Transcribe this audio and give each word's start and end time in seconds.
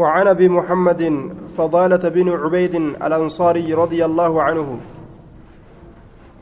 وعن 0.00 0.26
أبي 0.26 0.48
محمد 0.48 1.02
فضالة 1.56 2.08
بن 2.08 2.28
عبيد 2.28 2.74
الأنصاري 2.74 3.74
رضي 3.74 4.04
الله 4.04 4.42
عنه 4.42 4.80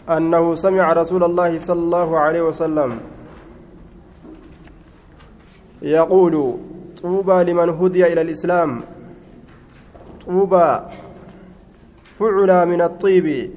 أنه 0.09 0.55
سمع 0.55 0.93
رسول 0.93 1.25
الله 1.25 1.59
صلى 1.59 1.79
الله 1.79 2.19
عليه 2.19 2.43
وسلم 2.43 3.01
يقول 5.83 6.35
طوبى 7.03 7.53
لمن 7.53 7.69
هدي 7.69 8.13
إلى 8.13 8.21
الإسلام. 8.21 8.81
طوبى 10.27 10.69
فعل 12.19 12.51
من 12.69 12.81
الطيب. 12.83 13.51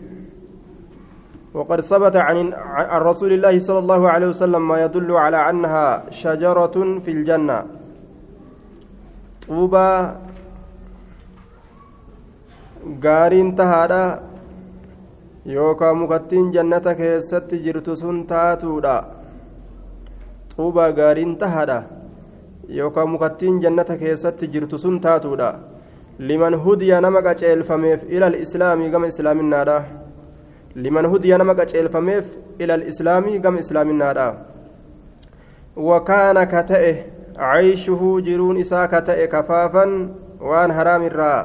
وقد 1.54 1.82
ثبت 1.82 2.16
عن 2.16 2.54
عن 2.54 3.02
رسول 3.02 3.32
الله 3.34 3.60
صلى 3.60 3.80
الله 3.80 4.10
عليه 4.10 4.28
وسلم 4.28 4.68
ما 4.68 4.86
يدل 4.86 5.12
على 5.12 5.50
أنها 5.50 6.10
شجرة 6.10 7.00
في 7.00 7.12
الجنة. 7.12 7.81
طوبى 9.52 9.88
gaariin 13.04 13.56
tahaadha 13.56 14.04
yookaan 15.46 15.98
mukattiin 15.98 16.52
jannata 16.56 16.96
keessatti 16.96 17.60
jirtu 17.66 17.96
sun 18.02 18.24
taatuudha 18.32 18.96
xuubaa 20.56 20.92
gaariin 21.00 21.36
tahaadha 21.44 21.78
yookaan 22.78 23.10
mukattiin 23.10 23.62
jannata 23.62 23.98
keessatti 23.98 24.48
jirtu 24.56 24.78
sun 24.78 25.00
taatuudha 25.06 25.50
liman 26.20 26.58
hudiya 26.66 27.02
nama 27.02 27.22
qaceelfameef 27.28 28.04
ilal 28.10 28.40
islaamii 28.46 28.90
gama 28.90 29.08
islaaminaadha 29.14 29.78
liman 30.76 31.06
hudiya 31.14 31.38
nama 31.38 31.56
qaceelfameef 31.56 32.26
ilal 32.60 32.88
islaamii 32.94 33.40
gama 33.40 33.60
islaaminaadha 33.60 34.28
wakaana 35.90 36.46
ka 36.46 36.64
ta'e 36.74 36.94
cayshuhu 37.42 38.22
jiruun 38.22 38.58
isaa 38.62 38.88
ka 38.88 39.02
ta'e 39.02 39.26
kafaafan 39.28 40.14
waan 40.50 40.72
haraamirraa 40.78 41.40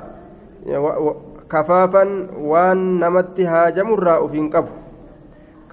kafaafan 1.49 2.11
waan 2.53 2.83
namatti 3.01 3.49
haajamurraa 3.53 4.21
uf 4.27 4.33
hin 4.39 4.51
qabu 4.57 4.73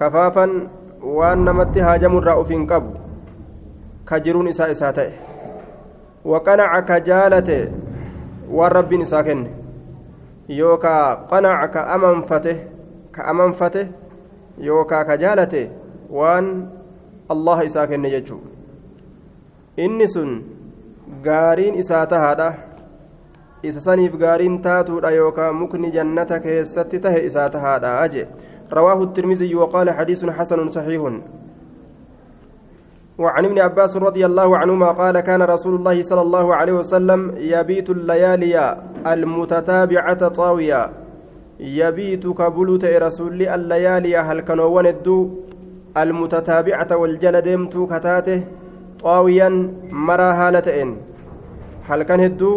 kafaafan 0.00 0.54
waan 1.18 1.44
namatti 1.48 1.84
haajamurraa 1.86 2.36
uf 2.44 2.48
hin 2.54 2.64
qabu 2.72 2.96
ka 4.10 4.20
jiruun 4.28 4.48
isaa 4.52 4.70
isaa 4.76 4.92
ta'e 5.00 5.12
waqanaca 6.32 6.80
ka 6.92 7.00
jaalate 7.10 7.58
waan 8.60 8.72
rabbiin 8.78 9.04
isaa 9.08 9.22
kenne 9.28 9.50
yookaa 10.60 11.26
qanaca 11.34 11.68
ka 11.76 11.86
amanfate 11.98 12.56
ka 13.18 13.28
amanfate 13.34 13.86
yookaa 14.70 15.04
ka 15.04 15.20
jaalate 15.26 15.62
waan 16.20 16.50
allaha 17.36 17.64
isaa 17.72 17.86
kenne 17.92 18.10
jechuu 18.16 18.40
inni 19.76 20.08
sun 20.08 20.42
gaariin 21.22 21.74
isaa 21.74 22.06
tahaadha. 22.06 22.54
Isa 23.62 23.80
saniif 23.80 24.16
gaariin 24.16 24.60
taatuudha 24.62 25.10
yookaan 25.10 25.54
mukni 25.56 25.90
jannata 25.90 26.40
keessatti 26.40 27.00
tahe 27.00 27.24
isaa 27.26 27.48
tahaadha 27.50 28.00
aje. 28.00 28.26
رواه 28.72 29.02
الترمذي 29.02 29.54
وقال 29.54 29.90
حديث 29.90 30.24
حسن 30.24 30.70
صحيح 30.70 31.02
وعن 33.18 33.44
ابن 33.44 33.58
عباس 33.58 33.96
رضي 33.96 34.26
الله 34.26 34.58
عنهما 34.58 34.90
قال 34.92 35.20
كان 35.20 35.42
رسول 35.42 35.74
الله 35.74 36.02
صلى 36.02 36.20
الله 36.20 36.54
عليه 36.54 36.72
وسلم 36.72 37.34
يبيت 37.38 37.90
الليالي 37.90 38.76
المتتابعة 39.06 40.28
طاوية 40.28 40.90
يبيت 41.60 42.26
كبلوت 42.26 42.84
رسول 42.84 43.42
الليالي 43.42 44.16
هل 44.16 44.40
كانوا 44.40 44.80
الدو 44.80 45.30
المتتابعة 45.96 46.96
والجلدمت 46.96 47.74
كتاته 47.92 48.42
xaawiyaan 49.04 49.56
maraa 50.08 50.34
haala 50.40 50.60
ta'een 50.66 50.90
halkan 51.88 52.20
hedduu 52.24 52.56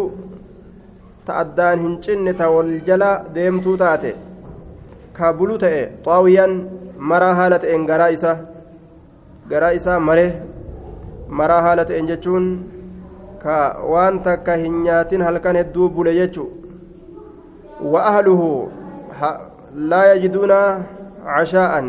ta 1.26 1.32
addaan 1.42 1.78
hin 1.84 1.94
cinne 2.04 2.32
ta 2.40 2.50
wal 2.54 2.72
jala 2.88 3.10
deemtuu 3.34 3.76
taate 3.82 4.10
ka 5.16 5.32
bulu 5.38 5.58
ta'e 5.64 5.82
xaawiyaan 6.06 6.52
maraa 7.12 7.34
haala 7.40 7.58
ta'een 7.64 7.86
garaa 7.90 8.10
isa 8.16 8.32
garaa 9.50 9.72
isaa 9.80 9.98
mare 10.08 10.26
maraa 11.40 11.62
haala 11.66 11.84
ta'een 11.88 12.10
jechuun 12.12 12.46
ka 13.42 13.58
waan 13.92 14.22
takka 14.26 14.56
hin 14.62 14.82
nyaatin 14.86 15.22
halkan 15.28 15.56
hedduu 15.60 15.88
bule 15.96 16.12
jechu 16.20 16.44
wa 17.92 18.00
ahluhu 18.10 18.48
laa 19.74 20.04
yajiduuna 20.12 20.60
cashaa'an. 21.24 21.86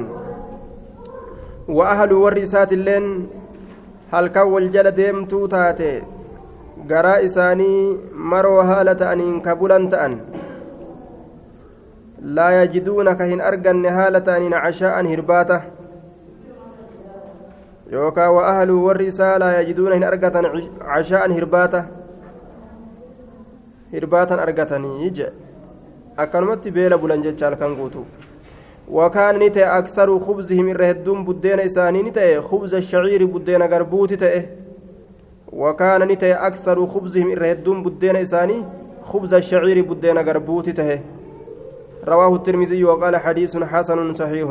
Wa 1.68 1.90
ahlu 1.94 2.24
warri 2.24 2.42
isaatiilleen 2.48 3.30
halkan 4.12 4.48
wal 4.54 4.70
jala 4.74 4.92
deemtuu 5.00 5.48
taate 5.56 5.90
garaa 6.92 7.18
isaanii 7.28 7.98
maroo 8.34 8.62
haala 8.70 8.96
ta'aniin 9.02 9.42
ka 9.48 9.56
bulan 9.56 9.90
ta'an 9.90 10.16
laa 12.38 12.52
yajiduuna 12.60 13.16
ka 13.20 13.30
hin 13.32 13.42
arganne 13.50 13.90
haala 13.98 14.22
ta'aniin 14.30 14.56
cashaa'an 14.64 15.12
hirbaata 15.14 15.62
yookaan 17.92 18.34
wa 18.38 18.48
ahluu 18.54 18.80
warri 18.86 19.08
isaa 19.14 19.36
laa 19.44 19.52
yajiduuna 19.60 20.00
hin 20.00 20.08
argatan 20.12 20.50
cashaa'an 20.80 21.36
hirbaata 21.38 21.84
hirbaatan 23.94 24.40
argatanii 24.48 25.12
je 25.20 25.30
akkanumatti 26.26 26.72
beela 26.80 26.98
bulan 27.04 27.24
jecha 27.28 27.46
halkan 27.50 27.78
guutu 27.82 28.06
irra 30.70 30.86
hedduun 30.92 31.26
buddeena 31.26 31.64
isaanii 31.64 32.04
ni 32.04 32.12
ta'e 32.12 32.42
khubza 32.42 32.82
shaciiri 32.82 33.28
buddeena 33.28 33.68
garbuuti 33.68 34.18
ta'e 34.18 34.42
wakaana 35.54 36.06
ni 36.06 36.18
ta'e 36.18 36.34
aksaru 36.34 36.88
khubzihim 36.88 37.32
irra 37.32 37.48
hedduun 37.54 37.84
buddeena 37.84 38.20
isaanii 38.20 38.66
khubza 39.12 39.42
shaciiri 39.42 39.84
buddeena 39.84 40.24
garbuuti 40.24 40.74
ta'e 40.74 41.02
رواه 42.00 42.36
الترمذي 42.36 42.84
وقال 42.84 43.18
حديث 43.18 43.58
حسن 43.58 44.14
صحيح 44.14 44.48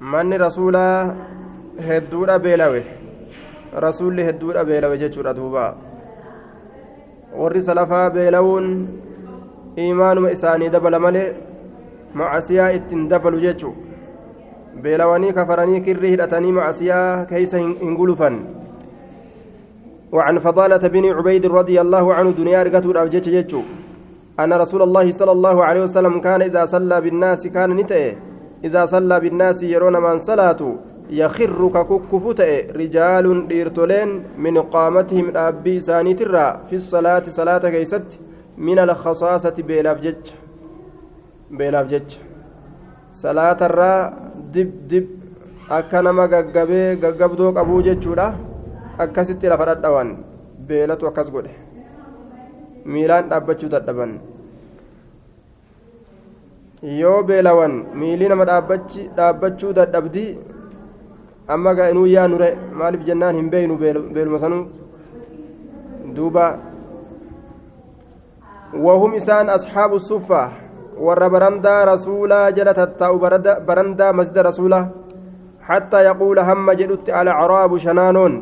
من 0.00 0.32
رسولا 0.34 1.14
hedduudha 1.80 2.38
beelawe 2.38 2.82
rasuulli 3.84 4.24
hedduudha 4.24 4.64
beelawe 4.64 4.98
jechuudha 4.98 5.34
duuba 5.34 5.76
warri 7.38 7.62
salafaa 7.62 8.10
beelawuun 8.10 8.66
imaanuma 9.76 10.30
isaanii 10.30 10.68
dabala 10.68 11.00
malee 11.00 11.32
macasiyaa 12.14 12.72
ittiin 12.78 13.08
dabalu 13.08 13.40
jechuu 13.46 13.74
beelawanii 14.82 15.32
kafaranii 15.38 15.80
kirri 15.86 16.10
hidhatanii 16.16 16.52
macasiyaa 16.58 17.24
keeysa 17.30 17.58
hin 17.58 17.96
gulufan. 18.00 18.42
وعن 20.12 20.38
فضالة 20.38 20.88
بن 20.88 21.04
عبيد 21.12 21.46
رضي 21.46 21.80
الله 21.80 22.14
عنه 22.14 22.30
دنيا 22.30 22.60
أرقته 22.60 22.90
الأبجيش 22.90 23.28
جيتشو 23.28 23.62
أن 24.40 24.52
رسول 24.52 24.82
الله 24.82 25.10
صلى 25.10 25.32
الله 25.32 25.64
عليه 25.64 25.82
وسلم 25.82 26.20
كان 26.20 26.42
إذا 26.42 26.64
صلى 26.64 27.00
بالناس 27.00 27.46
كان 27.46 27.70
نتئه 27.76 28.16
إذا 28.64 28.86
صلى 28.86 29.20
بالناس 29.20 29.62
يرون 29.62 29.96
من 30.02 30.18
صلاته 30.18 30.76
يخر 31.10 31.68
كككف 31.68 32.24
رجال 32.76 33.48
ديرتولين 33.48 34.22
من 34.38 34.58
قامتهم 34.58 35.36
أبي 35.36 35.80
ساني 35.80 36.14
ترى 36.14 36.60
في 36.68 36.76
الصلاة 36.76 37.22
صلاة 37.28 37.70
كيست 37.70 38.08
من 38.58 38.78
الخصاصة 38.78 39.54
بيلاف 39.68 39.98
beelaaf 41.58 41.88
jecha. 41.92 42.20
Salaatarraa 43.12 44.12
dib 44.52 44.70
dib 44.88 45.06
akka 45.68 46.02
nama 46.02 46.28
gaggabee 46.28 46.96
gaggabdoo 47.02 47.52
qabuu 47.56 47.82
jechuudha. 47.82 48.34
Akkasitti 48.98 49.46
lafa 49.48 49.64
dhadhawan 49.68 50.16
beelatu 50.68 51.06
akkas 51.10 51.30
godhe. 51.34 51.52
Miilaan 52.84 53.28
dhaabbachuu 53.30 53.68
dadhaban. 53.74 54.12
Yoo 56.82 57.22
beelawan 57.22 57.74
miilii 57.94 58.28
nama 58.28 58.44
dhaabbachuu 58.48 59.72
dadhabdii 59.78 60.38
amma 61.48 61.74
ga'inuu 61.78 62.06
yaanure 62.06 62.48
maaliif 62.80 63.04
jennaan 63.06 63.36
hin 63.36 63.50
beeynu 63.50 63.76
beeluma 63.78 64.38
sanuu? 64.38 64.64
Duuba. 66.16 66.46
Wahum 68.86 69.14
isaan 69.14 69.48
asxaabu 69.56 69.98
suffaa. 70.00 70.61
ور 70.98 71.28
برندا 71.28 71.84
رسولا 71.84 72.50
جلت 72.50 72.78
التاء 72.78 73.12
برندا 73.68 74.12
مسجد 74.12 74.38
رسولا 74.38 74.80
حتى 75.68 75.98
يقول 76.10 76.38
هم 76.38 76.66
جلت 76.72 77.10
على 77.10 77.30
عراب 77.30 77.78
شنانون 77.78 78.32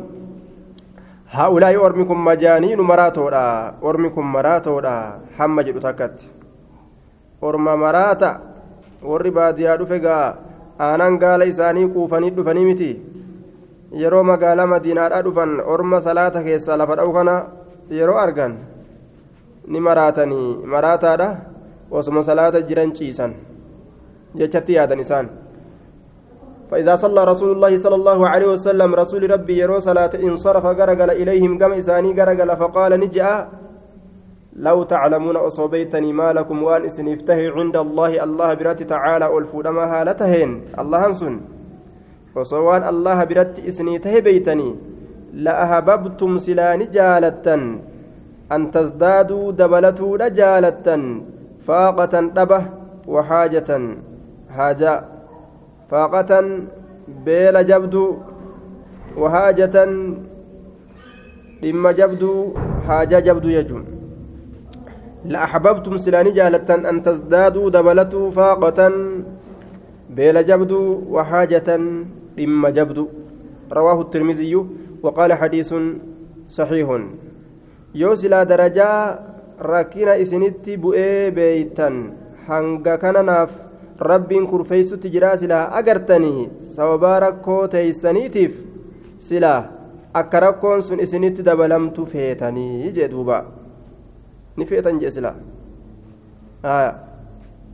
هؤلاء 1.31 1.85
أرمكم 1.85 2.17
مجانين 2.25 2.79
مراتودا 2.81 3.45
أرمكم 3.83 4.25
مراتودا 4.35 4.95
هم 5.39 5.61
جلت 5.61 5.83
تكت 5.83 6.17
أرم 7.43 7.65
مراتا 7.83 8.31
ور 9.09 9.29
باديا 9.29 9.75
دفقا 9.75 10.19
aanaan 10.85 11.17
gaala 11.21 11.45
isaanii 11.51 11.87
quufanii 11.93 12.31
dhufanii 12.35 12.65
miti 12.65 12.89
yeroo 14.01 14.23
magaalaa 14.29 14.67
madiinaadhaa 14.73 15.21
dhufan 15.27 15.51
orma 15.73 16.01
salaata 16.07 16.43
keessaa 16.47 16.77
lafa 16.81 16.95
dha'u 16.99 17.11
kana 17.17 17.35
yeroo 17.97 18.17
argan 18.23 18.55
ni 19.73 19.79
maraatanii 19.87 20.47
maraataadha 20.73 21.27
osuma 21.91 22.23
salaata 22.23 22.61
jiran 22.69 22.95
ciisan 22.95 23.33
jechatti 24.35 24.73
yaadan 24.79 24.99
isaan 25.05 25.27
فإذا 26.71 26.95
صلى 26.95 27.23
رسول 27.23 27.51
الله 27.51 27.77
صلى 27.83 27.95
الله 27.99 28.19
عليه 28.31 28.47
وسلم 28.55 28.95
رسول 28.95 29.27
ربي 29.27 29.59
يرو 29.59 29.83
صلاة 29.83 30.15
انصرف 30.15 30.65
غرقل 30.65 31.09
إليهم 31.19 31.59
قم 31.59 31.71
إساني 31.83 32.15
غرقل 32.15 32.47
فقال 32.47 32.91
نجأ. 32.95 33.47
لو 34.55 34.83
تعلمون 34.83 35.35
أصوبيتني 35.35 36.13
ما 36.13 36.33
لكم 36.33 36.63
وأن 36.63 36.85
إسنفته 36.85 37.39
عند 37.55 37.75
الله 37.77 38.23
الله 38.23 38.53
برات 38.53 38.83
تعالى 38.83 39.37
ألفودما 39.37 39.83
هالتهين 39.93 40.49
الله 40.79 41.07
هنسن 41.07 41.35
وصوان 42.35 42.83
الله 42.83 43.23
برات 43.23 43.59
إسنيته 43.59 44.19
بيتني 44.19 44.69
لأهببتم 45.33 46.31
سلاني 46.37 46.85
جالتا 46.85 47.57
أن 48.51 48.61
تزدادوا 48.71 49.51
دبلتوا 49.51 50.17
رجالة 50.17 50.87
فاقة 51.67 52.19
دبه 52.37 52.63
وحاجة 53.07 53.69
حاجة 54.49 55.03
فاقة 55.89 56.31
بيل 57.25 57.65
جبدو 57.65 58.17
وحاجة 59.17 59.75
dhimma 61.61 61.93
jabduu 61.93 62.53
haajaa 62.87 63.21
jabduu 63.21 63.51
jechuun 63.57 63.85
لأحببتم 65.25 65.97
سلاني 65.97 66.31
جالة 66.31 66.89
أن 66.89 67.03
تزدادوا 67.03 67.69
دبلتوا 67.69 68.31
فاقة 68.31 68.91
بيل 70.09 70.45
جبدو 70.45 71.03
وحاجة 71.09 71.69
إما 72.39 72.69
جبدو 72.69 73.07
رواه 73.71 74.01
الترمذي 74.01 74.55
وقال 75.03 75.33
حديث 75.33 75.73
صحيح. 76.47 76.87
يوسلا 77.95 78.43
درجة 78.43 79.19
rakkina 79.61 80.15
isinitti 80.17 80.77
bu'ee 80.77 81.31
beeytan 81.31 81.97
hanga 82.47 82.97
kananaaf 82.97 83.51
rabbiin 84.09 84.47
kurfeessutti 84.47 85.09
jiraa 85.13 85.37
silaa 85.37 85.69
agartanii 85.79 86.49
sababaa 86.75 87.19
rakkoo 87.25 87.67
teeysaniitiif 87.67 88.55
silaa 89.27 89.59
akka 90.13 90.39
rakkoon 90.39 90.81
sun 90.83 90.99
isinitti 90.99 91.43
dabalamtu 91.45 92.05
feetanii 92.05 92.91
jee 92.95 93.07
duuba. 93.11 93.43
Ni 94.57 94.65
feetan 94.65 94.99
jee 94.99 95.11
silaa 95.11 95.35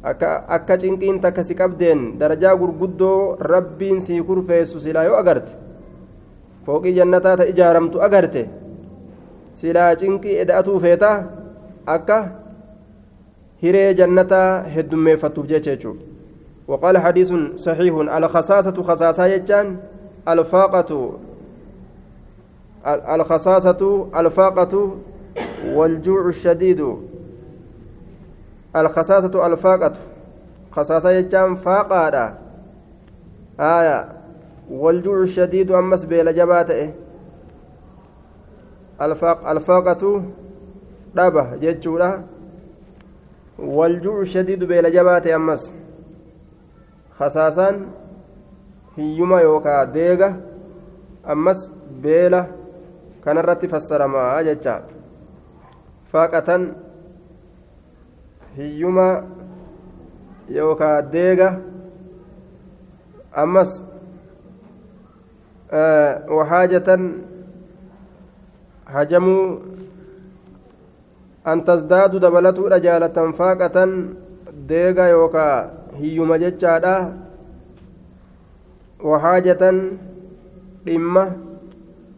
akka 0.04 0.78
cinqiin 0.78 1.20
takka 1.22 1.44
si 1.44 1.56
qabdeen 1.56 2.20
darajaa 2.20 2.56
gurguddoo 2.58 3.38
rabbiin 3.40 4.02
sii 4.02 4.22
kurfeessu 4.24 4.80
silaa 4.80 5.04
yoo 5.04 5.18
agarte 5.18 5.54
fooqii 6.66 6.94
jannataa 7.00 7.38
ta 7.38 7.44
ijaaramtu 7.54 8.02
agarte 8.02 8.46
silaa 9.52 9.96
cinqii 9.96 10.38
eda'atuu 10.44 10.80
feetaa 10.80 11.16
akka 11.88 12.20
hiree 13.64 13.94
jannataa 13.94 14.64
heddummeeffattuuf 14.76 15.48
jecha 15.48 15.72
jechuudha. 15.72 16.18
وقال 16.68 16.98
حديث 16.98 17.34
صحيح 17.56 17.96
الخصاصة 17.96 18.84
خصاصة 18.84 19.26
يجان 19.26 19.78
الفاقة 20.28 21.20
الخصاصة 22.88 24.08
الفاقة 24.20 24.98
والجوع 25.74 26.28
الشديد 26.28 26.96
الخصاصة 28.76 29.48
الفاقة 29.48 29.94
خصاصة 30.72 31.12
يجان 31.12 31.56
فاقة 31.56 32.34
آية 33.60 34.10
والجوع 34.72 35.22
الشديد 35.22 35.72
أمس 35.72 36.06
بيل 36.06 36.36
جباته 36.36 36.92
الفاق 39.02 39.50
الفاقة 39.50 40.24
dhaba 41.20 41.44
jechuudha 41.64 42.10
waljuucu 43.78 44.26
shadiidu 44.34 44.68
beela 44.72 44.90
jabaate 44.98 45.34
ammas 45.40 45.64
kasaasaan 47.20 47.78
hiyyuma 48.98 49.42
yookaa 49.42 49.86
deega 49.96 50.30
ammas 51.36 51.64
beela 52.04 52.42
kanarratti 53.24 53.68
fassaramaa 53.74 54.44
jecha 54.50 54.76
faaqatan 56.12 56.68
hiyyuma 58.58 59.08
yookaa 60.60 61.02
deega 61.16 61.50
ammas 63.44 63.72
waxaajatan 66.38 67.02
hajamuu 68.94 69.44
tasdaadu 71.56 72.20
dabalatuudha 72.20 72.80
jaalatan 72.80 73.34
faaqatan 73.34 73.92
deega 74.70 75.08
yookaa 75.10 75.70
hiyyuma 76.00 76.38
jechaadha 76.44 76.96
wahaajatan 79.04 79.78
dhimma 80.86 81.24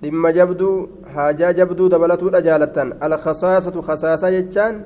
dhimma 0.02 0.32
jabduu 0.34 0.90
haajaa 1.16 1.54
jabduu 1.54 1.90
dabalatuudha 1.90 2.42
jaalatan 2.42 2.94
alkhasaasatu 3.08 3.82
khasaasa 3.82 4.32
jechaan 4.32 4.82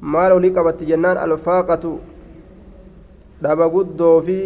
maal 0.00 0.32
olii 0.32 0.50
qabatti 0.58 0.86
jennaan 0.90 1.18
alfaaqatu 1.18 1.92
dhaba 3.42 3.68
guddoo 3.68 4.20
fi 4.28 4.38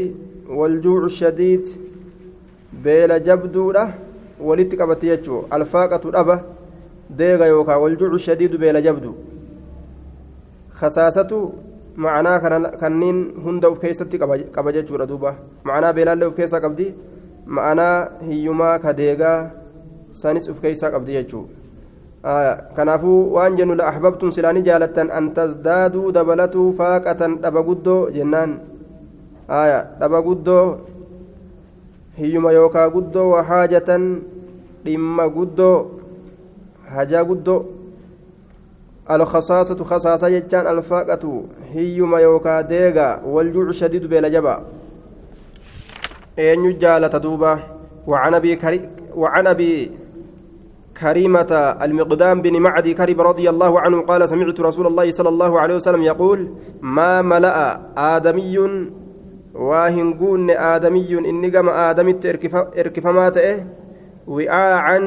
waljuucu 0.61 1.09
shadiid 1.09 1.65
beela 2.85 3.19
jabduudha 3.21 3.85
walitti 4.41 4.77
qabatti 4.77 5.07
jechuu 5.07 5.45
alfaaqatu 5.51 6.11
dhaba 6.17 6.43
deega 7.19 7.47
yookaan 7.47 7.81
waljuucu 7.83 8.19
shadiidu 8.19 8.59
beela 8.59 8.81
jabdu 8.83 9.15
khasaasatu 10.81 11.39
ma'anaa 11.97 12.39
kanneen 12.81 13.19
hunda 13.45 13.69
of 13.69 13.79
keessatti 13.81 14.19
qaba 14.57 14.73
jechuudha 14.73 15.07
duuba 15.07 15.35
ma'anaa 15.65 15.93
beelaallee 15.93 16.29
of 16.31 16.37
keessaa 16.37 16.61
qabdi 16.67 16.87
ma'anaa 17.47 17.97
hiyyumaa 18.29 18.79
ka 18.79 18.93
deegaa 19.01 19.39
sanis 20.23 20.49
of 20.49 20.61
keessaa 20.61 20.91
qabdi 20.95 21.19
jechuudha 21.19 21.61
kanaafuu 22.77 23.33
waan 23.35 23.57
jennu 23.57 23.75
la 23.81 23.89
ahbabtum 23.93 24.33
silaanii 24.37 24.63
jaalattan 24.71 25.11
an 25.11 25.31
tasdaaduu 25.35 26.13
dabalatuu 26.13 26.73
faaqatan 26.81 27.39
dhaba 27.45 27.63
guddoo 27.69 28.01
jennaan 28.17 28.59
dhaba 30.01 30.23
guddoo 30.23 30.65
hiyyuma 32.19 32.53
yookaa 32.53 32.91
guddoo 32.97 33.31
wahaajatan 33.35 34.05
dhimma 34.85 35.29
guddoo 35.37 36.00
hajaa 36.95 37.25
guddoo 37.25 37.65
alkhasaasatu 39.07 39.85
khasaasa 39.85 40.31
jechaan 40.31 40.67
alfaaqatu 40.67 41.49
hiyyuma 41.75 42.21
yookaa 42.21 42.63
deega 42.63 43.21
waljuucu 43.25 43.73
shadiidu 43.73 44.09
beela 44.09 44.31
jaba. 44.31 44.63
Eenyu 46.37 46.73
jaalata 46.73 47.21
duuba? 47.21 47.53
وعن 48.07 48.35
ابي 48.35 48.57
كري 48.57 48.89
وعن 49.15 49.47
ابي 49.47 49.91
كريمة 51.01 51.77
المقدام 51.83 52.43
بن 52.43 52.61
معدي 52.61 52.95
كرب 52.95 53.21
رضي 53.21 53.51
الله 53.51 53.81
عنه 53.81 54.01
قال 54.01 54.29
سمعت 54.29 54.61
رسول 54.61 54.87
الله 54.87 55.11
صلى 55.11 55.29
الله 55.29 55.61
عليه 55.61 55.75
وسلم 55.75 56.03
يقول 56.03 56.49
ما 56.83 57.23
ملأ 57.23 57.81
آدمي 57.97 58.59
واهنقون 59.55 60.51
آدمي 60.51 61.19
إني 61.19 61.49
قم 61.51 61.69
آدمي 61.69 62.15
اركفمات 62.79 63.37
إيه 63.37 63.67
wi'aacan 64.31 65.05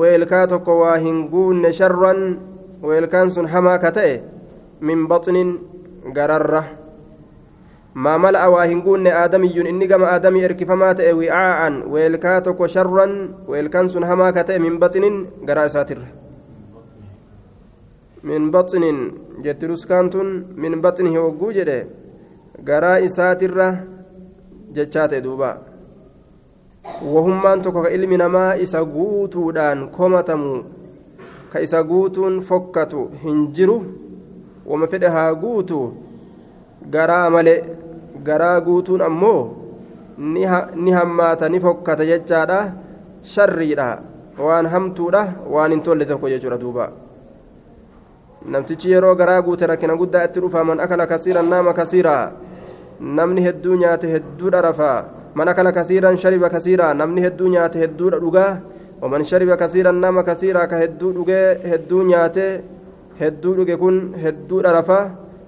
weelkaa 0.00 0.46
tokko 0.46 0.78
waa 0.82 0.96
hin 0.98 1.28
guunne 1.30 1.72
sharran 1.72 2.22
weelkaan 2.82 3.30
sun 3.30 3.46
hamaa 3.46 3.78
ka 3.78 3.90
ta'e 3.98 4.14
min 4.80 5.06
baxnin 5.08 5.50
gararra 6.16 6.62
maa 7.94 8.18
mala'a 8.18 8.50
waa 8.50 8.66
hin 8.66 8.82
guunne 8.82 9.12
aadamiyyuun 9.14 9.66
inni 9.70 9.86
gama 9.92 10.10
aadamii 10.10 10.42
erkifamaa 10.48 10.94
ta'e 11.00 11.12
wi'aacan 11.20 11.76
weelkaa 11.94 12.40
tokko 12.48 12.68
sharran 12.76 13.12
weelkaan 13.48 13.88
sun 13.94 14.04
hamaa 14.10 14.32
ka 14.32 14.44
ta'e 14.48 14.58
min 14.58 14.78
baxnin 14.82 15.20
garaa 15.50 15.66
isaatirra 15.70 16.08
min 18.30 18.50
baxnin 18.56 18.98
jetti 19.44 19.68
nuskaan 19.70 20.10
tun 20.10 20.34
min 20.56 20.80
baxnihi 20.82 21.22
hogguu 21.26 21.52
jedhe 21.58 21.78
garaa 22.70 22.98
isaatirra 23.10 23.68
jechaa 24.78 25.06
ta'e 25.14 25.22
duubaa 25.28 25.54
wahummaan 26.84 27.62
tokko 27.64 27.82
ka 27.88 27.90
ilmi 27.96 28.16
namaa 28.20 28.54
isa 28.60 28.84
guutuudhaan 28.84 29.88
komatamu 29.88 30.64
ka 31.52 31.60
isa 31.66 31.82
guutuun 31.82 32.40
fokkatu 32.48 33.08
hin 33.24 33.48
jiru 33.56 33.76
wama 34.66 34.86
fedhe 34.86 35.08
haa 35.16 35.34
guutu 35.34 35.80
garaa 36.96 37.30
male 37.30 37.54
garaa 38.28 38.60
guutuun 38.60 39.02
ammoo 39.08 39.40
ni 40.84 40.92
hammaata 40.98 41.48
ni 41.48 41.60
fokkata 41.60 42.04
jechaadha 42.10 42.60
sharriidha 43.22 43.88
waan 44.38 44.66
hamtuudha 44.76 45.24
waan 45.56 45.72
hin 45.76 45.82
tolle 45.88 46.04
tokko 46.12 46.28
jechuudha 46.28 46.58
duuba 46.60 46.86
namtichi 48.44 48.90
yeroo 48.92 49.14
garaa 49.16 49.42
guute 49.42 49.66
rakkina 49.66 49.96
guddaa 49.96 50.24
itti 50.28 50.40
dhufa 50.44 50.64
man 50.68 50.80
akala 50.86 51.06
kasiiran 51.06 51.48
naama 51.48 51.72
kasiira 51.72 52.14
namni 53.00 53.42
hedduu 53.46 53.76
nyaate 53.82 54.06
hedduu 54.14 54.50
dharafaa 54.54 55.04
من 55.34 55.48
أكل 55.48 55.70
كثيرا 55.70 56.14
شرب 56.14 56.46
كثيرا 56.46 56.92
نمني 56.92 57.26
هدو 57.26 57.48
نياته 57.48 57.82
هدو 57.82 58.08
رؤى 58.08 58.48
ومن 59.02 59.24
شرب 59.24 59.50
كثيرا 59.54 59.90
نام 59.90 60.20
كثيرا 60.20 60.64
كهدو 60.64 61.10
رؤى 61.10 61.42
هدو 61.70 62.02
نياته 62.02 62.60
هدو 63.20 63.52
رؤى 63.52 63.76
كن 63.76 64.14
هدو 64.24 64.60
رفا 64.60 65.00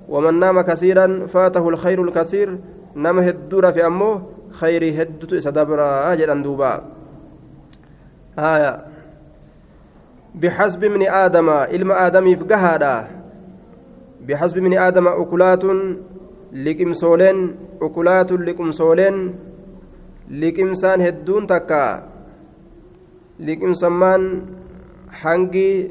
ومن 0.08 0.34
نام 0.40 0.60
كثيرا 0.60 1.26
فاته 1.26 1.68
الخير 1.68 1.98
الكثير 2.02 2.48
نام 2.94 3.18
هدو 3.18 3.58
رفي 3.60 3.86
أمه 3.86 4.36
khayrii 4.56 4.92
heddutu 4.96 5.36
isa 5.36 5.52
dabraa 5.52 6.16
jedhan 6.16 6.42
duuba. 6.42 6.84
Haya 8.36 8.72
بحسب 10.36 10.84
ابن 10.84 11.02
آدم 11.08 11.48
علم 11.50 11.92
آدمي 11.92 12.36
في 12.36 12.44
قهادا 12.44 13.08
بحسب 14.28 14.56
ابن 14.56 14.72
آدم 14.78 15.08
أكلات 15.08 15.64
liqimsooleen 16.52 17.38
ukulaatun 17.80 18.44
liqimsooleen 18.46 19.16
liqimsaan 20.30 21.00
hedduun 21.00 21.46
takka 21.46 21.82
liqimsammaan 23.38 24.22
hangi 25.22 25.90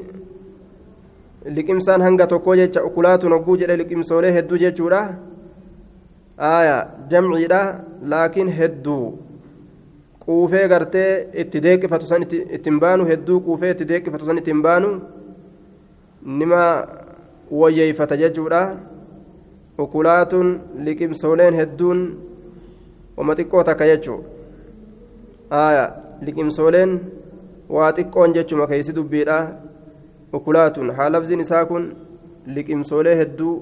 liqimsaan 1.56 2.02
hanga 2.02 2.26
tokko 2.26 2.56
jecha 2.56 2.84
ukulaatun 2.84 3.32
hogguu 3.32 3.56
jedhe 3.60 3.76
liqimsoolee 3.82 4.32
hedduu 4.36 4.58
jechuudha 4.64 5.02
aaya 6.38 6.76
jamciidha 7.10 7.62
laakiin 8.02 8.48
hedduu 8.58 9.04
quufee 10.24 10.68
gartee 10.68 11.10
itti 11.42 11.62
deeqifatu 11.66 12.06
san 12.06 12.22
ittiin 12.26 12.80
baanu 12.80 13.06
hedduu 13.10 13.40
quufee 13.46 13.70
itti 13.74 13.88
deeqifatu 13.90 14.26
san 14.26 14.38
ittiin 14.38 14.62
baanu 14.62 14.90
nima 16.40 16.62
wayyeeyfata 17.50 18.16
jechuudha 18.22 18.62
ukulaatun 19.78 20.48
liqimsooleen 20.86 21.54
hedduun 21.54 22.00
uma 23.16 23.34
xiqqoo 23.34 23.62
takka 23.62 23.86
jechuu 23.92 24.20
aaya 25.50 25.84
liqimsooleen 26.26 27.00
waa 27.68 27.92
xiqqoon 27.92 28.34
jechuma 28.34 28.66
keeysi 28.66 28.92
dubbiidha. 28.92 29.38
Ukulaatun 30.32 30.90
haa 30.90 31.10
labziin 31.10 31.40
isaa 31.40 31.64
kun 31.66 31.84
liqimsoolee 32.54 33.16
hedduu 33.16 33.54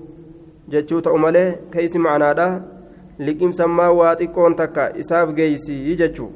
jechuu 0.69 1.01
ta'u 1.01 1.19
malee 1.19 1.49
keeysi 1.71 1.99
macnaadha 1.99 2.47
liqimsammaa 3.19 3.91
waa 3.93 4.15
xiqqoon 4.21 4.57
takka 4.57 4.91
isaaf 5.03 5.35
geeysii 5.39 5.97
jechuu. 5.97 6.31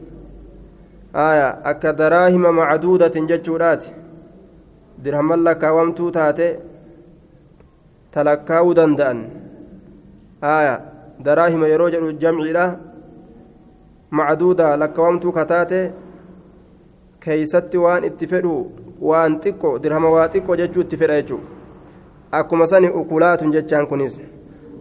Aaya 1.15 1.49
akka 1.65 1.93
daraa 1.93 2.11
daraahima 2.11 2.53
macduudatin 2.53 3.29
jechuudhaati. 3.29 3.95
Dirhaman 5.05 5.45
lakkaawamtuu 5.45 6.11
taate 6.11 6.49
talakkaa'uu 8.11 8.75
danda'an. 8.75 9.25
Aaya 10.43 10.75
daraahima 11.25 11.69
yeroo 11.73 11.91
jedhu 11.91 12.13
jamciidha. 12.13 12.67
macduuda 14.11 14.77
lakkawamtuu 14.77 15.33
kataate 15.33 15.81
keeysatti 17.25 17.79
waan 17.85 18.05
itti 18.05 18.27
fedhu 18.33 18.55
waan 19.11 19.38
xiqqo 19.45 19.79
dirhama 19.83 20.11
waa 20.17 20.29
xiqqo 20.33 20.57
jechuu 20.61 20.83
itti 20.87 20.97
fedha 20.97 21.21
jechuu 21.21 21.41
akkuma 22.41 22.67
sani 22.67 22.88
ukulaatun 23.00 23.53
jechaan 23.53 23.87
kunis 23.87 24.21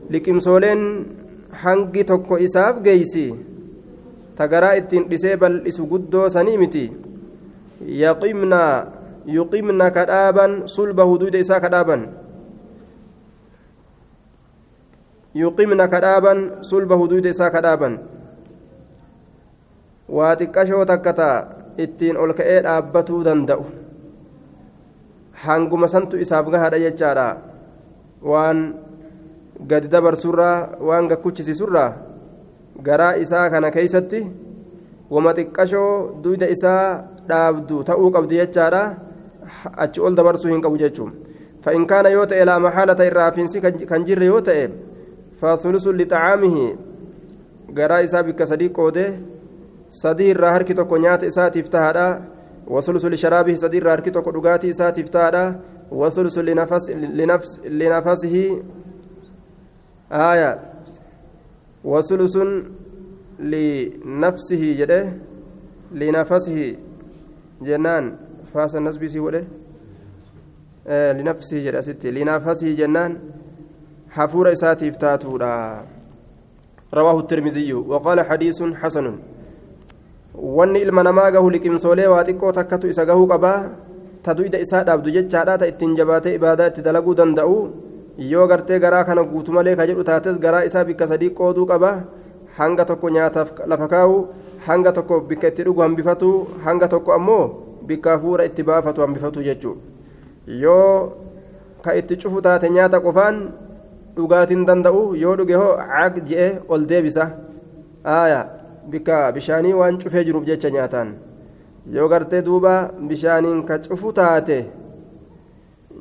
liqimsooleen 0.09 0.81
hangi 1.63 2.03
tokko 2.03 2.37
isaaf 2.47 2.81
geeysi 2.87 3.25
tagaraa 4.37 4.73
ittiin 4.79 5.09
dhisee 5.09 5.35
bal'isu 5.37 5.85
guddoo 5.91 6.29
sanii 6.29 6.57
miti. 6.57 6.85
Yaqimna 8.01 8.61
yuqimna 9.25 9.91
kadhaaban 9.91 10.67
sulba 10.67 11.03
huduuda 11.09 11.39
isaa 11.39 11.59
kadhaaban 11.59 12.07
yuqimna 15.35 15.87
kadhaaban 15.87 16.39
sulba 16.61 16.95
huduuda 16.95 17.29
isaa 17.29 17.49
kadhaaban 17.53 17.99
waa 20.09 20.35
xiqqashoo 20.39 20.85
takka 20.85 21.13
taa 21.19 21.37
ittiin 21.77 22.17
ol 22.17 22.33
ka'ee 22.39 22.61
dhaabbatuu 22.65 23.21
danda'u 23.27 23.65
hanguma 25.45 25.87
santu 25.93 26.17
isaaf 26.25 26.49
gahaadha 26.53 26.79
jechaadha 26.85 27.27
waan 28.31 28.59
gadi 29.69 29.87
dabarsurraa 29.93 30.79
waan 30.89 31.07
gakkuchisisurraa 31.11 31.91
garaa 32.87 33.13
isaa 33.25 33.49
kana 33.53 33.71
keeysatti 33.75 34.23
wama 35.13 35.35
xiqqashoo 35.37 35.93
duyda 36.23 36.49
isaa 36.55 36.83
dhaabdu 37.29 37.83
ta'uu 37.91 38.09
qabdi 38.17 38.41
jechaadha 38.41 38.83
achi 39.85 40.01
ol 40.09 40.15
dabarsuu 40.19 40.51
hin 40.53 40.61
qabu 40.65 40.81
jechuun 40.83 41.13
fa'in 41.63 41.87
kaana 41.93 42.09
yoo 42.17 42.25
ta'e 42.33 42.45
laa 42.49 42.59
maxaalata 42.65 43.07
irraa 43.09 43.29
hafiinsi 43.29 43.61
kan 43.91 44.05
jirre 44.09 44.25
yoo 44.33 44.41
ta'e 44.49 44.67
فثلث 45.41 45.85
لطعامه 45.87 46.57
garaa 47.77 48.01
sadii 49.89 50.29
irraa 50.29 50.51
harki 50.51 50.73
tokko 50.73 50.97
nyaata 50.97 51.25
isaatiif 51.25 51.69
tahaadha 51.69 52.21
wasulusu 52.67 53.09
lisharaabihi 53.09 53.57
sadii 53.57 53.77
irraa 53.77 53.91
harki 53.91 54.11
tokko 54.11 54.31
dhugaatii 54.31 54.69
isaatiif 54.69 55.09
tahaadha 55.09 55.55
wasulusu 55.91 56.43
linafasihi 57.69 58.63
aya 60.09 60.59
wasulusun 61.83 62.51
linafsihi 63.39 64.75
jedhe 64.75 65.13
linafasihi 65.93 66.77
jennaan 67.61 68.11
faasa 68.53 68.79
nasbisii 68.79 69.19
godhe 69.19 69.43
linafsihi 71.17 71.63
jedhe 71.63 71.77
asitti 71.77 72.11
linafasihi 72.11 72.75
jennaan 72.75 73.17
حفور 74.17 74.51
إساتيف 74.51 74.95
تاتودا 74.95 75.85
رواه 76.93 77.19
الترمذي 77.19 77.73
وقال 77.73 78.21
حديث 78.21 78.63
حسن 78.63 79.05
wanni 80.37 80.79
ilma 80.85 81.03
namaa 81.03 81.31
gahu 81.31 81.49
liqimsoolee 81.49 82.07
waa 82.13 82.23
xiqqoo 82.23 82.51
takkatu 82.59 82.87
isa 82.93 83.05
gahuu 83.09 83.27
qabaa 83.33 83.59
ta 84.23 84.33
duyda 84.37 84.59
isaa 84.65 84.83
dhaabdu 84.87 85.09
jechaadha 85.17 85.57
ta 85.61 85.65
ittiin 85.71 85.95
jabaatee 85.99 86.33
ibaadaa 86.39 86.67
itti 86.71 86.81
dalaguu 86.87 87.15
danda'u 87.19 87.57
yoo 88.31 88.47
gartee 88.51 88.79
garaa 88.79 89.03
kana 89.07 89.23
guutu 89.31 89.51
malee 89.57 89.75
ka 89.79 89.87
jedhu 89.89 90.03
taates 90.09 90.37
garaa 90.45 90.63
isaa 90.69 90.83
bikka 90.89 91.07
sadii 91.11 91.29
qooduu 91.39 91.65
qaba 91.71 91.91
hanga 92.57 92.85
tokko 92.89 93.09
nyaataaf 93.17 93.49
lafa 93.71 93.87
kaa'u 93.93 94.17
hanga 94.67 94.91
tokko 94.97 95.21
bikka 95.29 95.47
itti 95.53 95.63
dhugu 95.67 95.81
hambifatu 95.85 96.31
hanga 96.65 96.87
tokko 96.93 97.13
ammoo 97.17 97.43
bikka 97.87 98.11
hafuura 98.17 98.45
itti 98.49 98.63
baafatu 98.69 99.01
hambifatu 99.05 99.43
jechuudha 99.47 99.81
yoo 100.65 101.13
ka 101.83 101.95
itti 102.01 102.17
cufu 102.21 102.41
taate 102.49 102.69
nyaata 102.77 102.99
qofaan 103.05 103.41
dhugaatiin 104.17 104.65
danda'u 104.69 105.01
yoo 105.23 105.35
dhuge 105.39 105.55
hoo 105.63 105.73
caag 105.81 106.21
je'e 106.29 106.47
ol 106.69 106.85
deebisa 106.91 107.25
aaya 108.17 108.41
bikka 108.89 109.31
bishaanii 109.31 109.73
waan 109.73 109.99
cufee 110.01 110.23
jiruuf 110.27 110.45
jecha 110.49 110.69
nyaataan 110.69 111.09
yoo 111.91 112.07
gartee 112.09 112.41
duuba 112.41 112.73
bishaaniin 113.09 113.63
ka 113.65 113.79
cufu 113.79 114.13
taate 114.13 114.57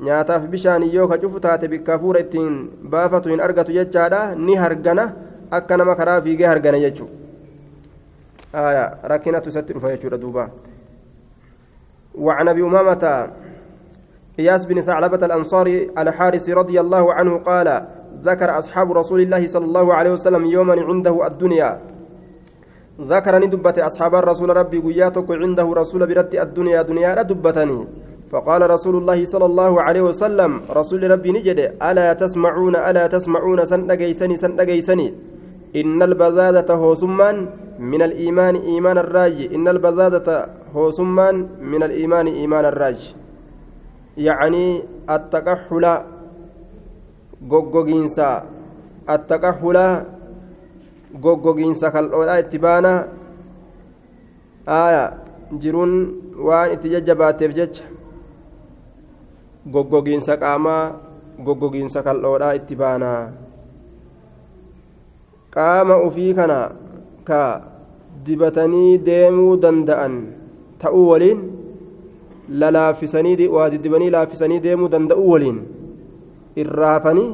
nyaataaf 0.07 0.43
bishaanii 0.53 0.93
yoo 0.93 1.07
ka 1.07 1.17
cufu 1.17 1.39
taate 1.39 1.67
bikka 1.67 1.91
hafuura 1.97 2.19
ittiin 2.25 2.55
baafatu 2.95 3.29
hin 3.29 3.41
argatu 3.49 3.71
jechaadha 3.79 4.21
ni 4.35 4.55
hargana 4.55 5.05
akka 5.51 5.77
nama 5.77 5.95
karaa 5.95 6.21
fiigee 6.21 6.47
hargana 6.53 6.79
jechuudha 6.85 7.13
rakkinatu 9.13 9.49
isatti 9.49 9.73
dhufa 9.73 9.93
jechuudha 9.95 10.17
duuba 10.17 10.49
وعن 12.17 12.47
ابي 12.47 12.63
امامه 12.63 13.29
اياس 14.39 14.65
بن 14.65 14.81
ثعلبه 14.81 15.25
الانصاري 15.25 15.91
الحارث 15.97 16.49
رضي 16.49 16.79
الله 16.79 17.13
عنه 17.13 17.37
قال 17.37 17.87
ذكر 18.23 18.59
أصحاب 18.59 18.91
رسول 18.91 19.21
الله 19.21 19.47
صلى 19.47 19.65
الله 19.65 19.93
عليه 19.93 20.11
وسلم 20.11 20.45
يوما 20.45 20.81
عنده 20.81 21.27
الدنيا 21.27 21.79
ذكر 23.01 23.33
ندبت 23.43 23.77
أصحاب 23.79 24.15
الرسول 24.15 24.49
ربي 24.57 24.77
قياتك 24.81 25.29
عنده 25.31 25.67
رسول 25.81 26.01
برد 26.09 26.33
الدنيا 26.35 26.81
دنيا 26.81 27.13
ردبتني 27.13 27.79
فقال 28.31 28.61
رسول 28.69 28.95
الله 28.97 29.19
صلى 29.25 29.45
الله 29.45 29.81
عليه 29.81 30.01
وسلم 30.01 30.51
رسول 30.69 31.11
ربي 31.11 31.31
نجد 31.31 31.59
ألا 31.77 32.13
تسمعون 32.13 32.75
ألا 32.75 33.07
تسمعون 33.07 33.65
سندقيسني 33.65 34.37
سندقيسني. 34.37 35.07
إن 35.75 35.99
البذاذة 36.03 36.69
هو 36.73 36.95
سمان 36.95 37.35
من 37.79 38.01
الإيمان 38.01 38.55
إيمان 38.55 38.97
الراج. 38.97 39.47
إن 39.55 39.67
البذاذة 39.67 40.27
هو 40.75 40.91
سمان 40.91 41.35
من 41.61 41.81
الإيمان 41.83 42.27
إيمان 42.27 42.65
الراج. 42.65 43.15
يعني 44.17 44.83
التكحل 45.09 45.85
goggogiinsa 47.37 48.49
attaqahula 49.05 50.16
goggogiinsa 51.13 51.91
kal'oodha 51.91 52.39
itti 52.43 52.57
baana. 52.59 53.07
Aya 54.67 55.03
jiruun 55.59 55.93
waan 56.47 56.73
itti 56.75 56.91
jajjabaateef 56.91 57.51
jecha. 57.55 57.85
Goggogiinsa 59.71 60.37
qaamaa 60.37 60.83
goggogiinsa 61.45 62.03
kal'oodha 62.03 62.55
itti 62.59 62.75
baana. 62.75 63.11
Qaama 65.53 66.01
ufii 66.07 66.33
kana 66.35 66.59
ka 67.23 67.41
dibatanii 68.25 68.97
deemuu 68.99 69.55
danda'an 69.61 70.15
ta'uu 70.79 71.07
waliin 71.09 71.39
lalaafisanii 72.49 73.47
waa 73.47 73.69
diddibanii 73.71 74.09
laaffisanii 74.15 74.59
deemuu 74.65 74.89
danda'uu 74.91 75.31
waliin 75.31 75.57
irraafanii 76.63 77.29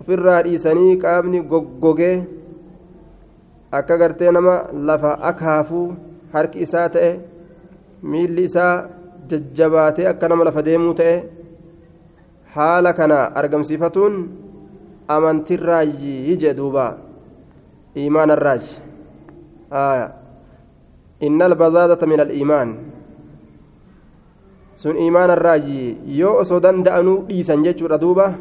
ofirraa 0.00 0.42
dhiisanii 0.46 0.96
qaamni 1.04 1.42
goggogee 1.52 2.14
akka 3.72 3.98
gartee 3.98 4.30
nama 4.32 4.54
lafa 4.72 5.18
akaafuu 5.30 5.94
harki 6.32 6.62
isaa 6.66 6.88
ta'e 6.88 7.10
miilli 8.02 8.44
isaa 8.44 8.74
jajjabaatee 9.28 10.06
akka 10.12 10.28
nama 10.28 10.44
lafa 10.50 10.62
deemuu 10.68 10.94
ta'e 10.94 11.16
haala 12.58 12.92
kana 12.92 13.18
argamsiifatuun 13.42 14.22
amantirraayi 15.08 16.36
jee 16.44 16.54
duuba 16.56 16.86
آية 19.72 20.12
إن 21.22 21.42
البزادة 21.42 22.06
من 22.06 22.20
الإيمان 22.20 22.70
sun 24.76 24.92
imaana 24.92 25.32
irraayi 25.40 25.96
yoo 26.04 26.36
osoo 26.36 26.60
danda'anuu 26.60 27.24
dhiisan 27.24 27.64
jechuudha 27.64 27.96
duuba 27.96 28.36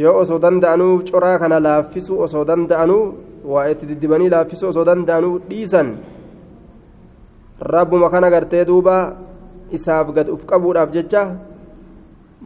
yoo 0.00 0.16
osoo 0.24 0.40
danda'anuu 0.40 1.04
coraa 1.04 1.36
kana 1.36 1.60
laaffisuu 1.60 2.16
osoo 2.24 2.40
danda'anuu 2.48 3.27
waa 3.52 3.66
itti 3.72 3.88
diddibanii 3.90 4.30
laaffisuu 4.34 4.68
osoo 4.70 4.84
danda'anuu 4.88 5.34
dhiisan 5.48 5.88
rabbuma 7.74 8.10
kana 8.12 8.30
gartee 8.34 8.64
duuba 8.70 8.96
isaaf 9.76 10.12
gad 10.16 10.28
uf 10.34 10.44
qabuudhaaf 10.50 10.90
jecha 10.96 11.22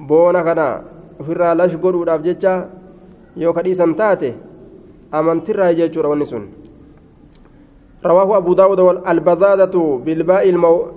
boona 0.09 0.41
kana 0.49 0.67
ofirraa 1.21 1.55
lash 1.61 1.77
godhuudhaaf 1.85 2.23
jecha 2.29 2.55
yoo 3.37 3.53
ka 3.57 3.63
dhiisan 3.67 3.95
taate 4.01 4.35
amantirraa 5.13 5.73
jechuudha 5.81 6.13
wanni 6.15 6.27
sun 6.27 6.45
رواه 8.07 8.37
أبو 8.37 8.53
داود 8.55 9.09
البزادة 9.09 10.01
بالباء 10.05 10.51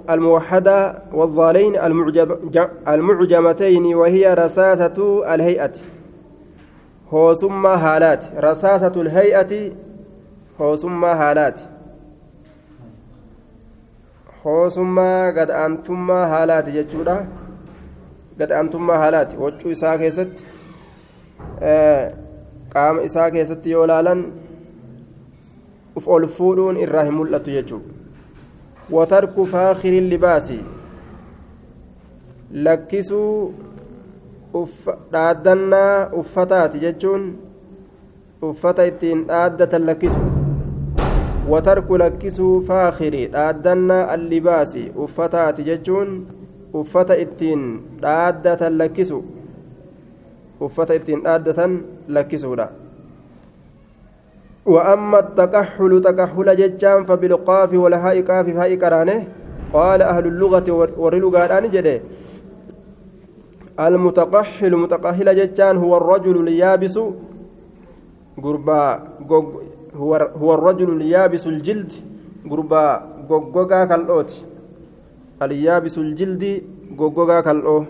الموحدة 0.10 0.96
والظالين 1.14 1.74
المعجمتين 2.88 3.96
وهي 3.96 4.34
رساسة 4.34 4.98
الهيئة 5.34 5.72
هو 7.14 7.34
ثم 7.34 7.66
هالات 7.68 8.26
رساسة 8.38 9.02
الهيئة 9.02 9.72
ثم 10.58 11.06
هالات 11.06 11.60
هو 14.46 14.70
ثم 14.70 15.00
قد 15.38 15.50
أنتم 15.52 16.12
هالات 16.12 16.70
جتشورا 16.70 17.28
قد 18.40 18.52
أنتم 18.52 18.92
هالات 18.92 19.36
وجو 19.36 19.72
إساء 19.72 19.98
كيست 19.98 20.34
قام 22.76 22.96
إساء 23.00 23.30
كيست 23.30 23.68
يولالا 23.68 24.16
uf 25.96 26.08
ol 26.08 26.28
fuudhuun 26.38 26.78
irraa 26.86 27.04
hin 27.08 27.16
mul'atu 27.18 27.52
jechuudha 27.56 28.96
watarku 28.96 29.46
faakhiri 29.54 30.02
libaasi 30.14 30.58
lakkisuu 32.68 33.54
dhaaddannaa 35.14 36.10
uffataati 36.22 36.84
jechuun 36.86 37.24
uffata 38.50 38.88
ittiin 38.92 39.24
dhaaddatan 39.30 39.88
lakkisu 39.92 40.45
watarku 41.50 41.98
lakkisuu 41.98 42.62
faakhiri 42.68 43.26
dhaaddannaa 43.34 44.08
allibaasi 44.16 44.92
uffataati 45.06 45.64
jechuun 45.64 46.16
uffata 46.74 47.18
ittiin 47.26 47.68
dhaaddatan 48.02 48.78
lakkisu 48.78 49.20
uffata 50.70 50.94
ittiin 51.02 51.24
dhaaddatan 51.28 51.78
lakkisuudha 52.08 52.68
وأما 54.66 55.20
التكحل 55.20 56.02
تكحل 56.02 56.56
ججان 56.56 57.04
فبالقاف 57.06 57.74
والهاء 57.74 58.20
كاف 58.22 58.48
هاء 58.50 58.76
كرانه 58.76 59.28
قال 59.74 60.02
أهل 60.02 60.26
اللغة 60.28 60.68
ورلغة 60.98 61.60
جده 61.60 62.02
المتقحل 63.80 64.76
متقحل 64.76 65.36
ججان 65.36 65.78
هو 65.78 65.98
الرجل 65.98 66.48
اليابس 66.48 67.00
قربا 68.44 69.04
هو 69.96 70.54
الرجل 70.54 70.90
اليابس 70.98 71.48
الجلد 71.48 71.92
قربا 72.52 72.86
غوغا 73.30 73.86
كالأوت 73.86 74.32
اليابس 75.42 75.98
الجلد 75.98 76.44
غوغا 77.00 77.42
كالأو 77.42 77.84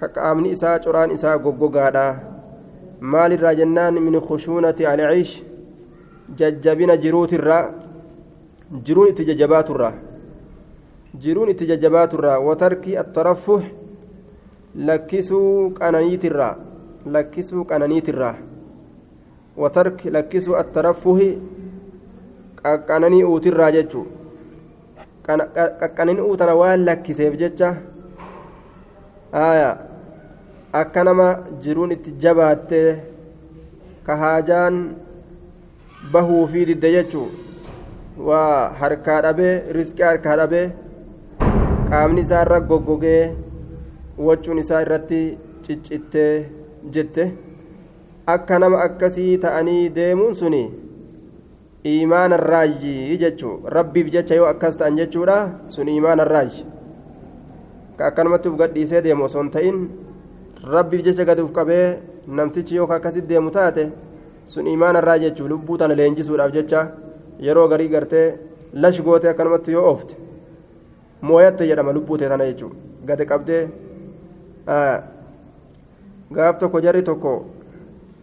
كقامني 0.00 0.52
إساء 0.52 0.78
قران 0.78 1.10
إساء 1.10 1.36
غوغا 1.38 2.20
مال 3.00 3.32
الراجنان 3.32 3.94
من 3.94 4.20
خشونة 4.20 4.78
العيش 4.80 5.42
jajjabina 6.40 6.96
jiruutirraa 6.96 7.62
jiruun 8.86 9.08
itti 9.12 9.24
jajjabaaturraa 9.30 9.92
jiruun 11.24 11.50
itti 11.52 11.66
jajjabaaturraa 11.70 12.38
watarkii 12.46 12.96
attaraffuh 13.02 13.64
lakkisuu 14.90 15.70
qananiitirraa 15.80 16.54
lakkisuu 17.16 17.64
qananiitirraa 17.72 18.34
watarki 19.56 20.10
lakkisuu 20.16 20.54
attaraffuhi 20.62 21.28
qaqqananii 22.62 23.22
uutirraa 23.30 23.70
jechuu 23.76 24.04
qaqqanin 25.26 26.20
uutana 26.26 26.54
waan 26.60 26.84
lakkiseef 26.88 27.34
jecha 27.42 27.70
akka 30.80 31.04
nama 31.08 31.28
jiruun 31.64 31.92
itti 31.96 32.10
jabaattee 32.24 32.88
ka 34.06 34.16
haajaan 34.22 34.76
bahuu 36.12 36.42
fi 36.52 36.64
didde 36.70 36.92
jechuu 36.96 37.28
waa 38.28 38.56
harkaa 38.80 39.20
dhabee 39.26 39.54
riskii 39.78 40.06
harkaa 40.10 40.36
dhabee 40.40 40.66
qaamni 41.90 42.20
isaa 42.26 42.42
irra 42.46 42.60
goggogee 42.72 43.22
wachuun 44.26 44.58
isaa 44.64 44.80
irratti 44.86 45.22
ciccittee 45.66 46.32
jette 46.96 47.24
akka 48.26 48.58
nama 48.58 48.78
akkasii 48.82 49.38
ta'anii 49.38 49.88
deemuun 49.94 50.34
suni 50.34 50.62
iimaana 51.92 52.36
raajii 52.36 53.16
jechuu 53.18 53.54
rabbiif 53.76 54.10
jecha 54.14 54.34
yoo 54.34 54.46
akkas 54.46 54.76
ta'an 54.76 54.96
jechuudha 54.96 55.36
sun 55.68 55.88
iimaana 55.88 56.24
raaji 56.24 56.64
ka 57.96 58.06
akkanumatti 58.06 58.48
uf 58.48 58.56
gadhiisee 58.58 59.02
deemu 59.02 59.24
osoo 59.24 59.42
hin 59.42 59.50
ta'in 59.50 59.78
rabbiif 60.74 61.02
jecha 61.04 61.24
gadi 61.24 61.42
uf 61.42 61.52
qabee 61.52 61.86
namtichi 62.40 62.76
yoo 62.76 62.86
akkasitti 62.96 63.28
deemu 63.28 63.50
taate 63.50 63.86
sun 64.44 64.66
imaana 64.66 64.98
irraa 65.02 65.18
jechuun 65.24 65.48
lubbuu 65.54 65.78
tana 65.78 65.94
leenjisuudhaaf 65.94 66.52
jecha 66.52 66.82
yeroo 67.46 67.68
garii 67.68 67.88
gartee 67.88 68.26
lash 68.72 69.02
gootee 69.02 69.30
akkanumatti 69.30 69.72
yoo 69.72 69.84
oofte 69.90 70.16
mooyatte 71.22 71.66
jedhama 71.66 71.92
lubbuu 71.92 72.18
tee 72.18 72.28
tana 72.28 72.44
jechuun. 72.46 72.72
Gadi 73.06 73.26
qabdee 73.26 73.68
gaaf 76.36 76.58
tokko 76.58 76.80
jarri 76.80 77.02
tokko 77.02 77.32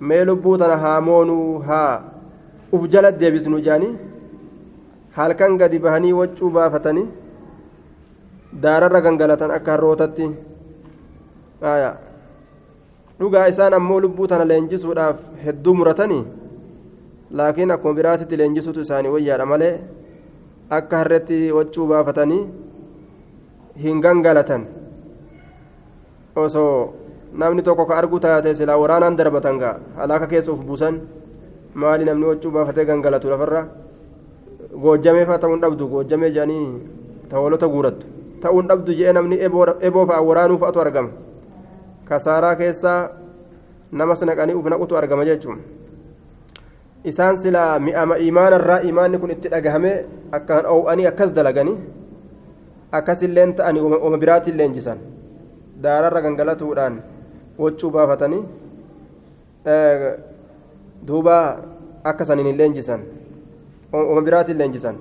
mee 0.07 0.23
lubbuu 0.29 0.57
tana 0.61 0.77
haa 0.83 0.99
moonuu 1.07 1.59
haa 1.69 1.93
uf 2.77 2.83
jala 2.93 3.11
deebisnu 3.21 3.59
jaanii 3.67 3.93
halkan 5.17 5.57
gadi 5.61 5.79
bahanii 5.85 6.13
waccuu 6.19 6.49
baafatanii 6.57 7.07
daararra 8.65 9.01
gangalatan 9.05 9.51
akka 9.57 9.71
harrootatti 9.75 10.27
dhugaa 13.19 13.47
isaan 13.53 13.73
ammoo 13.79 13.99
lubbuu 14.05 14.27
tana 14.31 14.45
leenjisuudhaaf 14.51 15.17
hedduu 15.45 15.73
muratanii 15.79 16.23
laakiin 17.39 17.71
akkuma 17.75 17.93
biraatitti 17.99 18.37
leenjisuutu 18.41 18.81
isaanii 18.87 19.11
wayyaadha 19.15 19.45
malee 19.53 19.73
akka 20.77 20.97
harreetti 21.01 21.41
waccuu 21.57 21.87
baafatanii 21.91 22.41
hin 23.83 24.01
gangalatan 24.05 24.63
osoo 26.45 26.73
namni 27.33 27.61
tokko 27.63 27.85
ka 27.85 27.95
argu 28.01 28.19
taate 28.19 28.55
silaa 28.55 28.77
waraanaan 28.77 29.17
darbatan 29.17 29.59
gaa 29.59 29.75
halaaka 29.97 30.27
keessa 30.27 30.51
uf 30.51 30.65
buusan 30.65 31.01
maali 31.73 32.05
namni 32.05 32.25
waccuu 32.25 32.51
baafatee 32.51 32.85
gangalatu 32.85 33.29
lafarra 33.29 33.67
goojjamee 34.83 35.25
faa 35.25 35.37
ta'uun 35.37 35.61
dhabdu 35.61 35.87
goojjamee 35.87 36.31
jedhanii 36.35 36.67
tawolota 37.29 37.67
guurattu 37.67 38.07
ta'uun 38.41 38.67
dhabdu 38.67 38.91
jedhee 38.99 39.13
namni 39.13 39.41
eboo 39.41 40.05
fa'a 40.07 40.21
waraanuu 40.21 40.57
fa'atu 40.57 40.79
argama. 40.85 41.11
kasaaraa 42.09 42.55
keessaa 42.55 43.09
nama 43.91 44.13
naqanii 44.29 44.57
uf 44.59 44.65
naqutu 44.73 44.97
argama 44.97 45.25
jechuun 45.25 45.61
isaan 47.11 47.37
silaa 47.37 47.79
mi'ama 47.79 48.17
imaanarraa 48.17 48.79
imaanni 48.89 49.17
kun 49.21 49.31
itti 49.35 49.51
dhagahame 49.53 49.91
akkaan 50.37 50.65
oo'anii 50.73 51.07
akkas 51.11 51.33
dalaganii 51.37 51.77
akkasilleen 52.91 53.53
ta'anii 53.59 53.81
oma 53.81 54.17
biraatiin 54.17 54.57
leenjisan 54.57 54.99
daararra 55.83 56.21
gangalatuudhaan 56.25 56.99
waccuu 57.59 57.91
baafatanii 57.91 58.43
duuba 61.07 61.35
akka 62.03 62.25
saniin 62.25 62.51
hin 62.51 62.57
leenjisan 62.57 63.05
oma 63.93 64.21
biraatiin 64.21 64.57
leenjisan. 64.57 64.97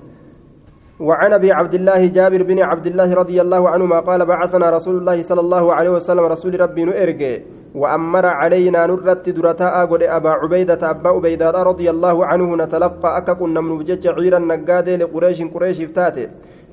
وعن 1.00 1.32
أبي 1.32 1.52
عبد 1.52 1.74
الله 1.74 2.06
جابر 2.06 2.42
بن 2.42 2.58
عبد 2.58 2.86
الله 2.86 3.14
رضي 3.14 3.40
الله 3.40 3.68
عنهما 3.68 4.00
قال 4.00 4.26
بعثنا 4.26 4.70
رسول 4.70 4.98
الله 4.98 5.22
صلى 5.22 5.40
الله 5.40 5.74
عليه 5.74 5.90
وسلم 5.90 6.24
رسول 6.24 6.60
ربي 6.60 6.84
نؤرجي 6.84 7.42
وأمر 7.74 8.26
علينا 8.26 8.86
نرت 8.86 9.28
درتاء 9.28 9.86
قد 9.86 10.02
أبا 10.02 10.30
عبيدة 10.30 10.90
أبا 10.90 11.10
عبيدة 11.10 11.62
رضي 11.62 11.90
الله 11.90 12.26
عنه 12.26 12.56
نتلقى 12.56 13.10
أككن 13.18 13.54
من 13.54 13.70
وجج 13.70 14.04
عيرا 14.08 14.38
نقاد 14.38 14.88
لقريش 14.88 15.42
قريش 15.54 15.78
فتاته 15.82 16.26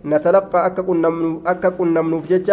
نتلقى 0.06 0.74
من 0.89 1.39
أككن 1.45 1.93
من 1.93 2.13
وجج 2.13 2.50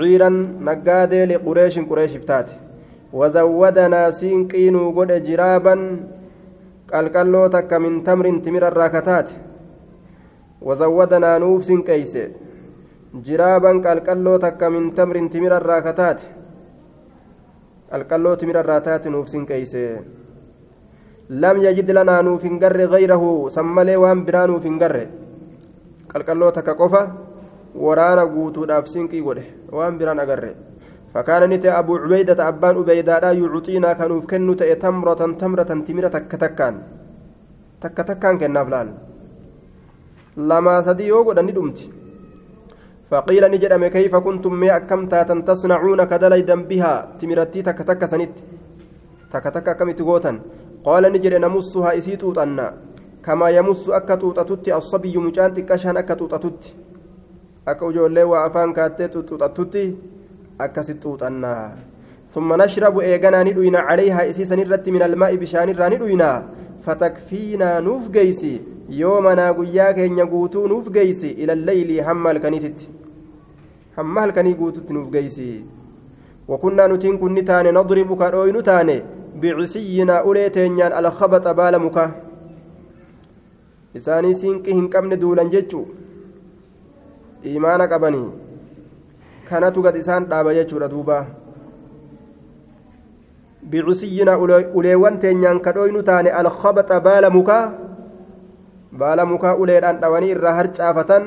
عيرا 0.00 0.30
نقاد 0.68 1.14
لقريش 1.14 1.78
قريش 1.78 2.12
فتاته 2.16 2.69
وزودنا 3.12 4.10
سينقين 4.10 4.76
قد 4.96 5.10
جرابا 5.26 5.74
قال 6.92 7.06
تك 7.54 7.72
من 7.72 8.02
تمر 8.02 8.26
تمر 8.44 8.62
الراكتات 8.68 9.28
وزودنا 10.62 11.38
نوف 11.38 11.64
سنكيس 11.64 12.14
جرابا 13.26 13.72
قال 13.84 13.98
تك 14.44 14.62
من 14.62 14.94
تمر 14.94 15.16
تمر 15.32 15.52
الراكتات 15.56 16.20
lam 21.30 21.62
yajid 21.62 21.86
lanaa 21.94 22.22
nuuf 22.26 22.42
hin 22.42 22.58
garre 22.58 22.90
gayrahu 22.90 23.46
san 23.54 23.66
malee 23.66 23.94
waan 23.94 24.24
biraa 24.26 24.46
nuuf 24.50 24.64
hin 24.66 24.78
garre 24.82 25.06
qalqalloo 26.10 26.50
takka 26.50 26.74
qofa 26.74 27.02
waraana 27.84 28.26
guutuudhaaf 28.26 28.90
sinqii 28.90 29.22
godhe 29.22 29.44
waan 29.70 29.98
biraan 29.98 30.18
agarre 30.18 30.69
فكان 31.14 31.42
نت 31.50 31.66
أبو 31.66 31.96
عبيدة 31.96 32.48
أبان 32.48 32.74
عبيدة 32.78 33.18
لا 33.18 33.30
يعطينا 33.32 33.92
كانوا 33.98 34.20
كنوا 34.30 34.54
تمرة 34.54 35.14
تمرة 35.40 35.62
تمرة 35.86 36.08
تك 36.14 36.32
تكان. 36.42 36.74
تك 37.82 37.98
تكان 38.08 38.38
كنا 38.38 38.64
فلان 38.64 38.88
لما 40.36 40.74
سدي 40.86 41.06
يوغو 41.10 41.32
دني 41.32 41.52
دمتي. 41.52 41.86
فقيل 43.10 43.44
نجد 43.50 43.72
كيف 43.94 44.14
كنتم 44.16 44.54
ما 44.60 44.76
أكمتا 44.76 45.22
تصنعون 45.22 46.00
كدليدا 46.04 46.56
بها 46.70 46.92
تمرتي 47.18 47.62
تك 47.62 47.78
تك 47.88 48.04
سنت. 48.04 48.36
تك 49.32 49.44
تك 49.54 49.68
كم 49.78 49.90
تغوتا 49.90 50.32
قال 50.84 51.04
نجد 51.12 51.34
نمسها 51.34 51.98
إسيتوت 51.98 52.38
أن 52.38 52.58
كما 53.24 53.48
يمس 53.50 53.88
أكتوت 53.88 54.38
أتوتي 54.38 54.74
الصبي 54.74 55.16
مجان 55.18 55.54
تكشان 55.54 55.96
أكتوت 55.96 56.32
أتوتي 56.34 56.74
أكوجو 57.68 58.06
اللي 58.06 58.22
وأفان 58.22 58.72
كاتت 58.72 59.16
أتوتي 59.42 59.96
أكست 60.64 61.06
أن 61.22 61.44
ثم 62.34 62.62
نشرب 62.62 62.98
إيغانا 62.98 63.42
ندوينا 63.42 63.78
عليها 63.78 64.30
إسيسا 64.30 64.56
نرت 64.56 64.88
من 64.88 65.02
الماء 65.02 65.36
بشان 65.36 65.68
ندوينا 65.92 66.48
فتكفينا 66.84 67.80
نوف 67.80 68.08
جيسي 68.10 68.60
يومنا 68.88 69.52
قياك 69.52 69.98
إن 69.98 70.18
يقوتو 70.18 70.66
نوف 70.66 70.88
جيسي 70.88 71.30
إلى 71.32 71.52
الليل 71.52 72.00
هم 72.00 72.26
الكنيتت 72.26 72.80
هم 73.98 74.18
الكني 74.18 74.54
قوتت 74.54 74.90
نوف 74.92 75.08
جيسي 75.10 75.64
وكنا 76.48 76.86
نتين 76.86 77.18
كن 77.18 77.34
نتان 77.34 77.74
نضرب 77.74 78.18
كروي 78.18 78.52
نتان 78.52 79.02
بعسينا 79.42 80.14
أوليتين 80.18 80.82
الخبط 80.82 81.48
بالمك 81.48 81.98
isaanii 83.98 84.34
siinqii 84.40 84.74
hin 84.74 84.88
qabne 84.90 85.16
duulan 85.22 85.48
jechuu? 85.50 85.86
Imaana 87.52 87.88
qabanii. 87.92 88.49
Kanatu 89.50 89.82
gad 89.82 89.96
isaan 90.02 90.26
dhaaba 90.30 90.54
jechuudha 90.58 90.88
duuba 90.94 91.18
bicusiyyina 93.70 94.38
uleewwan 94.78 95.18
teenyaan 95.22 95.60
kadhooynu 95.66 96.02
taane 96.10 96.30
alkhabaxa 96.40 97.00
baala 97.06 97.30
mukaa 97.36 97.64
baala 99.02 99.26
mukaa 99.32 99.54
uleedhaan 99.62 100.00
dhawanii 100.02 100.30
irraa 100.36 100.54
harcaafatan 100.58 101.26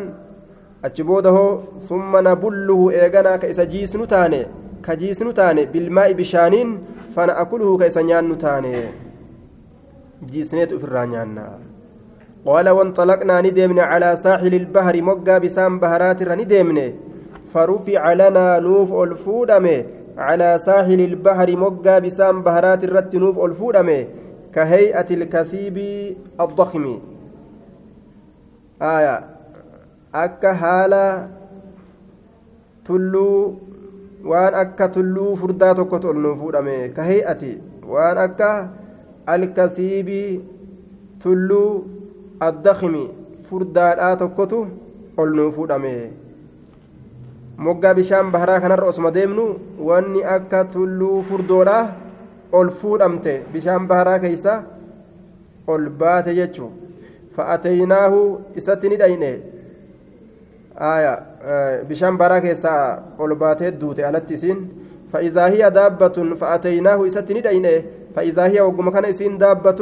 achi 0.90 1.04
booda 1.10 1.36
hoo 1.38 1.52
summa 1.90 2.22
nabulluhu 2.30 2.92
eeganaa 3.02 3.38
ka 3.44 3.52
isa 3.54 3.66
jiisnu 3.74 4.08
taane 4.16 4.42
ka 4.88 4.96
jiisnu 5.04 5.34
taane 5.42 5.68
bilmaa'i 5.76 6.18
bishaaniin 6.22 6.74
fana 7.16 7.38
akuluhu 7.44 7.78
ka 7.84 7.92
isa 7.92 8.04
nyaannu 8.10 8.36
taane 8.46 8.74
jiisneetu 10.32 10.82
ofirraa 10.82 11.06
nyaannaa 11.14 11.54
قال 12.48 12.70
وانطلقنا 12.70 13.42
ندمنا 13.42 13.84
على 13.84 14.10
ساحل 14.16 14.54
البحر 14.62 14.96
مقا 15.02 15.38
بسام 15.44 15.80
بهرات 15.80 16.20
ندمنا 16.42 16.88
فرفع 17.54 18.14
لنا 18.14 18.60
نوف 18.60 18.94
الفودمه 18.94 19.86
على 20.18 20.60
ساحل 20.66 21.02
البحر 21.02 21.56
مقا 21.64 22.00
بسام 22.00 22.44
بهرات 22.44 22.84
الرت 22.84 23.16
نوف 23.16 23.40
الفودمه 23.40 24.06
كهيئة 24.56 25.10
الكثيب 25.18 25.78
الضخم. 26.42 27.00
آية. 28.82 29.18
أكا 30.16 30.52
هالا 30.52 31.28
تلو 32.86 33.54
وان 34.26 34.54
أكا 34.54 34.86
تلو 34.86 35.36
فرداتك 35.36 35.92
تلنفودمه 36.04 36.88
كهيئة. 36.88 37.44
وان 37.88 38.18
أكا 38.18 38.70
الكثيب 39.30 40.10
تلو 41.22 41.84
addakimi 42.48 43.04
furdaadhaa 43.50 44.16
tokkotu 44.22 44.60
ol 45.22 45.30
nuu 45.38 45.52
fuudhame 45.58 45.94
moggaa 47.58 47.94
bishaan 47.94 48.32
baharaa 48.32 48.60
kanarra 48.60 48.88
osuma 48.88 49.12
deemnu 49.12 49.46
wanni 49.90 50.24
akka 50.36 50.66
tulluu 50.76 51.24
furdoodhaa 51.30 51.84
ol 52.52 52.70
fuudhamte 52.70 53.34
bishaan 53.54 53.88
baharaa 53.88 54.20
keeysa 54.20 54.54
ol 55.68 55.90
baate 55.90 56.36
jechuu 56.36 56.70
fa'ateynaahu 57.36 58.22
isatti 58.62 58.90
ni 58.90 58.98
dhayne 59.02 59.32
bishaan 61.90 62.18
baharaa 62.18 62.42
keessaa 62.48 62.82
ol 63.20 63.36
baatee 63.36 63.72
duute 63.72 64.06
alatti 64.06 64.34
isiin 64.40 64.64
فإذا 65.14 65.46
هي 65.54 65.70
دابة 65.70 66.36
فأتيناه 66.42 67.08
إستني 67.08 67.42
دينه 67.42 67.84
فإذا 68.16 68.44
هي 68.48 68.62
وقم 68.62 68.90
كان 68.90 69.06
إسين 69.06 69.38
دابة 69.38 69.82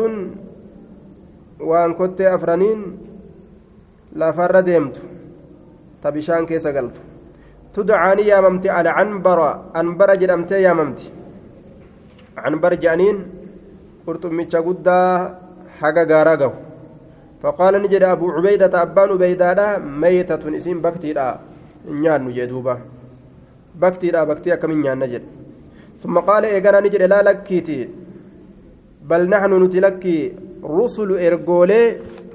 waan 1.61 1.93
kottee 1.93 2.25
afraniin 2.25 2.79
lafarra 4.17 4.65
deemtu 4.65 4.99
ta 6.01 6.11
bishaan 6.11 6.45
keessa 6.49 6.73
galtu 6.73 6.97
tudcaa 7.75 8.15
ni 8.15 8.27
yaamamti 8.31 8.67
alcanbara 8.79 9.49
anbara 9.79 10.15
jedhamtee 10.21 10.61
yaamamti 10.67 11.05
canbar 12.43 12.73
jedhaniin 12.81 13.17
qurxummicha 14.05 14.59
guddaa 14.67 15.11
haga 15.79 16.05
gaaraa 16.13 16.41
gahu 16.43 16.57
فقال 17.41 17.73
نجد 17.81 18.03
أبو 18.03 18.25
عبيدة 18.37 18.69
أبان 18.81 19.09
عبيدة 19.17 19.77
ميتة 20.01 20.43
اسم 20.57 20.77
بكتيرا 20.85 21.27
نيان 21.89 22.21
نجدوبا 22.29 22.75
بكتيرا 23.81 24.23
بكتيرا 24.29 24.55
كم 24.61 24.71
نيان 24.77 24.99
نجد. 25.01 25.23
ثم 26.01 26.15
قال 26.29 26.45
إيقانا 26.45 26.79
نجد 26.85 27.01
لا 27.01 27.19
لكيتي 27.25 27.89
بل 29.09 29.21
نحن 29.29 29.51
نتلكي 29.63 30.17
رسل 30.63 31.09
إرجولي 31.27 31.83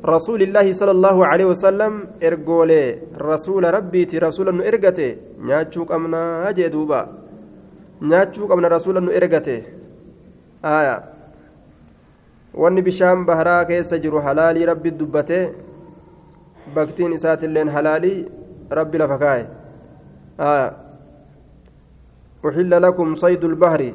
رسول 0.05 0.41
الله 0.43 0.67
صلى 0.73 0.91
الله 0.91 1.17
عليه 1.27 1.47
وسلم 1.53 1.93
إرجولي 2.23 2.83
رسول 3.19 3.65
ربي 3.75 4.03
رسول 4.19 4.49
أنه 4.49 4.63
إرجته. 4.69 5.11
نياتشوك 5.47 5.93
أمنا 5.93 6.49
أجدوبا 6.49 7.01
نياتشوك 8.03 8.51
أمنا 8.53 8.69
رسول 8.69 8.97
أنه 8.97 9.11
إرجته. 9.17 9.63
آية. 10.65 10.97
wanni 12.57 12.81
bishaan 12.81 13.29
baharaa 13.29 13.69
keessa 13.69 13.99
jiru 14.01 14.17
halaalii 14.27 14.65
rabbi 14.65 14.91
dubbate 14.91 15.53
baktiin 16.75 17.13
isaatilleen 17.13 17.69
halaalii 17.69 18.25
rabbi 18.79 18.99
lafa 18.99 19.19
kaa'e 19.21 19.45
أحل 22.47 22.83
لكم 22.83 23.15
صيد 23.15 23.45
البحر 23.45 23.93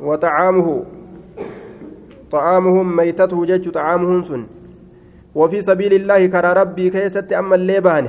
وطعامه 0.00 0.84
طعامهم 2.32 2.86
ميتته 2.96 3.44
جج 3.50 3.64
طعامهم 3.68 4.22
سن. 4.28 4.42
وفي 5.34 5.58
سبيل 5.62 5.92
الله 5.92 6.26
كرى 6.26 6.50
ربي 6.52 6.90
كيست 6.90 7.32
أما 7.32 7.54
الليبان 7.54 8.06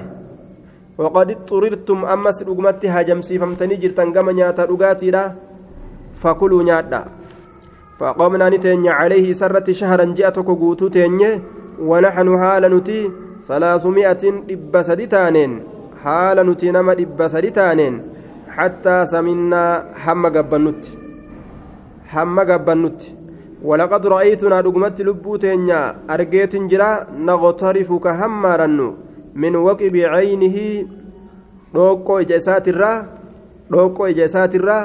وقد 0.97 1.31
اضطررتم 1.31 1.99
أمس 2.05 2.37
رقمت 2.43 2.85
هاجمسي 2.85 3.39
فمتني 3.39 3.75
جرتن 3.75 4.13
كما 4.13 4.31
نياتا 4.31 4.65
رقاتي 4.65 5.11
فكلوا 6.21 6.63
نياتا 6.63 7.01
فقمنا 7.99 8.49
نتني 8.49 8.89
عليه 8.89 9.33
سرة 9.33 9.67
شهرا 9.71 10.05
جاءتك 10.17 10.49
قوتو 10.61 10.87
تني 10.87 11.41
ونحن 11.89 12.27
حال 12.41 12.63
نتي 12.75 13.11
ثلاثمائة 13.47 14.23
إب 14.53 14.73
سدتانين. 14.87 15.51
حال 16.03 16.37
نتي 16.49 16.71
نما 16.71 16.93
سدتانين. 17.27 17.95
حتى 18.53 19.05
سمنا 19.05 19.63
حم 20.03 20.25
قبنت 20.25 20.85
حم 22.05 22.39
قبنت 22.39 23.01
ولقد 23.63 24.07
رأيتنا 24.07 24.61
رقمت 24.61 25.01
لبوتينيا 25.01 25.81
أرجيت 26.13 26.53
جرا 26.55 27.07
نغترف 27.27 27.89
كهمارن 27.93 28.79
من 29.35 29.53
وكب 29.55 29.95
عينه 29.95 30.57
روكو 31.75 32.17
إجاسات 32.19 32.67
الرا 32.67 32.93
روكو 33.71 34.05
إجاسات 34.05 34.55
الرا 34.55 34.79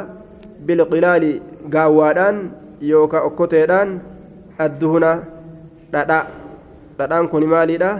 بالقلال 0.66 1.24
قاوادان 1.74 2.36
yookaan 2.80 3.26
okkoteedhaan 3.26 3.88
adduhuna 4.64 5.10
dhadhaa 5.92 6.26
dhadhaan 6.98 7.28
kun 7.30 7.46
maalidha 7.52 7.90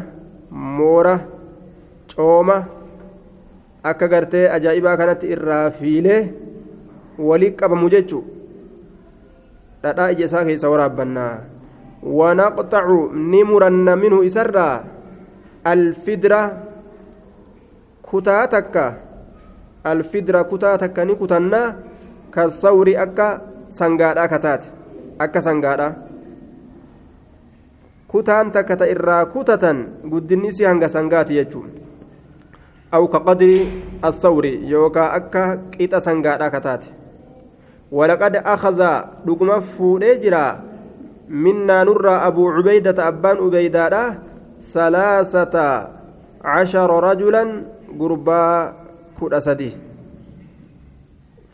moora 0.79 1.14
cooma 2.14 2.57
akka 3.91 4.09
gartee 4.12 4.47
ajaa'ibaa 4.57 4.97
kanatti 5.01 5.33
irraa 5.35 5.71
fiilee 5.79 6.21
walii 7.31 7.51
qabamu 7.61 7.91
jechuun 7.95 8.38
dhadhaa 9.83 10.11
ija 10.14 10.25
isaa 10.29 10.45
keessa 10.49 10.71
waraabbannaa 10.73 11.35
wanaqxacu 12.21 12.99
ni 13.14 13.43
muranna 13.45 13.97
minhu 13.97 14.23
isarraa 14.23 14.85
alfidra 15.64 16.41
kutaa 18.03 18.47
takka 18.55 18.85
alfidra 19.85 20.45
kutaa 20.45 20.79
takka 20.79 21.05
ni 21.05 21.14
kutannaa 21.14 21.75
kasawri 22.31 22.97
akka 22.97 23.29
sangaadhaa 23.69 24.29
kataate 24.35 24.69
akka 25.19 25.41
sangaadhaa 25.43 25.93
kutaan 28.09 28.53
takka 28.53 28.77
ta 28.81 28.87
irraa 28.95 29.27
kutatan 29.35 29.87
guddinni 30.11 30.53
si 30.53 30.64
hanga 30.64 30.88
sangaati 30.88 31.35
jechuun 31.38 31.69
aw 32.93 33.05
ka 33.12 33.21
qadri 33.21 33.57
assawri 34.03 34.53
yookaa 34.71 35.12
akka 35.19 35.43
qixa 35.77 36.01
sangaadhaa 36.01 36.51
kataate 36.57 36.88
dhuguma 37.92 39.61
fuudhee 39.61 40.16
jira 40.22 40.61
minnaa 41.29 41.85
nurraa 41.85 42.22
abuu 42.29 42.53
cubeydata 42.57 43.07
abbaan 43.11 43.38
ubeydaadha 43.46 44.05
salaasata 44.72 45.66
cashara 46.42 47.01
rajulan 47.09 47.64
gurbaa 48.01 48.72
kudha 49.18 49.40
sadi 49.40 49.72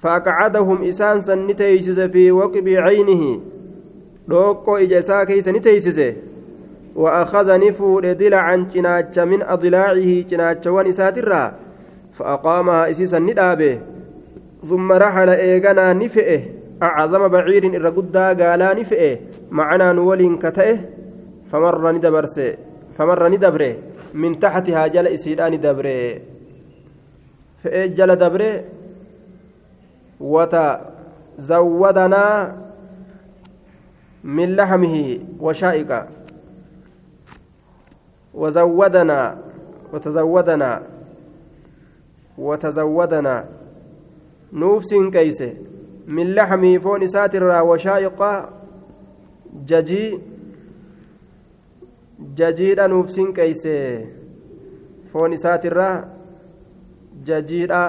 فأقعدهم 0.05 0.85
إسان 0.85 1.23
سن 1.23 1.47
نتيسس 1.47 2.01
في 2.01 2.33
وقب 2.33 2.69
عينه 2.69 3.41
دوكو 4.29 4.77
إجاسا 4.77 5.25
كيس 5.25 5.49
نتيسس 5.49 6.13
وأخذ 6.97 7.49
نفور 7.61 8.13
دلعا 8.13 8.57
جناج 8.75 9.21
من 9.21 9.43
أضلاعه 9.43 10.11
جناج 10.31 10.69
ونساترا 10.69 11.53
فأقامها 12.13 12.91
إسيسا 12.91 13.19
ندابه 13.19 13.79
ثم 14.65 14.93
رحل 14.93 15.29
إيغانا 15.29 15.93
نفئه 15.93 16.41
أعظم 16.83 17.29
بعير 17.29 17.77
إرقدا 17.77 18.27
قالا 18.41 18.75
نفئه 18.81 19.19
معنا 19.51 19.93
نول 19.93 20.39
كتئه 20.43 20.79
فمر 21.53 21.93
ندبرس 21.93 22.41
فمر 22.99 23.29
ندبره 23.29 23.77
من 24.15 24.39
تحتها 24.39 24.87
جل 24.87 25.07
إسيدان 25.07 25.61
دبره 25.61 26.21
فإيه 27.63 27.87
جل 27.87 28.17
دبره 28.17 28.65
وتزودنا 31.41 32.25
من 34.25 34.57
لحمه 34.57 35.19
وشائقا 35.41 36.09
وزودنا 38.35 39.39
وتزودنا 39.93 40.83
وتزودنا. 42.39 43.45
نوفس 44.55 44.95
كيسه 44.95 45.53
من 46.07 46.35
لحمه 46.35 46.79
فون 46.79 47.07
ساتر 47.07 47.45
وشائقا 47.69 48.33
ججي 49.67 50.19
ججيدha 52.39 52.89
nuufsin 52.89 53.33
qeeyse 53.37 53.73
foon 55.13 55.33
isaatirraa 55.37 55.95
jajiidha 57.27 57.81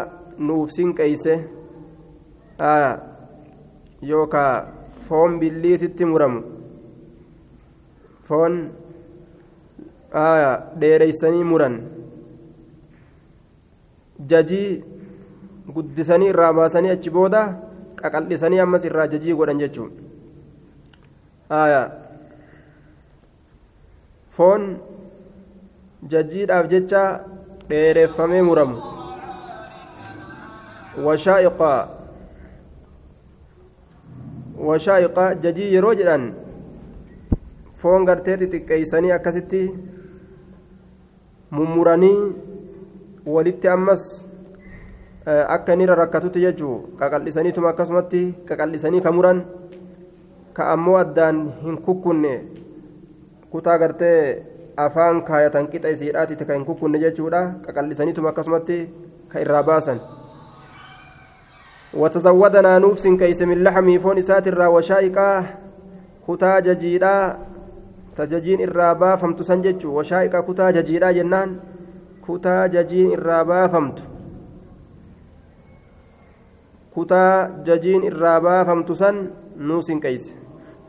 nuufsin 0.47 0.93
qeeyse 0.99 1.35
yookaa 4.11 4.51
foon 5.07 5.39
billiititti 5.39 6.09
muramu 6.11 6.41
foon 8.27 8.57
dheereysanii 10.81 11.43
muran 11.51 11.77
jajii 14.33 14.69
guddisanii 15.73 16.29
irraa 16.33 16.53
baasanii 16.53 16.89
achi 16.95 17.09
booda 17.09 17.41
qaqal'isanii 18.01 18.59
ammas 18.65 18.85
irraa 18.89 19.07
jajii 19.13 19.33
godhan 19.39 19.59
jechuun 19.63 19.91
foon 24.37 24.63
jajiidhaaf 26.13 26.67
jecha 26.73 27.03
dheereffamee 27.69 28.41
muramu 28.49 28.77
washaa'iqaa 31.07 31.79
washaa'iqa 34.69 35.25
jajii 35.45 35.73
yeroo 35.75 35.93
jedhan 36.01 36.27
foon 37.83 38.05
gartee 38.09 38.37
xixiqqeeysanii 38.41 39.11
akkasitti 39.17 39.61
mummuranii 41.57 42.19
walitti 43.35 43.67
ammas 43.75 44.05
akka 45.25 45.73
inni 45.73 45.85
rakkatutti 45.89 46.41
jechuu 46.45 46.97
qaqal'isaniituma 46.99 47.69
akkasumatti 47.73 48.23
qaqal'isanii 48.47 49.01
ka 49.01 49.11
muran 49.11 49.45
ka 50.53 50.71
ammoo 50.73 50.97
addaan 50.97 51.39
hin 51.63 51.77
kukkunne 51.85 52.33
kutaa 53.49 53.77
gartee 53.77 54.19
afaan 54.77 55.23
kaayatan 55.25 55.71
qixa 55.71 55.89
isiidhaatitti 55.95 56.45
ka 56.45 56.53
hin 56.53 56.65
kukkunne 56.65 57.01
jechuudha 57.05 57.41
qaqal'isaniituma 57.65 58.29
akkasumatti 58.29 58.77
ka 59.31 59.41
irraa 59.41 59.63
baasan 59.63 59.99
وتزودنا 61.95 62.79
نوفس 62.79 63.07
كيس 63.07 63.41
من 63.41 63.63
لحم 63.63 63.87
فون 64.03 64.21
ساتر 64.21 64.59
وشائقا 64.59 65.43
كتا 66.27 66.59
ججيدا 66.59 67.37
تججين 68.15 68.61
الرابا 68.67 69.15
فمت 69.15 69.39
سنجج 69.41 69.85
وشائقا 69.85 70.39
كتا 70.39 70.71
ججيدا 70.71 71.11
جنان 71.11 71.49
كتا 72.27 72.67
ججين 72.67 73.13
الرابا 73.13 73.67
فمت 73.67 74.14
كتا 76.95 77.25
ججين 77.67 78.03
الرابا 78.03 78.63
فمت 78.63 78.91
سن 78.91 79.15
نوس 79.57 79.91
كيس 79.91 80.33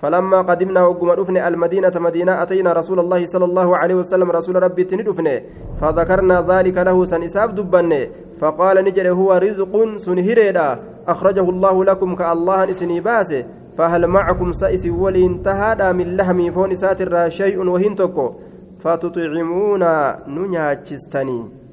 فلما 0.01 0.42
قدمنا 0.42 0.87
وقم 0.87 1.11
رفن 1.11 1.37
المدينة 1.37 1.92
مدينة 1.97 2.42
أتينا 2.42 2.73
رسول 2.73 2.99
الله 3.01 3.27
صلى 3.27 3.45
الله 3.45 3.77
عليه 3.77 3.95
وسلم 3.95 4.31
رسول 4.31 4.62
ربي 4.62 4.85
تندفن 4.85 5.40
فذكرنا 5.81 6.37
ذلك 6.49 6.77
له 6.79 7.05
سن 7.05 7.23
إساف 7.23 7.51
دبن 7.53 8.07
فقال 8.40 8.85
نجري 8.85 9.11
هو 9.11 9.33
رزق 9.33 9.97
سنهريدا 9.97 10.69
أخرجه 11.09 11.51
الله 11.51 11.85
لكم 11.85 12.14
كالله 12.14 12.71
إسني 12.71 13.01
باسه 13.01 13.45
فهل 13.79 14.07
معكم 14.07 14.53
سائس 14.53 14.87
ولين 14.87 15.42
تهادا 15.42 15.92
من 15.92 16.16
لحم 16.16 16.51
فون 16.51 16.75
ساتر 16.75 17.29
شيء 17.31 17.59
وهنتكو 17.59 18.35
فتطعمون 18.79 19.83
ننياتشستني 20.29 21.66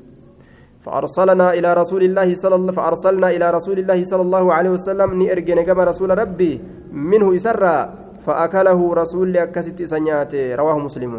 فأرسلنا 0.83 1.47
إلى 1.57 1.69
رسول 1.73 2.03
الله 2.03 2.35
صلى 2.35 2.55
الله 2.55 2.73
فأرسلنا 2.75 3.27
إلى 3.35 3.47
رسول 3.51 3.77
الله 3.79 3.99
صلى 4.03 4.21
الله 4.21 4.45
عليه 4.53 4.71
وسلم 4.75 5.09
نئرجن 5.15 5.59
كما 5.63 5.83
رسول 5.83 6.09
ربي 6.11 6.51
منه 6.91 7.35
يسرى 7.35 7.77
فأكله 8.19 8.79
رسول 8.93 9.37
أكست 9.37 9.79
سنيات 9.83 10.35
رواه 10.59 10.77
مسلم. 10.79 11.13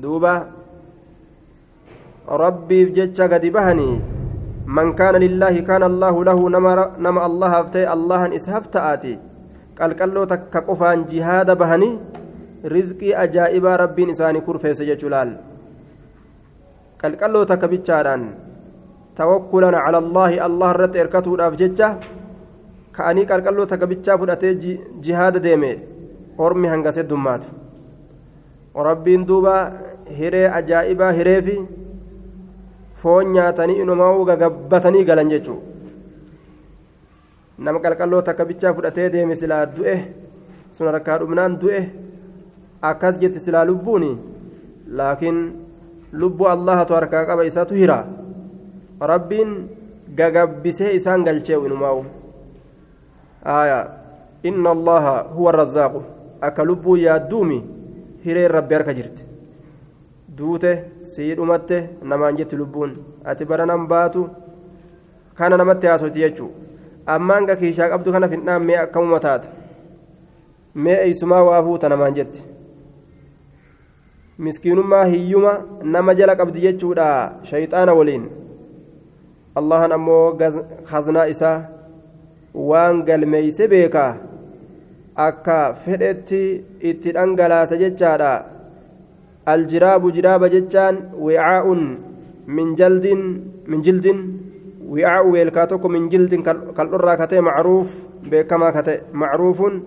دوبا 0.00 0.34
ربي 2.28 2.78
بجتش 2.84 3.20
قد 3.20 3.44
بهني. 3.46 3.90
من 4.66 4.96
كان 4.96 5.14
لله 5.20 5.54
كان 5.68 5.82
الله 5.82 6.14
له 6.24 6.38
نما, 7.04 7.26
الله 7.26 7.48
هفتي 7.58 7.92
الله 7.92 8.36
إسهفت 8.36 8.76
آتي. 8.76 9.14
قال 9.76 9.90
قالوا 9.98 10.24
تكقفان 10.24 11.04
جهاد 11.04 11.48
بهني. 11.60 11.90
رزقي 12.64 13.10
أجائب 13.24 13.64
ربي 13.66 14.02
نساني 14.06 14.40
كرفيس 14.40 14.82
جلال 14.82 15.51
قال 17.02 17.12
قالوا 17.20 17.44
تكبتشاران 17.44 18.22
توكلا 19.16 19.78
على 19.78 19.98
الله 19.98 20.46
الله 20.46 20.70
رت 20.72 20.94
إركته 20.96 21.34
الأفججة 21.34 21.88
ka'anii 22.92 23.26
qalqalloo 23.26 23.66
takka 23.66 23.86
bichaa 23.92 24.18
fudhatee 24.20 24.52
jihaada 25.04 25.40
deeme 25.44 25.70
ormi 26.46 26.68
hangasee 26.72 27.04
dummaatu 27.12 27.48
rabbiin 28.88 29.24
duuba 29.30 29.54
hiree 30.18 30.48
ajaa'ibaa 30.58 31.12
hireefi 31.18 31.56
foon 33.02 33.32
nyaatanii 33.36 33.78
inumaa 33.84 34.12
gagabbatanii 34.30 35.04
galan 35.10 35.32
jechuudha 35.34 35.70
nama 37.58 37.82
qalqalloo 37.86 38.22
takka 38.28 38.48
bichaa 38.50 38.74
fudhatee 38.76 39.08
deeme 39.16 39.40
silaa 39.42 39.64
du'e 39.78 39.96
sun 40.70 40.92
harkaa 40.92 41.18
dhumnaan 41.24 41.58
du'e 41.64 41.82
akkas 42.92 43.20
jetti 43.24 43.44
silaa 43.46 43.64
lubbuuni 43.70 44.12
laakiin 45.00 45.40
lubbuu 46.12 46.48
allahatu 46.48 46.94
harkaa 46.94 47.26
qaba 47.26 47.44
isaatu 47.44 47.74
hira. 47.74 48.06
Rabbiin 49.00 49.68
gagabbisee 50.16 50.94
isaan 50.94 51.24
galcheewu 51.24 51.66
inumaa'u. 51.66 52.04
آية 53.46 53.80
إن 54.46 54.66
الله 54.66 55.20
هو 55.20 55.50
الرزاق 55.50 56.02
أكلبو 56.42 56.96
يا 56.96 57.16
دومي 57.16 57.64
هيري 58.24 58.46
ربي 58.46 58.76
أركا 58.76 58.92
جرت 58.92 59.24
دوته 60.28 60.82
سيد 61.02 61.40
أمته 61.40 61.86
نمان 62.02 62.36
جت 62.36 62.54
لبون 62.54 62.96
أتبرا 63.26 63.64
نمباتو 63.64 64.26
كان 65.38 65.52
نمت 65.58 65.84
ياسوتي 65.84 66.20
يجو 66.22 66.48
أما 67.08 67.38
أنك 67.38 67.58
كيشاك 67.58 67.90
أبدو 67.90 68.12
كان 68.12 68.28
في 68.28 68.34
النام 68.34 68.66
مئة 68.66 68.84
كم 68.84 69.10
متات 69.10 69.44
مئة 70.74 71.10
إسما 71.10 71.40
وافوت 71.40 71.84
نمان 71.84 72.12
جت 72.14 72.34
مسكينما 74.38 75.04
هيما 75.04 75.66
نما 75.82 76.12
جلك 76.12 76.40
أبدي 76.40 76.64
يجو 76.66 76.94
شيطان 77.42 77.88
ولين 77.88 78.24
الله 79.58 79.86
نمو 79.86 80.38
خزنا 80.84 81.30
إساه 81.30 81.72
waan 82.54 83.02
galmeeyse 83.08 83.64
beekaa 83.72 84.16
akka 85.26 85.74
fedhetti 85.84 86.40
itti 86.90 87.14
dhangalaasa 87.16 87.76
jechaadha 87.82 88.32
aljiraabu 89.52 90.12
jiraaba 90.16 90.52
jechaan 90.54 90.98
wicaa'un 91.26 91.82
min 92.46 92.76
jaldin 92.80 93.22
min 93.66 93.82
jildin 93.86 94.20
wicaa'u 94.96 95.32
weelkaa 95.32 95.66
tokko 95.72 95.88
min 95.88 96.10
jildin 96.12 96.44
kaldhorraa 96.76 97.16
katee 97.22 97.40
macruuf 97.48 97.96
beekamaa 98.34 98.72
kate 98.76 98.94
macruufun 99.24 99.80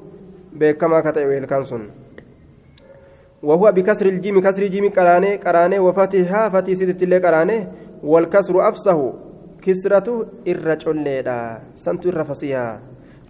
beekamaa 0.57 1.01
kate 1.05 1.25
weelkaan 1.29 1.65
sun 1.69 1.85
وهو 3.47 3.71
بكسر 3.75 4.05
الجيم 4.05 4.41
كسر 4.45 4.63
جيم 4.73 4.85
قرانه 4.97 5.31
قرانه 5.45 5.79
وفتحها 5.79 6.49
فتي 6.49 6.75
ست 6.75 7.03
اللي 7.03 7.17
قرانه 7.25 7.59
والكسر 8.03 8.55
أفسه 8.69 8.99
كسرة 9.61 10.07
الرجل 10.47 11.05
سنت 11.75 12.03
الرفسيها 12.05 12.81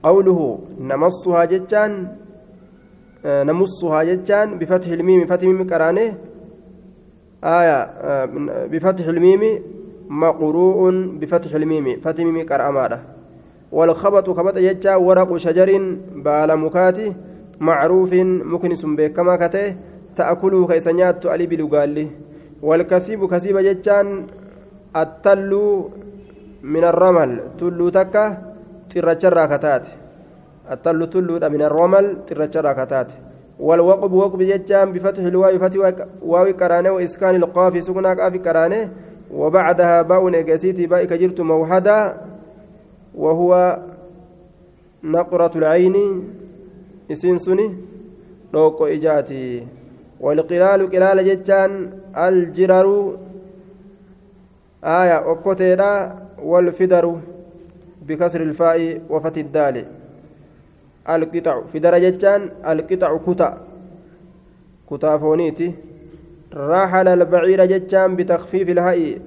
قوله 0.03 0.39
نمصها 0.79 1.45
جتان 1.45 1.91
نمصها 3.25 4.03
جتان 4.03 4.47
بفتح 4.59 4.89
الميم 4.97 5.25
فتح 5.25 5.43
الميم 5.43 5.67
قرانه 5.71 6.07
آية 7.43 7.79
بفتح 8.71 9.05
الميم 9.07 9.43
مقروء 10.09 10.91
بفتح 11.19 11.55
الميم 11.55 11.99
فتح 11.99 12.19
الميم 12.23 12.45
قرأماده 12.45 12.99
والخبط 13.71 14.29
خبط 14.29 14.57
جتا 14.57 14.95
ورق 14.95 15.37
شجر 15.37 15.69
بال 16.25 16.49
مكاتي 16.59 17.13
معروف 17.59 18.13
مكنس 18.53 18.85
بكما 18.85 19.35
كته 19.35 19.75
تأكله 20.15 20.67
كيسنيات 20.67 21.25
ألي 21.25 21.45
بلغالي 21.45 22.07
والكسيب 22.61 23.21
كسيب 23.31 23.57
جتان 23.57 24.07
التلو 24.95 25.89
من 26.63 26.83
الرمل. 26.83 27.31
تلو 27.57 27.89
تكا 27.89 28.25
ترچرا 28.89 29.45
كتات. 29.51 29.85
التلو 30.71 31.05
تلو 31.05 31.35
من 31.53 31.61
الرمل 31.61 32.05
ترچرا 32.27 32.71
كتات. 32.79 33.09
والوقب 33.59 34.11
وقب 34.13 34.41
جتان 34.41 34.91
بفتح 34.91 35.23
الواو 35.23 35.59
فتح 35.59 36.05
واو 36.21 36.47
كرانه 36.53 36.91
وإسكان 36.91 37.35
القاف 37.35 37.83
سكنا 37.83 38.13
قاف 38.13 38.35
كرانه. 38.45 38.81
وبعدها 39.31 40.01
باء 40.01 40.29
نجسيتي 40.29 40.87
باء 40.87 41.05
كجرت 41.05 41.41
موحدا. 41.41 41.99
وهو 43.15 43.51
نقرة 45.03 45.53
العين. 45.55 45.95
إسين 47.11 47.37
سني. 47.37 47.67
إجاتي. 48.55 49.67
والقلال 50.19 50.91
قلال 50.91 51.25
جتان 51.25 51.91
الجرر 52.17 53.17
آية 54.83 55.31
أكوتيرا 55.31 56.15
والفدر 56.43 57.15
بكسر 58.07 58.41
الفاء 58.41 59.01
وفتح 59.09 59.37
الدال. 59.37 59.85
القطع 61.09 61.61
في 61.61 61.79
درجة 61.79 62.35
القطع 62.71 63.17
كتا 63.17 63.57
كتا 64.91 65.17
فونيتي. 65.17 65.73
رحل 66.53 67.07
البعير 67.07 67.65
جتان 67.65 68.15
بتخفيف 68.15 68.69
الهاء. 68.69 69.19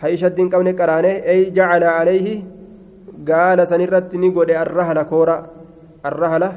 هاي 0.00 0.16
شد 0.16 0.54
قبل 0.54 0.76
قرانه 0.82 1.08
أي 1.08 1.50
جعل 1.50 1.84
عليه. 1.84 2.42
قال 3.30 3.68
سنرت 3.68 4.14
نقول 4.16 4.50
الرهل 4.50 5.02
كورا. 5.02 5.46
الرهل 6.06 6.52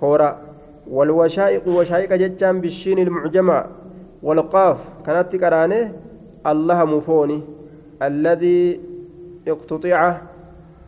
كورا. 0.00 0.45
والوشائق 0.90 1.68
وشائق 1.68 2.12
جتان 2.14 2.60
بالشين 2.60 2.98
المعجمة 2.98 3.64
والقاف. 4.22 4.78
كانت 5.06 5.36
قرانه 5.36 5.92
الله 6.46 6.84
مفوني. 6.84 7.40
الذي 8.02 8.80
اقتطع 9.48 10.16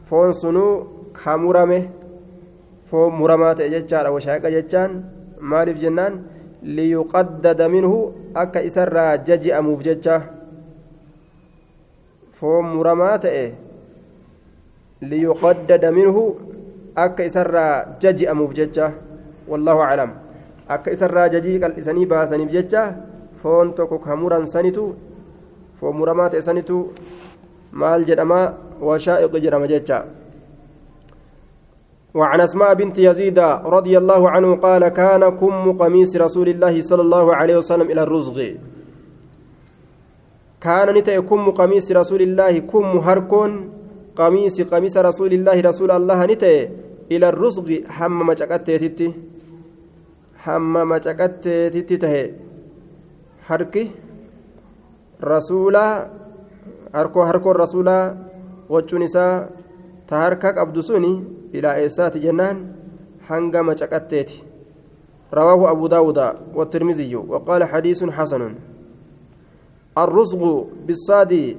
فون 0.07 0.33
سنو 0.33 0.87
كمرمه 1.25 1.83
فون 2.91 3.13
مرمات 3.13 3.61
جتان 3.61 4.07
وشائق 4.07 4.47
جتان. 4.47 5.05
مالف 5.41 5.79
جنان. 5.79 6.23
ليقدد 6.63 7.63
منه 7.63 8.13
أكا 8.37 8.67
إسرى 8.67 9.19
ججئ 9.19 9.61
مفججة 9.61 10.23
فون 12.33 12.65
مرمات 12.65 13.25
إيه. 13.25 13.55
ليقدد 15.03 15.85
منه 15.85 16.35
أكا 16.99 17.27
إسرى 17.27 17.87
ججئ 18.03 18.33
مفججة 18.35 18.93
والله 19.49 19.77
أعلم. 19.81 20.11
أكا 20.71 20.93
إسرى 20.93 21.29
ججئ 21.29 21.67
الإساني 21.67 22.05
باسني 22.05 22.45
بججة. 22.45 22.83
فون 23.43 23.75
توكو 23.75 23.99
كمران 23.99 24.45
سنتو 24.47 24.87
فون 25.81 25.95
مرمات 25.97 26.37
سنتو 26.37 26.87
maal 27.73 28.01
jedhama 28.05 28.57
وشائق 28.81 29.37
جرم 29.37 29.65
ججة. 29.65 30.05
وعن 32.15 32.41
أسماء 32.41 32.75
بنت 32.75 32.99
يزيد 32.99 33.39
رضي 33.65 33.99
الله 33.99 34.31
عنه 34.31 34.57
قال 34.57 34.89
كان 34.89 35.29
كم 35.37 35.73
قميص 35.73 36.17
رسول 36.17 36.49
الله 36.49 36.81
صلى 36.81 37.03
الله 37.03 37.27
عليه 37.37 37.57
وسلم 37.57 37.87
إلى 37.91 38.03
الرزق. 38.03 38.39
كان 40.61 40.95
نتأ 40.95 41.21
كم 41.21 41.51
قميص 41.51 41.93
رسول 41.93 42.23
الله 42.23 42.59
كم 42.59 42.99
هركون 42.99 43.71
قميص 44.17 44.61
قميص 44.61 44.97
رسول 44.97 45.33
الله 45.33 45.61
رسول 45.61 45.91
الله 45.91 46.27
نتأ 46.27 46.55
إلى 47.13 47.27
الرزق. 47.29 47.69
حم 47.87 48.19
مجاكتتي 48.27 49.09
حم 50.45 50.75
مجاكتتي 50.89 51.97
تهي 51.97 52.49
harki 53.49 53.93
rasuulaa 55.21 56.09
harkoo 56.93 57.25
harkoon 57.25 57.57
rasuulaa 57.57 58.17
wachuun 58.69 59.03
isaa 59.03 59.49
ta 60.07 60.21
harka 60.23 60.53
qabdu 60.59 60.83
suni 60.83 61.13
ilaa 61.53 61.77
eessaati 61.85 62.21
jennaan 62.21 62.59
hanga 63.29 63.63
macaqatteeti 63.63 64.45
رواه 65.35 65.71
أبو 65.71 65.87
داود 65.87 66.19
والترمذي 66.55 67.17
وقال 67.17 67.65
حديث 67.65 68.05
حسن 68.05 68.55
الرزق 69.99 70.67
بالصاد 70.87 71.57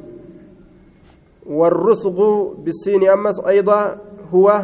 والرزق 1.45 2.17
بالسين 2.65 3.09
أمس 3.09 3.45
أيضا 3.47 3.97
هو 4.33 4.63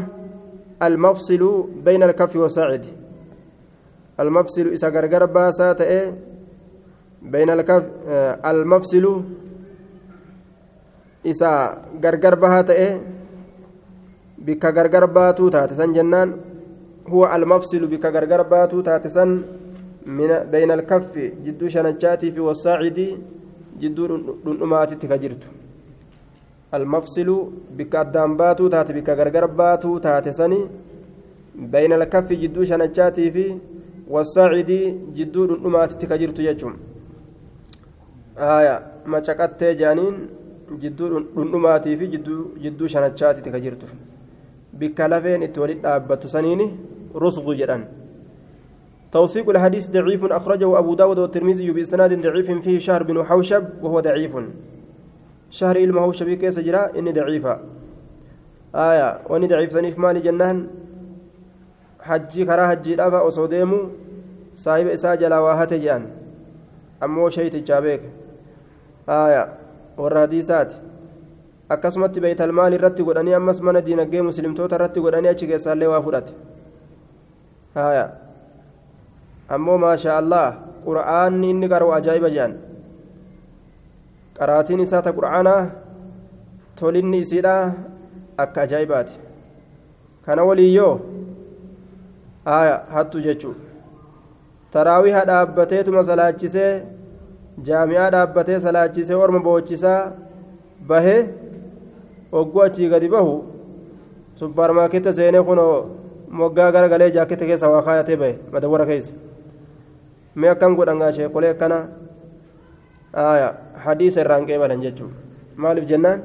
المفصل 0.84 1.64
بين 1.86 2.04
الكف 2.04 2.36
والساعد 2.36 2.86
المفصل 4.20 4.68
إذا 4.76 4.88
غرغر 4.90 5.26
باسات 5.26 5.82
بين 7.22 7.50
الكف 7.50 7.84
المفصل 8.46 9.06
إذا 11.26 11.52
غرغر 12.04 12.36
بها 12.36 12.62
بك 14.46 14.66
غرغر 14.66 15.06
باتو 15.06 15.50
تاتسن 15.50 15.94
جنان 15.94 16.30
هو 17.14 17.22
المفصل 17.36 17.82
بك 17.92 18.06
غرغر 18.06 18.42
باتو 18.42 18.82
تاتسن 18.88 19.30
من 20.18 20.30
بين 20.54 20.72
الكف 20.72 21.14
جدو 21.46 21.68
شنجاتي 21.74 22.32
في 22.32 22.40
والساعد 22.40 23.00
جدو 23.82 24.04
دنماتي 24.46 24.96
تكجرت 25.02 25.44
المفصل 26.74 27.30
بك 27.78 27.96
أدام 27.96 28.32
باتو 28.38 28.68
تات 28.74 28.90
بك 28.92 29.10
غرغر 29.10 29.46
باتو 29.46 29.98
تاتسني 29.98 30.60
بين 31.74 31.94
الكف 31.94 32.30
جدو 32.42 32.62
شنجاتي 32.70 33.32
في 33.36 33.46
والساعد 34.08 34.72
جدو 35.16 35.46
دنماتي 35.46 35.96
تكجرت 35.96 36.40
يجم 36.40 36.74
آية 38.38 38.76
ما 39.06 39.24
شكت 39.24 39.64
جانين 39.64 40.16
جدو 40.82 41.20
دنماتي 41.36 41.98
في 41.98 42.06
جدو 42.08 42.38
جدو 42.64 42.86
تكجرت. 42.88 43.84
bikka 44.80 45.08
lafeen 45.08 45.44
itti 45.44 45.60
walit 45.60 45.80
dhaabbattu 45.82 46.30
saniini 46.30 46.68
rusgu 47.16 47.56
jedhan 47.56 47.84
توثيق 49.16 49.50
الحديث 49.50 49.90
ضعيف 49.96 50.26
أخرجه 50.26 50.80
أبو 50.80 50.94
داود 50.94 51.20
والترمذي 51.20 51.72
بإسناد 51.72 52.22
ضعيف 52.22 52.52
فيه 52.52 52.80
شهر 52.80 53.04
بن 53.04 53.24
حوشب 53.24 53.64
وهو 53.82 54.00
ضعيف. 54.00 54.36
شهر 55.50 55.76
إلما 55.76 56.02
حوشب 56.02 56.30
كيس 56.30 56.60
جرا 56.60 57.00
إني 57.00 57.12
ضعيفة. 57.12 57.60
آية 58.76 59.20
وإني 59.30 59.48
ضعيف 59.48 59.72
سنيف 59.72 60.00
مالي 60.00 60.20
جنان. 60.20 60.68
hajjii 62.08 62.46
karaa 62.50 62.68
hajjiidhaaf 62.72 63.14
osoo 63.30 63.48
deemu 63.54 63.80
saahiba 64.64 64.92
isaa 64.98 65.16
jalaa 65.18 65.42
waa 65.46 65.56
hate 65.62 65.80
jedhan 65.86 66.04
ammoo 67.08 67.30
sheeytichaa 67.30 67.82
beeka 67.82 68.08
haaya 69.08 69.48
warra 69.98 70.20
hadiisaati. 70.26 70.76
Akkasumatti 71.70 72.22
beeytalmaal 72.22 72.74
irratti 72.78 73.04
godhanii 73.04 73.34
ammas 73.34 73.62
mana 73.62 73.82
diinagdee 73.86 74.22
muslimtoota 74.22 74.76
irratti 74.78 75.02
godhanii 75.06 75.32
achi 75.34 75.48
keessaallee 75.52 75.88
waa 75.94 76.02
fudhate. 76.08 76.34
Haaya 77.76 78.06
ammoo 79.58 79.78
maashaa 79.86 80.18
allah 80.22 80.46
qura'aanni 80.86 81.50
inni 81.54 81.68
qara'u 81.74 81.92
ajaa'iba 81.98 82.30
jedhan 82.36 82.54
qaraatiin 84.38 84.80
isaa 84.86 85.02
ta 85.02 85.14
qura'aanaa 85.18 85.62
tolinni 86.80 87.18
isiidhaa 87.26 87.74
akka 88.38 88.62
ajaa'ibaati. 88.68 89.14
Kana 90.26 90.44
waliiyyoo 90.44 90.94
haya 92.46 92.76
hattu 92.94 93.20
jechuu. 93.26 93.56
Taraawiha 94.72 95.26
dhaabbateetuma 95.30 96.04
salaachisee 96.04 96.84
jaami'aa 97.68 98.10
dhaabbatee 98.16 98.60
salaachisee 98.66 99.16
orma 99.26 99.40
boochisaa 99.40 100.12
bahee 100.88 101.20
hogguu 102.32 102.62
achii 102.68 102.90
gadi 102.94 103.10
bahu 103.10 103.36
supparmaarkeetta 104.40 105.14
seenee 105.20 105.44
kun 105.50 105.60
moggaa 106.40 106.72
garagalee 106.76 107.12
jaaketta 107.18 107.46
keessa 107.52 107.70
waa 107.76 107.82
kaayatee 107.88 108.18
bahe 108.24 108.34
madawwara 108.54 108.86
keessa. 108.86 109.14
Mee 110.36 110.50
akkam 110.54 110.76
godhan 110.76 111.00
gaashee 111.00 111.30
qolee 111.36 111.52
akkana 111.56 111.78
hadiisa 113.86 114.22
irraan 114.22 114.46
qeebalan 114.46 114.82
jechuun. 114.82 115.12
Maaliif 115.56 115.86
jennaan? 115.88 116.22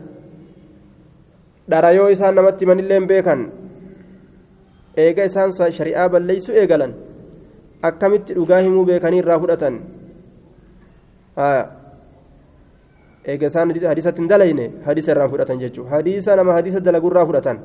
Dhara 1.70 1.90
yoo 1.94 2.08
isaan 2.10 2.34
namatti 2.34 2.64
himanillee 2.66 3.00
beekan 3.06 3.46
eega 4.96 5.24
isaan 5.24 5.52
shari'aa 5.52 6.08
balleeysu 6.08 6.52
eegalan 6.52 6.94
akkamitti 7.82 8.34
dhugaa 8.34 8.60
himuu 8.66 8.84
beekanii 8.84 9.22
irraa 9.22 9.38
fudhatan 9.40 9.80
eega 13.24 13.46
isaan 13.46 13.70
hadiisatti 13.70 14.22
hin 14.22 14.28
dalayne 14.28 14.70
hadiisa 14.84 15.12
irraan 15.12 15.30
fudhatan 15.30 15.60
jechuudha 15.64 15.90
hadiisa 15.96 16.36
nama 16.36 16.52
hadiisa 16.58 16.80
dalagurraa 16.80 17.26
fudhatan 17.26 17.60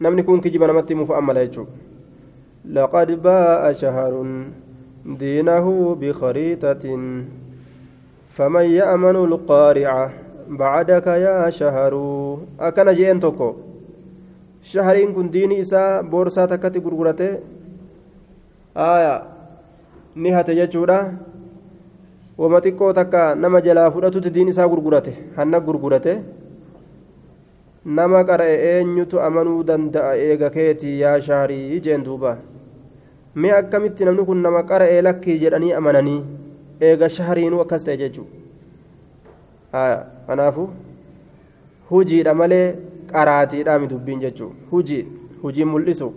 namni 0.00 0.22
kun 0.22 0.40
kijiba 0.40 0.66
namatti 0.66 0.94
himuuf 0.94 1.10
ammala 1.20 1.46
jechuudha 1.46 1.90
لقد 2.64 3.22
باء 3.22 3.72
شهر 3.72 4.26
دينه 5.06 5.94
بخريطة 5.94 6.84
فمن 8.28 8.62
يأمن 8.62 9.16
القارعة 9.16 10.12
بعدك 10.48 11.06
يا 11.06 11.50
شهر 11.50 11.92
أكن 12.60 12.92
جين 12.92 13.20
توكو 13.20 13.54
shahariin 14.62 15.14
kun 15.14 15.30
diini 15.32 15.58
isaa 15.60 16.02
boorsaa 16.02 16.46
takkatti 16.46 16.80
gurgurate. 16.80 17.40
Aya 18.74 19.22
ni 20.16 20.30
hate 20.30 20.54
jechuudha. 20.54 21.12
Wama 22.38 22.60
xiqqoo 22.60 22.92
takka 22.94 23.34
nama 23.34 23.60
jalaa 23.60 23.90
fudhatutti 23.90 24.30
diin 24.30 24.48
isaa 24.48 24.68
gurgurate. 24.68 25.12
Hanna 25.36 25.60
gurgurate. 25.60 26.22
Nama 27.84 28.24
qara'e 28.24 28.56
eenyutu 28.70 29.20
amanuu 29.20 29.62
danda'a? 29.64 30.16
Eega 30.16 30.50
keetii 30.50 31.00
yaa 31.00 31.20
shaharii 31.20 31.80
jeen 31.80 32.04
duuba. 32.04 32.36
Mee 33.34 33.52
akkamitti 33.52 34.04
namni 34.04 34.24
kun 34.24 34.42
nama 34.42 34.62
qara'ee 34.62 35.02
lakkii 35.02 35.38
jedhanii 35.38 35.72
amananii? 35.72 36.20
Eega 36.80 37.08
shahariinuu 37.08 37.60
akkas 37.64 37.84
ta'e 37.84 37.96
jechuudha 37.96 38.38
kanaafu? 40.26 40.68
Hujiidha 41.90 42.34
malee 42.34 42.66
qaraatiidhaami 43.12 43.86
dubbiin 43.86 44.20
jechuun. 44.20 44.52
Hujii 44.70 45.06
hujii 45.42 45.64
mul'isu. 45.64 46.10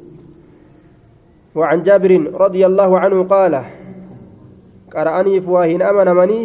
وعن 1.55 1.83
جابر 1.85 2.11
رضي 2.33 2.65
الله 2.65 2.91
عنه 2.99 3.23
قال 3.23 3.53
قرأني 4.93 5.41
فواهن 5.41 5.81
أمن 5.81 6.09
مني 6.17 6.41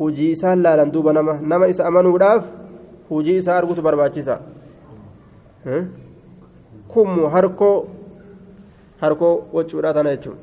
هجي 0.00 0.34
سهل 0.34 0.62
لا 0.62 0.72
لندوب 0.82 1.08
نما 1.08 1.34
نما 1.42 1.70
إس 1.70 1.80
أمنوا 1.80 2.18
داف 2.18 2.42
هجي 3.10 3.40
سهر 3.40 3.64
قلت 3.64 3.80
برباچيسا 3.80 4.36
كم 6.94 7.10
هركو 7.34 7.70
هركو 9.02 9.30
وجورات 9.52 9.96
نجم 10.06 10.34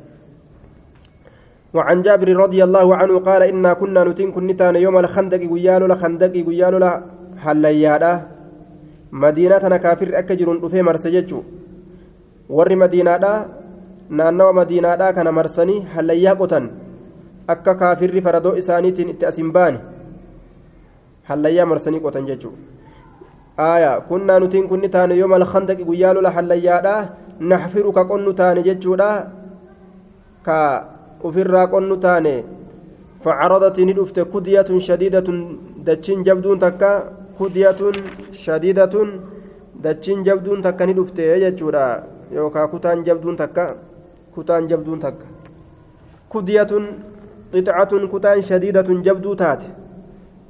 وعن 1.75 1.97
جابر 2.01 2.29
رضي 2.37 2.63
الله 2.63 2.87
عنه 2.95 3.15
قال 3.19 3.41
إنا 3.43 3.73
كنا 3.73 4.03
نتين 4.03 4.31
كنتان 4.31 4.75
يوم 4.75 4.97
الخندق 4.97 5.41
ويالو 5.51 5.85
لخندق 5.91 6.33
ويالو 6.47 6.77
لحليادا 6.83 8.13
madiinaa 9.21 9.59
tana 9.59 9.79
kaafirri 9.79 10.15
akka 10.21 10.35
jiruun 10.35 10.59
dhufee 10.61 10.83
marse 10.89 11.11
jechuun 11.15 11.45
warri 12.49 12.75
madiinaadhaa 12.83 13.39
naannawa 14.09 14.53
madiinaadhaa 14.59 15.13
kana 15.17 15.31
marsanii 15.39 15.79
hallayyaa 15.95 16.35
qotan 16.41 16.69
akka 17.55 17.75
kaafirri 17.81 18.21
faradoo 18.27 18.55
isaaniitiin 18.61 19.09
itti 19.13 19.25
asin 19.31 19.51
baane 19.57 19.79
hallayyaa 21.29 21.69
marsanii 21.73 22.01
qotan 22.07 22.25
jechuun 22.31 22.57
aayaa 23.67 24.01
kunnaa 24.09 24.39
nutiin 24.45 24.67
kunni 24.71 24.89
taane 24.97 25.19
yoo 25.21 25.29
mal 25.35 25.45
khandaqi 25.53 25.87
guyyaa 25.91 26.13
lola 26.17 26.35
hallayyaadhaa 26.39 27.01
naxfiru 27.53 27.93
ka 27.99 28.05
qonnu 28.11 28.33
taane 28.41 28.65
jechuudha 28.69 29.11
ka 30.49 30.59
ofirraa 31.29 31.67
qonnu 31.75 31.97
taane 32.07 32.35
فعرضت 33.23 33.79
ندفت 33.79 34.17
كدية 34.33 34.69
شديدة 34.87 35.27
دتشين 35.87 36.19
جبدون 36.27 36.59
تكا 36.59 36.91
kudiyatun 37.37 37.93
shadiidatun 38.31 39.09
dachiin 39.83 40.23
jabduun 40.23 40.61
takka 40.61 40.85
ni 40.85 40.93
dhufte 40.93 41.39
jechuudha 41.43 42.03
yookaan 42.31 42.69
kutaan 42.69 43.03
jabduun 43.05 43.35
takka 43.35 43.75
kutaan 44.35 44.67
jabduun 44.67 44.99
takka 44.99 45.25
kudiyatun 46.29 46.85
qixacatun 47.51 48.09
kutaan 48.09 48.43
shadiidatun 48.43 49.03
jabduu 49.03 49.35
taate 49.35 49.67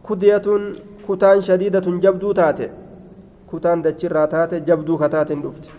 kudiyatun 0.07 0.75
kutaan 1.07 1.41
shadiidatun 1.41 1.99
jabduu 2.01 2.34
taate 2.34 2.69
kutaan 3.47 3.84
dachirraa 3.84 4.27
taate 4.27 4.61
jabduu 4.67 4.97
kataate 4.97 5.36
ni 5.36 5.41
dhufte 5.43 5.69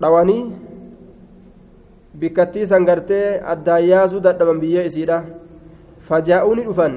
dhawanii 0.00 0.42
bikkattii 2.18 2.66
sangartee 2.72 3.40
addaan 3.54 3.88
yaasuu 3.88 4.20
dadhaban 4.26 4.60
biyyee 4.60 4.86
isiidha 4.90 5.18
fajaa'uu 6.08 6.54
ni 6.58 6.64
dhufan 6.68 6.96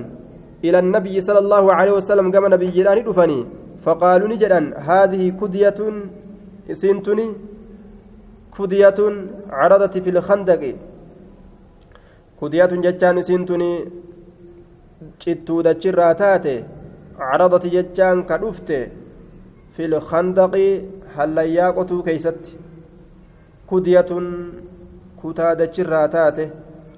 إلى 0.66 0.78
النبي 0.84 1.16
صلى 1.28 1.40
الله 1.46 1.66
عليه 1.78 1.94
وسلم 2.00 2.28
كما 2.34 2.48
نبي 2.54 2.68
جيراني 2.76 3.02
دفني 3.08 3.40
فقالوا 3.86 4.28
نجدا 4.32 4.60
هذه 4.90 5.24
كدية 5.40 5.80
سنتني 6.82 7.28
كدية 8.56 9.00
عرضت 9.60 9.96
في 10.04 10.10
الخندق 10.16 10.62
كدية 12.40 12.72
جتان 12.86 13.18
سنتني 13.30 13.72
jechaan 17.76 18.26
ka 18.28 18.38
dhufte 18.38 18.92
fil 19.76 20.00
khandaqi 20.10 20.68
hallayyaa 21.16 21.74
qotuu 21.78 22.04
keeysatti 22.08 22.58
kudiyatun 23.70 24.26
kutaa 25.22 25.56
dachirraa 25.56 26.08
taate 26.16 26.46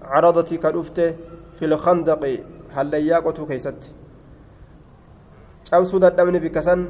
caradati 0.02 0.58
ka 0.64 0.72
dhufte 0.76 1.06
fil 1.60 1.76
khandaqi 1.84 2.34
hallayyaa 2.78 3.22
qotuu 3.26 3.46
keeysatti 3.52 3.90
cabsuu 5.70 6.00
dadhabne 6.06 6.40
bikka 6.46 6.62
san 6.62 6.86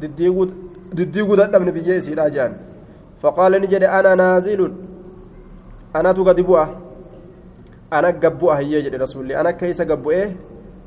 diddiiguu 0.00 1.36
dadhabne 1.42 1.72
biyyee 1.76 1.98
isiidhaa 2.02 2.30
jedhan 2.36 2.54
faqaala 3.22 3.58
ni 3.58 3.66
jedhe 3.74 3.88
ana 3.98 4.16
naazilun 4.22 4.72
anatu 6.00 6.24
gadi 6.24 6.42
bu'a 6.48 6.66
ana 7.90 8.12
gabbu'a 8.24 8.56
hiyyee 8.62 8.82
jedhe 8.88 8.98
rasuulli 9.04 9.34
ana 9.42 9.52
keeysa 9.60 9.84
gabbu'ee 9.92 10.26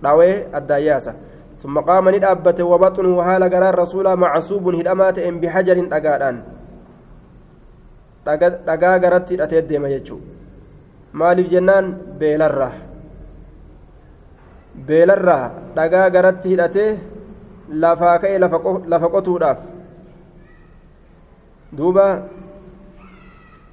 dhawee 0.03 0.35
addaan 0.59 0.83
yaasa 0.89 1.13
ثم 1.55 1.79
قام 1.79 2.09
ندابته 2.15 2.63
وبطنه 2.63 3.23
حال 3.23 3.43
غرار 3.53 3.75
رسولا 3.83 4.15
معصوب 4.15 4.65
هدمات 4.75 5.17
ام 5.19 5.35
بحجر 5.41 5.77
دغادان 5.93 6.35
dhagaa 8.67 8.99
garatti 8.99 9.33
hidhatee 9.33 9.61
deema 9.69 9.89
jechuun 9.89 10.21
maaliif 11.13 11.47
jennaan 11.53 11.85
beelarraa 12.19 12.84
beelarraa 14.87 15.45
dhagaa 15.75 16.09
garatti 16.15 16.49
hidhatee 16.53 16.91
lafaa 17.83 18.17
ka'e 18.23 18.37
lafa 18.39 19.07
qotuudhaaf. 19.15 19.59
Duuba 21.77 22.07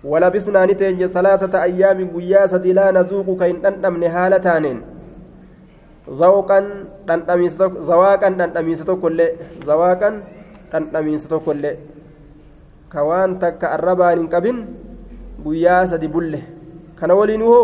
ولبسنا 0.03 0.67
نتنج 0.67 1.15
ثلاثة 1.15 1.55
أيام 1.63 1.99
قيا 2.11 2.51
سدي 2.51 2.73
لا 2.75 2.91
نذوق 2.91 3.29
كين 3.39 3.63
دندمن 3.63 4.03
حالة 4.11 4.43
تانين 4.43 4.79
ذوقا 6.11 6.59
دندميس 7.07 7.55
ذواقا 7.63 8.29
دندميس 8.41 8.83
كل 8.83 9.19
ذواقا 9.63 10.11
دندميس 10.73 11.25
كل 11.47 11.65
كوان 12.93 13.31
تك 13.39 13.63
الربان 13.63 14.27
قبن 14.27 14.57
قيا 15.47 15.87
سدي 15.87 16.09
بله 16.11 16.43
كان 16.99 17.11
ولين 17.15 17.43
هو 17.47 17.63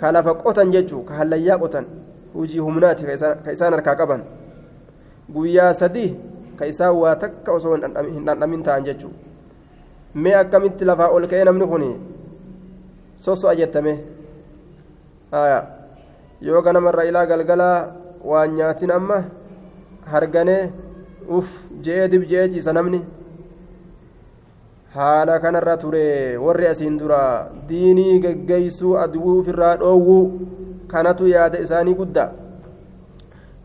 كلف 0.00 0.26
قوتن 0.42 0.70
ججو 0.70 1.02
كهليا 1.08 1.54
قوتن 1.58 1.84
hujii 2.36 2.58
humnaati 2.66 3.04
ka 3.44 3.52
isaan 3.52 3.72
harkaa 3.76 3.96
qaban 4.00 4.22
guyyaa 5.34 5.72
sadii 5.74 6.10
ka 6.58 6.66
isaan 6.72 6.96
waa 7.02 7.14
takka 7.22 7.52
osoo 7.52 7.74
hin 7.76 8.24
dhandhamin 8.26 8.62
ta'an 8.68 8.84
jechuudha 8.84 9.18
mee 10.24 10.34
akkamitti 10.42 10.84
lafaa 10.90 11.08
ol 11.16 11.26
ka'ee 11.30 11.44
namni 11.48 11.66
kun 11.72 11.84
soso'a 13.24 13.54
jettame 13.60 13.92
yoo 16.48 16.62
ganamarra 16.62 17.04
ilaa 17.10 17.26
galgalaa 17.26 17.76
waan 18.30 18.54
nyaatin 18.60 18.90
amma 18.98 19.18
harganee 20.12 20.62
uf 21.38 21.48
je'ee 21.84 22.08
dib 22.12 22.24
je'ee 22.30 22.48
ciisa 22.54 22.72
namni 22.78 23.00
haala 24.96 25.38
kanarra 25.44 25.76
ture 25.84 26.04
warri 26.44 26.66
asiin 26.72 26.98
dura 26.98 27.22
diinii 27.68 28.20
geggeeysuu 28.24 28.96
aduu 29.04 29.38
ofirraa 29.40 29.76
dhoowwuu 29.82 30.24
kanatu 30.92 31.28
yaada 31.34 31.58
isaanii 31.64 31.94
guddaa 32.00 32.30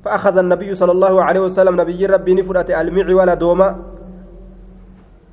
فأخذ 0.01 0.37
النبي 0.37 0.75
صلى 0.81 0.93
الله 0.97 1.13
عليه 1.23 1.41
وسلم 1.45 1.75
نبي 1.81 2.01
ربي 2.05 2.33
نفرة 2.41 2.69
المعي 2.81 3.13
ولا 3.13 3.33
دوما 3.37 3.67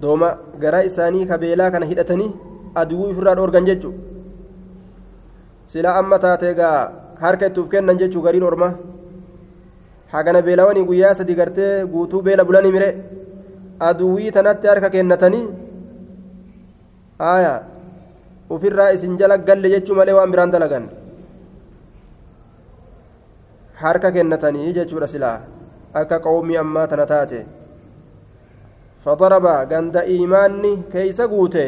دوما 0.05 0.28
قراء 0.62 0.84
إساني 0.93 1.24
كبيلا 1.24 1.72
كان 1.72 1.82
هدتني 1.89 2.26
أدوي 2.76 3.16
فراد 3.16 3.39
أورغان 3.41 3.64
ججو 3.64 3.91
سلا 5.72 5.91
أما 6.01 6.16
تاتيغا 6.20 6.70
harka 7.22 7.49
itti 7.51 7.61
uf 7.61 7.68
kennan 7.72 7.99
jechuu 8.01 8.22
gariin 8.22 8.45
orma 8.49 8.68
hagana 10.12 10.43
beelawanii 10.47 10.84
guyyaa 10.91 11.14
sadi 11.18 11.34
gartee 11.41 11.84
guutuu 11.93 12.22
beela 12.26 12.45
bulanii 12.49 12.72
mire 12.76 12.89
aduwwii 13.89 14.30
tanatti 14.36 14.70
harka 14.70 14.89
kennatanii 14.95 15.47
aya 17.32 17.55
ufirraa 18.55 18.93
isin 18.97 19.18
jala 19.20 19.39
galle 19.49 19.68
jechuu 19.74 19.99
malee 19.99 20.14
waan 20.18 20.30
biraan 20.32 20.55
dalagan 20.55 20.84
harka 23.82 24.12
kennatanii 24.16 24.72
jechuudha 24.78 25.08
silaa 25.14 25.38
akka 26.00 26.20
qawmii 26.26 26.60
ammaa 26.62 26.86
tana 26.92 27.06
taate 27.12 27.40
fadaraba 29.04 29.54
ganda 29.72 30.06
iimaanni 30.14 30.72
keeysa 30.92 31.28
guute 31.32 31.66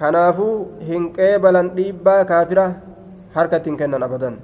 kanaafuu 0.00 0.56
hin 0.88 1.12
qeebalan 1.18 1.70
dhiibbaa 1.76 2.24
kaafira 2.32 2.66
harka 3.36 3.62
ittiin 3.62 3.78
kennan 3.84 4.06
abadan 4.08 4.36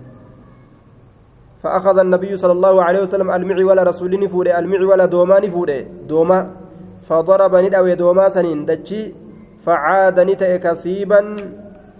فأخذ 1.62 1.98
النبي 1.98 2.32
صلى 2.36 2.52
الله 2.52 2.74
عليه 2.82 3.00
وسلم 3.04 3.28
المعي 3.30 3.64
ولا 3.64 3.82
رسول 3.82 4.12
نفوده 4.20 4.58
المعي 4.58 4.84
ولا 4.84 5.04
دوما 6.08 6.38
فضرب 7.08 7.54
ندعو 7.54 7.86
دوما 8.00 8.28
سنين 8.28 8.64
دجي 8.64 9.14
فعاد 9.64 10.20
نتأ 10.20 10.56
كثيبا 10.56 11.20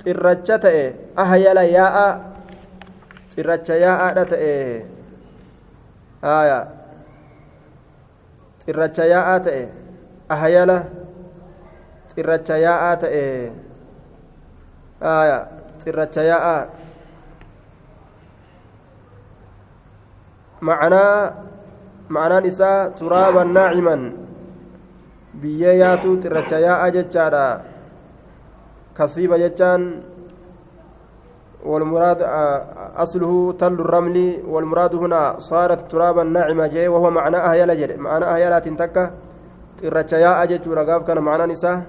ترجة 0.04 0.64
أهيل 1.18 1.58
ياء 1.76 1.96
ترجة 3.36 3.74
ياء 3.74 4.00
نتأ 4.18 4.42
آية 6.24 6.60
ترجة 8.66 9.04
ياء 9.04 9.38
تأ 9.38 9.68
أهيل 10.30 10.70
ترجة 12.16 12.56
ياء 12.56 12.94
تأ 12.94 13.14
آية 15.02 15.38
ترجة 15.84 16.20
ياء 16.22 16.46
معناه 20.60 21.32
معنaan 22.10 22.44
isaa 22.44 22.90
turaaban 22.98 23.54
naaciman 23.54 24.02
biyyee 25.40 25.78
yaatu 25.80 26.18
xirracha 26.22 26.58
yaa'a 26.58 26.90
jechaadha 26.96 27.44
kasiiba 28.98 29.38
jechaan 29.38 30.02
والمراد 31.64 32.18
أصله 32.96 33.52
تل 33.58 33.72
الرمل 33.72 34.42
والمراد 34.48 34.94
هنا 34.94 35.38
صارت 35.38 35.90
ترابا 35.92 36.22
ناعمة 36.22 36.66
جاي 36.66 36.88
وهو 36.88 37.10
معنى 37.10 37.36
أهيلا 37.36 37.74
جري 37.74 37.96
معنى 37.96 38.24
أهيلا 38.24 38.58
تنتكا 38.58 39.10
ترچا 39.78 40.16
يا 40.16 40.42
أجت 40.42 40.68
رغاف 40.68 41.02
كان 41.06 41.18
معنى 41.18 41.52
نساء 41.52 41.82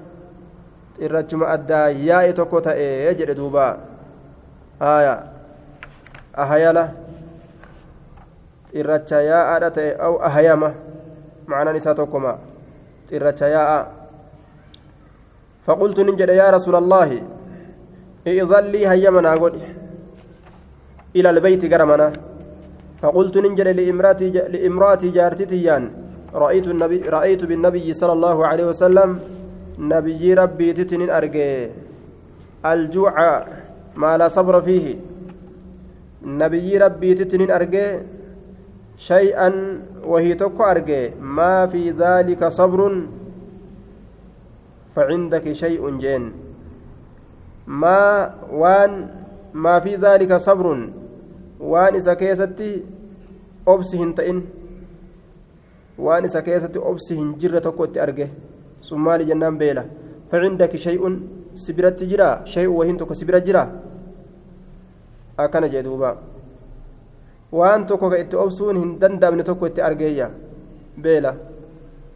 ترچما 1.00 1.54
أدى 1.54 2.06
يا 2.08 2.30
إتوكو 2.30 2.60
تأي 2.60 3.14
جري 3.14 3.34
دوبا. 3.34 3.78
آية. 4.82 5.16
أهيلا 6.38 6.86
xirracha 8.72 9.20
yaa'aadha 9.20 9.70
ta'e 9.76 9.92
aw 10.00 10.14
ahayama 10.28 10.70
ma'anaan 11.48 11.76
isaa 11.76 11.96
tokkoma 11.96 12.40
xirracha 13.10 13.48
yaa'a 13.48 13.82
فقلت 15.62 16.00
ننجد 16.00 16.30
يا 16.34 16.50
رسول 16.50 16.76
الله 16.76 17.10
إذن 18.28 18.66
لي 18.74 18.88
هيمنا 18.88 19.32
قل 19.36 19.54
إلى 21.16 21.30
البيت 21.30 21.74
قرمنا 21.74 22.14
فقلت 23.02 23.38
ننجد 23.38 23.68
لإمراتي, 23.68 24.30
لإمراتي 24.30 25.10
جارتتيان 25.10 25.84
رأيت, 26.34 26.68
النبي 26.68 26.98
رأيت 26.98 27.44
بالنبي 27.46 27.94
صلى 27.94 28.14
الله 28.14 28.48
عليه 28.48 28.66
وسلم 28.66 29.20
نبي 29.80 30.34
ربي 30.34 30.74
تتن 30.74 31.10
أرجي 31.10 31.70
الجوع 32.66 33.16
ما 33.96 34.18
لا 34.18 34.28
صبر 34.28 34.62
فيه. 34.62 34.96
نبي 36.24 36.78
ربي 36.78 37.14
تتن 37.14 37.52
أرجي 37.52 38.00
شيئا 38.98 39.50
وهي 40.06 40.34
تكو 40.34 40.64
أرجي 40.64 41.10
ما 41.22 41.68
في 41.68 41.92
ذلك 41.92 42.42
صبر. 42.48 43.02
فعندك 44.96 45.54
شيء 45.54 45.98
جين 45.98 46.51
ما 47.68 48.34
وان 48.52 48.92
ما 49.54 49.80
في 49.80 49.96
ذلك 49.96 50.34
صبر. 50.34 50.68
وان 51.60 51.94
إذا 51.96 52.14
كيستي 52.14 52.72
أبسهن 53.68 54.16
تئن 54.16 54.38
وان 55.98 56.24
إذا 56.26 56.40
كيستي 56.40 56.80
أبسهن 56.80 57.38
جرة 57.38 57.60
تكو 57.60 57.84
أرجي 57.98 58.28
ثم 58.84 59.06
جنان 59.06 59.58
بيلا. 59.58 59.84
فعندك 60.32 60.76
شيء 60.76 61.04
سبرت 61.54 62.04
جرا. 62.04 62.46
شيء 62.46 62.68
وهن 62.68 62.98
تكو 62.98 63.14
سبرت 63.14 63.44
جرا. 63.48 63.64
أكن 65.40 65.64
جدوبا. 65.70 66.12
waan 67.52 67.84
tokko 67.84 68.08
ka 68.10 68.16
itti 68.16 68.36
obsuun 68.40 68.78
hin 68.80 68.92
danda'amne 69.00 69.44
tokko 69.44 69.68
itti 69.68 69.82
argeeyya 69.84 70.28
beela 71.04 71.36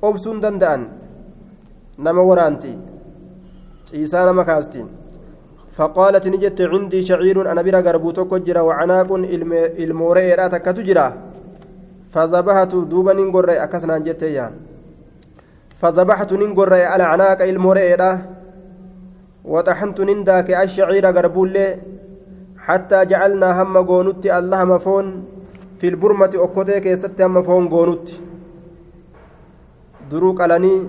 obsuun 0.02 0.40
danda'an 0.40 0.88
nama 2.00 2.22
waraanti 2.24 2.72
ciisaa 3.84 4.26
nama 4.26 4.46
kaasti 4.48 4.80
فقالت 5.78 6.26
نجت 6.34 6.60
عندي 6.72 7.00
شعير 7.10 7.38
أنا 7.52 7.62
برا 7.66 7.80
قربو 7.86 8.12
تكو 8.18 8.38
جرا 8.48 8.62
وعناق 8.68 9.10
إلموري 9.84 10.34
را 10.40 10.48
تكتو 10.54 10.82
جرا. 10.88 11.08
فذبحت 12.14 12.72
دوبا 12.92 13.14
ننقر 13.14 13.50
أكسنا 13.64 13.98
جت 14.06 14.24
فذبحت 15.80 16.34
ننقر 16.42 16.74
على 16.92 17.04
عناق 17.04 17.40
إلموري 17.52 17.92
وطحنت 19.52 19.98
ننداك 20.10 20.50
الشعير 20.64 21.06
قربو 21.16 21.44
حتى 22.66 23.00
جعلنا 23.12 23.50
هم 23.62 23.78
غونوتي 23.78 24.30
الله 24.38 24.62
مفون. 24.72 25.08
في 25.80 25.88
البرمة 25.88 26.34
أكوتي 26.36 26.80
كيست 26.80 27.22
هم 27.22 27.44
فون 27.44 27.66
duruu 30.10 30.34
qalanii 30.40 30.88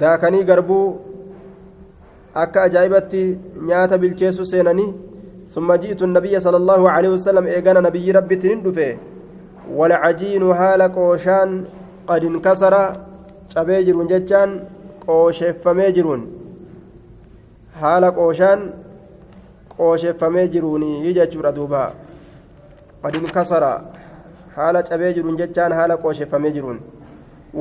daakanii 0.00 0.44
garbuu 0.48 0.86
akka 2.42 2.62
ajaa'ibatti 2.62 3.22
nyaata 3.68 3.98
bilcheessu 3.98 4.46
seenanii 4.52 4.92
ثم 5.54 5.72
جئت 5.82 6.02
النبي 6.02 6.34
صلى 6.40 6.56
الله 6.56 6.90
عليه 6.90 7.08
وسلم 7.16 7.44
إيقانا 7.46 7.80
نبي 7.80 8.10
ربي 8.18 8.36
تنين 8.36 8.62
دفه 8.66 8.96
والعجين 9.78 10.42
هال 10.42 10.82
قوشان 10.82 11.50
قد 12.08 12.22
انكسر 12.24 12.74
شبيجر 13.54 13.96
جتان 14.12 14.50
قوشف 15.06 15.68
ميجرون 15.78 16.20
هال 17.82 18.04
قوشان 18.18 18.58
qoosheffamee 19.76 20.48
jiruuni 20.48 21.12
jechuudha 21.14 21.52
duuba 21.52 21.92
qadin 23.02 23.26
kasara 23.36 23.72
haala 24.56 24.82
cabee 24.82 25.12
jiruun 25.16 25.36
jechaan 25.40 25.72
haala 25.78 25.96
qoosheffamee 26.04 26.52
jiruun 26.56 26.78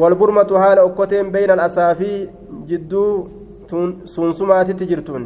walburmatu 0.01 0.55
haala 0.63 0.85
okkoteen 0.89 1.31
beyna 1.31 1.53
alasaafii 1.57 2.29
jidduu 2.69 3.11
suunsumaatitti 4.15 4.85
jirtuun 4.91 5.25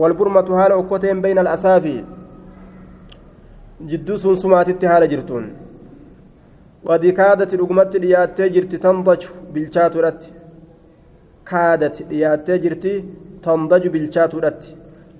walburmatu 0.00 0.52
haala 0.60 0.74
okkoteen 0.82 1.22
beyna 1.24 1.40
alasaafii 1.44 2.00
jidduu 3.90 4.18
suunsumaatitti 4.24 4.86
haala 4.92 5.06
jirtuun 5.12 5.46
qadi 6.88 7.12
kaadati 7.20 7.56
dhugumatti 7.60 7.98
dhiyaattee 8.04 8.48
jirti 8.56 8.78
tandaju 8.86 9.30
bilchaatuudhatti 9.54 10.28
kaadati 11.52 12.04
dhiyaattee 12.10 12.58
jirti 12.66 12.92
tandaju 13.48 13.90
bilchaatuudhatti 13.96 14.76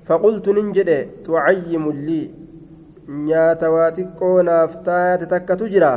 فقلت 0.09 0.47
ننجد 0.49 0.91
تعيم 1.29 1.85
لي 2.07 2.21
nyaata 3.09 3.71
waa 3.75 3.91
xiqqoo 3.97 4.43
naaf 4.49 4.73
taate 4.87 5.27
takka 5.33 5.57
tu 5.61 5.69
jira 5.75 5.93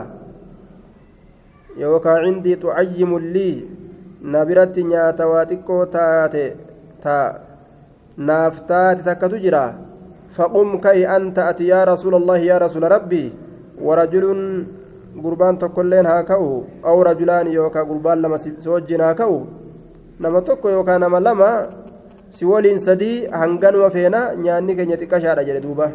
yookaan 1.81 2.23
cindii 2.25 2.55
tucayyimu 2.63 3.17
lii 3.33 3.55
na 4.22 4.45
biratti 4.45 4.84
nyaata 4.86 5.28
waa 5.28 5.45
xiqqoo 5.45 5.86
taate 5.86 6.45
ta 7.03 7.15
naaf 8.17 8.61
taate 8.69 9.01
takkatu 9.03 9.41
jira 9.41 9.63
faqum 10.30 10.80
ka'i 10.80 11.05
anta 11.05 11.47
ati 11.49 11.67
yaa 11.72 11.86
rasuula 11.86 12.17
allahi 12.22 12.47
yaa 12.47 12.59
rasuula 12.61 12.89
rabbii 12.89 13.34
warajulun 13.82 14.41
gurbaan 15.24 15.57
tokkolleen 15.57 16.05
haa 16.05 16.24
ka'u 16.24 16.63
aw 16.84 16.97
rajulaan 17.03 17.51
yookaan 17.51 17.88
gurbaan 17.88 18.22
lama 18.22 18.38
si 18.38 18.53
wajjin 18.74 19.01
haa 19.01 19.13
ka'u 19.17 19.47
nama 20.19 20.41
tokko 20.41 20.69
yookaan 20.69 21.01
nama 21.01 21.19
lama 21.19 21.49
si 22.30 22.45
waliin 22.45 22.80
sadii 22.80 23.28
hanganuma 23.28 23.89
feena 23.89 24.22
nyaanni 24.38 24.76
keenya 24.78 24.97
xiqqashaadha 25.01 25.43
jedhe 25.49 25.61
duuba 25.65 25.91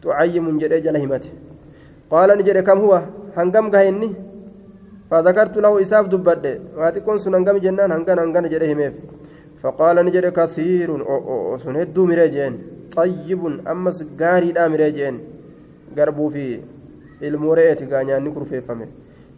tucayyimun 0.00 0.62
jedhee 0.62 0.80
jala 0.86 0.98
himate 1.02 1.28
qaala 2.10 2.38
jedhe 2.48 2.62
kam 2.62 2.80
huwa 2.86 3.02
hangam 3.36 3.68
gahe 3.74 3.90
فذكرت 5.10 5.56
له 5.64 5.72
إساف 5.82 6.06
دبده 6.12 6.58
واتكون 6.76 7.18
سنن 7.18 7.44
قم 7.48 7.56
جنان 7.64 7.92
هنغن 7.92 8.18
هنغن 8.18 8.48
جده 8.48 8.72
هميف 8.72 8.94
فقال 9.62 9.96
نجد 10.06 10.26
كثير. 10.38 10.88
سنهدو 11.64 12.06
مريجين 12.06 12.52
طيب 12.96 13.42
أمس 13.72 13.98
غاري 14.20 14.52
دا 14.52 14.68
مريجين 14.68 15.14
غربو 15.98 16.28
في 16.28 16.60
الموريت 17.22 17.80
غانيا 17.92 18.18
نكر 18.18 18.44
في 18.44 18.60
فمه. 18.60 18.86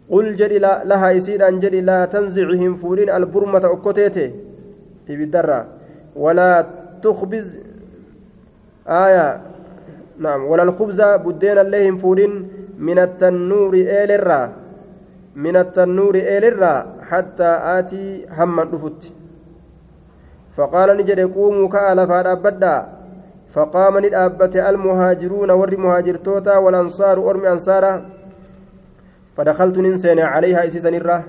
قل 0.09 0.25
لا 0.65 0.83
لها 0.83 1.09
يسير 1.11 1.47
أن 1.47 1.59
جدي 1.59 1.81
لا 1.81 2.05
تنزعهم 2.05 2.75
فولين 2.75 3.09
البرمة 3.09 3.65
أكوتيتي. 3.65 4.31
بالدرة 5.07 5.59
ولا 6.15 6.49
تخبز 7.03 7.57
آية. 8.87 9.41
نعم. 10.19 10.41
ولا 10.45 10.63
الخبز 10.63 11.01
بدين 11.01 11.57
اللهم 11.57 11.97
فولين 11.97 12.31
من 12.77 12.99
التنور 12.99 13.73
إيل 13.73 14.11
الرّ 14.11 14.33
من 15.43 15.55
التنور 15.63 16.15
إلرا 16.35 16.75
حتى 17.09 17.51
آتي 17.77 18.05
هم 18.37 18.59
رفت. 18.59 19.01
فقال 20.55 20.97
نجد 20.97 21.19
قوموا 21.35 21.67
كألا 21.73 22.03
فأبدا 22.11 22.75
فقام 23.53 23.93
ندابت 24.05 24.55
المهاجرون 24.55 25.49
ور 25.59 25.71
مهاجرتوتا 25.77 26.55
والأنصار 26.63 27.17
أرمي 27.29 27.47
أنصارا. 27.55 27.93
فدخلت 29.35 29.77
ننسين 29.85 30.19
عليها 30.19 30.67
إسيسا 30.67 30.89
نرة 30.89 31.19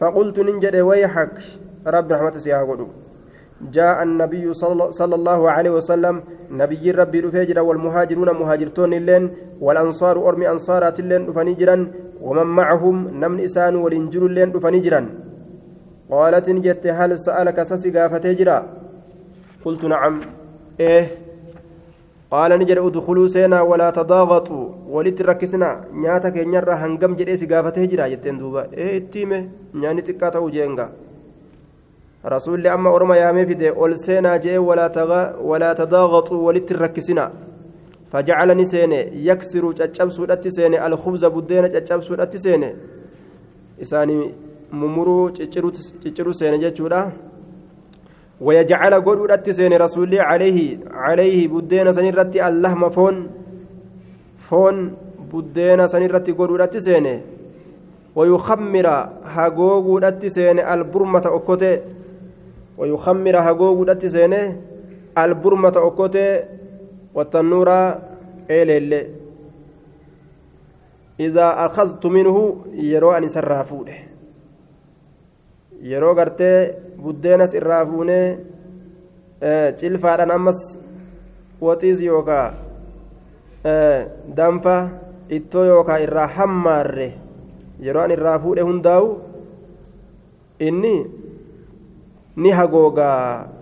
فقلت 0.00 0.36
ننجد 0.46 0.76
ويحك. 0.88 1.36
رب 1.86 2.12
رحمة 2.12 2.34
سيها 2.44 2.62
جاء 3.60 4.02
النبي 4.02 4.52
صلى 5.00 5.14
الله 5.14 5.50
عليه 5.50 5.70
وسلم 5.70 6.22
نبي 6.50 6.90
ربي 6.90 7.20
رفيجر 7.20 7.60
والمهاجرون 7.60 8.30
مهاجرتون 8.30 8.94
اللين 8.94 9.30
والأنصار 9.60 10.28
أرمي 10.28 10.48
أنصارات 10.50 11.00
اللين 11.00 11.26
رفنيجرا 11.28 11.76
ومن 12.22 12.46
معهم 12.46 12.96
نمن 13.20 13.40
إسان 13.40 13.76
ولنجر 13.76 14.26
اللين 14.26 14.52
رفنيجرا 14.52 15.00
قالت 16.10 16.50
جت 16.50 16.86
هل 16.86 17.18
سألك 17.18 17.62
سسي 17.62 17.90
قافته 17.90 18.32
جرا؟ 18.32 18.58
قلت 19.64 19.84
نعم. 19.84 20.14
إيه؟ 20.80 21.04
قال 22.30 22.50
نجر 22.58 22.78
ادخلوا 22.86 23.26
سينا 23.26 23.60
ولا 23.60 23.90
تضاغطوا 23.90 24.64
ولت 24.94 25.22
ركسنا 25.22 25.70
نياتك 25.92 26.36
نيرا 26.52 26.74
هنغم 26.82 27.12
جدي 27.18 27.36
سي 27.36 27.46
قافته 27.46 27.84
جرا 27.84 28.06
جتين 28.12 28.38
دوبا. 28.38 28.62
إيه 28.72 28.96
اتيمة 28.96 29.48
نياني 29.74 30.02
تكاتا 30.02 30.38
وجينغا 30.38 30.86
رسول 32.26 32.66
أما 32.66 32.96
أرما 32.96 33.16
يامي 33.16 33.46
فيدي 33.46 33.70
أول 33.70 33.98
سينا 33.98 34.36
جي 34.36 34.58
ولا 34.58 34.88
تغا 34.88 35.36
ولا 35.36 35.72
تضاغطوا 35.72 36.42
ولت 36.46 36.72
ركسنا 36.72 37.32
فجعلني 38.10 38.64
سيني 38.64 39.26
يكسر 39.26 39.72
تشابسو 39.72 40.24
دتي 40.24 40.50
سيني 40.50 40.86
الخبز 40.86 41.24
بدينا 41.24 41.68
تشابسو 41.68 42.14
دتي 42.14 42.38
سيني. 42.38 42.74
إساني 43.82 44.34
ممرو 44.72 45.28
تشيرو 45.28 46.32
سيني 46.32 46.58
جتشودا 46.58 47.12
ويجعل 48.40 48.94
قول 49.04 49.26
دتي 49.26 49.52
سيني 49.52 49.76
رسولي 49.76 50.20
عليه 50.20 50.78
عليه 50.90 51.48
بدينا 51.48 51.92
سنيرتي 51.92 52.48
اللهم 52.48 52.90
فون. 52.90 53.16
فون 54.38 54.76
بدينا 55.32 55.86
سنيرتي 55.86 56.32
قول 56.32 56.58
دتي 56.58 56.80
سيني. 56.80 57.20
ويخمر 58.16 58.86
هاغوغو 59.24 59.98
دتي 59.98 60.28
سيني 60.28 60.74
البرمة 60.74 61.22
أكوتي. 61.26 61.80
ويخمر 62.78 63.36
هاغوغو 63.36 63.84
دتي 63.84 64.08
سيني 64.08 64.56
البرمة 65.18 65.72
أكوتي 65.76 66.44
والتنور 67.14 67.70
إلل 68.50 68.92
إذا 71.20 71.66
أخذت 71.66 72.06
منه 72.06 72.56
يرو 72.74 73.12
أن 73.12 73.28
سرافوده 73.28 74.06
yeroo 75.82 76.14
gartee 76.14 76.72
buddeenas 76.96 77.54
irraa 77.54 77.86
fuunee 77.86 78.38
cilfaadhaan 79.76 80.30
ammas 80.30 80.60
waxiis 81.60 82.00
yookaa 82.00 82.54
danfa 84.36 84.76
ittoo 85.38 85.64
yookaa 85.64 85.98
irraa 86.06 86.26
hammaarre 86.38 87.08
yeroo 87.86 88.02
an 88.02 88.14
irraa 88.16 88.38
fuudhe 88.44 88.64
hundaa'u 88.68 89.10
inni 90.68 90.94
ni 92.36 92.50
hagoogaa 92.50 93.56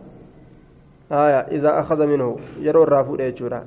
آية 1.12 1.40
إذا 1.40 1.80
أخذ 1.80 2.06
منه 2.06 2.36
يرو 2.60 2.82
الرافود 2.82 3.20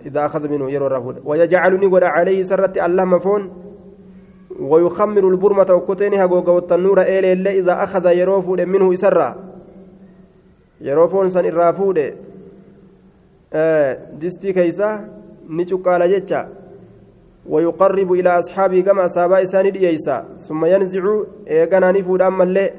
إذا 0.06 0.26
أخذ 0.26 0.50
منه 0.50 0.72
يرو 0.72 0.88
الرافود. 0.88 1.22
ويجعلني 1.26 1.86
قد 1.86 2.04
عليه 2.04 2.44
سرت 2.44 2.78
اللهم 2.78 3.20
فون. 3.20 3.54
ويخمر 4.60 5.30
البرمة 5.30 5.66
وكتين 5.70 6.14
هقوق 6.14 6.50
والتنور 6.50 7.02
إلي 7.02 7.34
اللي 7.34 7.60
إذا 7.60 7.84
أخذ 7.84 8.06
يروفود 8.06 8.62
منه 8.62 8.94
إسرا 8.94 9.36
يروفون 10.82 11.30
سن 11.30 11.46
الرافود. 11.46 12.14
آه 13.54 13.98
دستي 14.20 14.54
كيسا 14.54 15.10
نشك 15.50 15.88
على 15.88 16.20
جتة 16.20 16.48
ويقرب 17.50 18.12
إلى 18.12 18.40
أصحابه 18.40 18.82
كما 18.82 19.06
أصحاب 19.06 19.32
إسان 19.32 19.72
ديسا 19.72 20.26
ثم 20.38 20.66
ينزع 20.66 21.04
إيقنا 21.48 21.92
نفود 21.92 22.22
أما 22.22 22.44
اللي. 22.44 22.74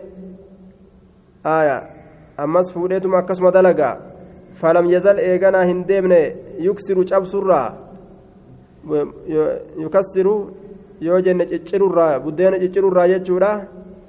آية. 1.46 1.97
ammas 2.38 2.72
fuudheetuma 2.72 3.18
akkasuma 3.18 3.50
dalagaa 3.50 3.94
falam 4.60 4.86
yazal 4.90 5.18
eeganaa 5.18 5.64
hin 5.70 5.84
deemne 5.88 6.20
yuksiru 6.68 7.04
cabsurraa 7.10 7.68
yukassiru 9.82 10.34
yoo 11.00 11.20
jenne 11.20 11.46
ciccirurraa 11.46 12.20
buddeena 12.20 12.58
ciccirurraa 12.58 13.08
jechuudha. 13.08 13.50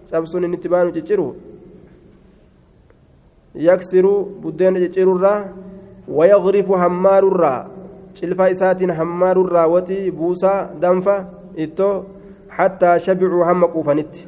Cabsuun 0.09 0.43
inni 0.43 0.57
itti 0.57 0.69
baanu 0.69 0.91
cicciru. 0.91 1.35
Yaksiru 3.55 4.13
buddeena 4.41 4.79
ciccirurraa 4.79 5.45
wayagrifu 6.07 6.73
hammaarurraa 6.73 7.67
cilfa 8.13 8.49
isaatiin 8.49 8.91
hammaarurraa 8.91 9.67
watii 9.67 10.11
buusaa 10.11 10.69
danfa 10.81 11.25
ittoo 11.55 12.05
hattaa 12.47 12.99
shabicuu 12.99 13.43
hamma 13.43 13.67
quufanitti. 13.67 14.27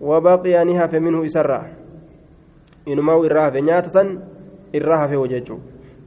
Wabaqiya 0.00 0.64
ni 0.64 0.74
hafe 0.74 1.00
minhu 1.00 1.24
isarraa. 1.24 1.79
Inumaa'u 2.94 3.24
irraa 3.28 3.46
hafe 3.48 3.62
nyaata 3.68 3.94
san 3.96 4.08
irraa 4.80 5.00
hafe 5.02 5.16
hojjechuu 5.22 5.60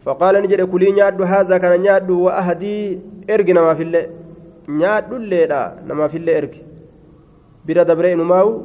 faqaala 0.06 0.42
ni 0.42 0.52
jedhe 0.54 0.66
kulii 0.76 0.94
nyaadhu 1.00 1.30
haazaa 1.34 1.60
kana 1.66 1.78
nyaadhu 1.88 2.24
wa 2.26 2.38
ahadii 2.42 2.86
ergi 3.36 3.58
namaafillee 3.60 4.06
nyaadhulleedha 4.80 5.62
namaafillee 5.92 6.40
ergi 6.42 6.64
bira 7.66 7.86
dabre 7.92 8.12
inumaa'u 8.18 8.56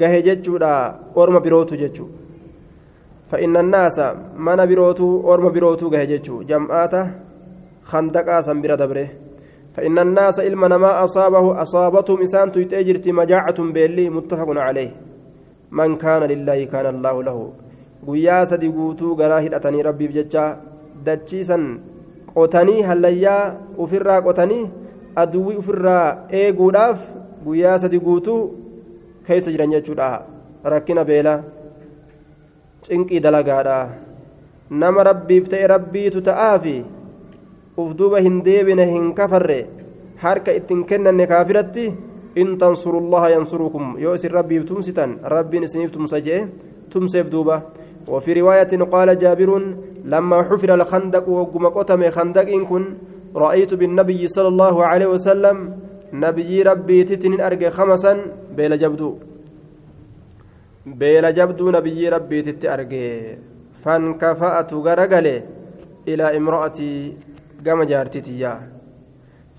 gahe 0.00 0.22
jechuudha 0.28 0.72
orma 1.22 1.40
birootu 1.46 1.76
jechuu 1.84 2.10
فإن 3.32 3.56
الناس 3.56 3.98
من 4.36 4.60
بروتو 4.66 5.20
أورم 5.28 5.48
بروتو 5.52 5.90
جهجتشو 5.90 6.42
جمعاته 6.42 7.04
خندقا 7.90 8.40
سنبرة 8.46 8.74
دبره 8.74 9.08
فإن 9.74 9.98
الناس 9.98 10.40
إلما 10.40 10.76
ما 10.84 11.04
أصابه 11.04 11.62
أصابتهم 11.62 12.22
إسان 12.22 12.52
تيتجرت 12.52 13.08
مجاعة 13.08 13.58
بيلي 13.74 14.10
متفق 14.10 14.48
عليه 14.66 14.90
man 15.78 15.96
kaana 16.02 16.26
lillaahi 16.32 16.66
kaana 16.72 16.88
allaahu 16.94 17.22
lahu. 17.28 17.44
Guyyaa 18.06 18.44
sadi 18.50 18.68
guutuu 18.76 19.14
garaa 19.20 19.40
hidhatanii 19.46 19.82
rabbiif 19.88 20.12
jecha 20.18 20.44
dachiisan 21.06 21.64
qotanii 22.34 22.82
hallayyaa 22.88 23.42
ufirraa 23.84 24.20
qotanii 24.28 24.62
aduwwii 25.22 25.58
ufirraa 25.62 26.06
eeguudhaaf 26.42 27.00
guyyaa 27.46 27.78
sadi 27.84 28.00
guutuu 28.06 28.40
keessa 29.26 29.54
jiran 29.56 29.74
jechuudha. 29.76 30.10
Rakkina 30.74 31.04
beela 31.10 31.34
cinqii 32.88 33.20
dalagaadha. 33.26 33.78
Nama 34.82 35.04
rabbiif 35.10 35.48
ta'e 35.52 35.66
rabbiitu 35.74 36.22
ta'aafi 36.28 36.76
uf 37.82 37.90
duuba 37.98 38.20
hin 38.26 38.40
deebine 38.46 38.86
hin 38.94 39.12
kafarre. 39.18 39.60
Harka 40.22 40.52
ittiin 40.58 40.84
kennanne 40.90 41.26
kaafiratti 41.26 41.86
in 42.34 42.58
tansurullaha 42.58 43.30
yansurukum 43.30 43.98
yoo 43.98 44.14
isin 44.14 44.32
rabbiif 44.32 44.64
tumsitan 44.64 45.18
rabbiin 45.22 45.64
isiniif 45.64 45.92
tumsa 45.92 46.20
jee 46.20 46.46
tumseef 46.90 47.28
duuba 47.30 47.62
وفي 48.08 48.32
رواية 48.32 48.72
قال 48.90 49.18
جابر 49.18 49.76
لما 50.04 50.42
حفر 50.42 50.74
الخندق 50.74 51.28
وقم 51.28 51.66
قتم 51.66 52.10
خندق 52.10 52.48
كن 52.68 52.84
رأيت 53.36 53.74
بالنبي 53.74 54.28
صلى 54.28 54.48
الله 54.48 54.84
عليه 54.84 55.06
وسلم 55.06 55.56
نبي 56.12 56.62
ربي 56.62 57.04
تتن 57.04 57.40
أرجع 57.40 57.70
خمسا. 57.70 58.12
بيل 58.56 58.78
جبدو. 58.78 59.18
بيل 60.86 61.34
جبدو 61.34 61.70
نبي 61.70 62.08
ربي 62.08 62.42
تت 62.42 62.64
أرجع 62.64 63.38
فانكفأت 63.82 64.74
غرقلي 64.74 65.42
إلى 66.08 66.36
امرأتي 66.36 67.16
قام 67.66 67.82
جارتتي 67.82 68.34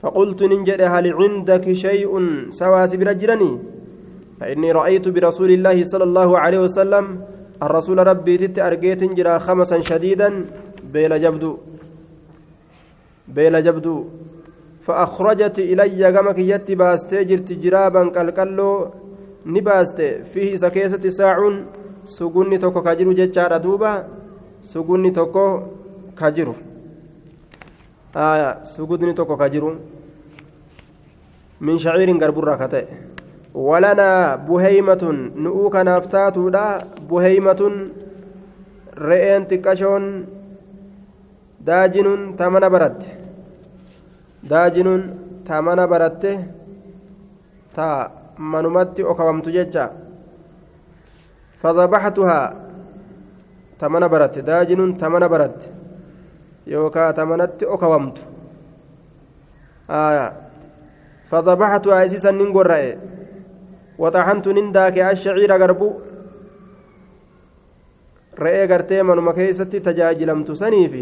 فقلت 0.04 0.44
ننجد 0.44 0.82
هل 0.94 1.06
عندك 1.20 1.66
شيء 1.74 2.12
سواس 2.50 2.92
برجلني 2.96 3.52
فإني 4.40 4.72
رأيت 4.72 5.06
برسول 5.16 5.52
الله 5.52 5.78
صلى 5.84 6.04
الله 6.04 6.30
عليه 6.40 6.60
وسلم 6.66 7.06
الرسول 7.64 7.98
ربي 8.08 8.38
تت 8.38 8.60
أرجيت 8.60 9.04
جرا 9.18 9.38
خمسا 9.46 9.80
شديدا 9.80 10.30
بيل 10.94 11.14
جبدو. 11.24 11.52
بيل 13.28 13.56
جبدو. 13.64 13.98
فأخرجت 14.86 15.60
إلي 15.60 16.04
قمك 16.16 16.40
يتي 16.40 16.76
باستي 16.76 17.24
جرت 17.30 17.50
جرابا 17.64 18.02
قلقلو 18.16 18.70
نباست 19.46 20.00
فيه 20.32 20.56
سكيسة 20.56 21.04
ساع 21.10 21.38
سقني 22.06 22.58
توكو 22.58 22.82
كجرو 22.82 23.12
جتشار 23.20 23.58
دوبا 23.58 23.92
سقني 24.62 25.12
توكو 25.12 25.46
كجرو 26.20 26.56
آية 28.16 28.64
سقني 28.64 29.14
توكو 29.14 29.36
كجرو 29.42 29.72
من 31.66 31.76
شعير 31.84 32.10
قربرة 32.22 32.56
كتئ 32.62 32.86
ولنا 33.54 34.36
بهيمة 34.48 35.04
نؤوك 35.46 35.76
نافتاتو 35.76 36.50
لا 36.56 36.66
بهيمة 37.10 37.62
رئين 39.08 39.42
تكشون 39.48 40.04
داجن 41.68 42.08
تمن 42.40 42.64
برت 42.74 43.02
داجن 44.52 44.88
تمن 45.48 45.80
برت 45.92 46.24
تا 47.76 47.88
منمت 48.52 48.98
أكومت 49.00 49.46
ججا 49.56 49.86
فذبحتها 51.62 52.40
تمن 53.80 54.04
برت 54.14 54.36
داجن 54.50 54.82
تمن 55.02 55.24
برت 55.34 55.60
يوكا 56.68 57.12
تمنت 57.18 57.64
أكومت 57.64 58.18
آية 59.90 60.43
فذبحتها 61.34 62.06
أسيسا 62.06 62.32
ننقر 62.32 62.72
وطحنت 64.02 64.48
ننداك 64.48 64.98
الشعير 65.12 65.52
غربو 65.62 65.90
re'ee 68.44 68.68
gartee 68.68 69.04
manuma 69.08 69.34
keessatti 69.38 69.80
tajaajilamtu 69.88 70.56
saniifi 70.62 71.02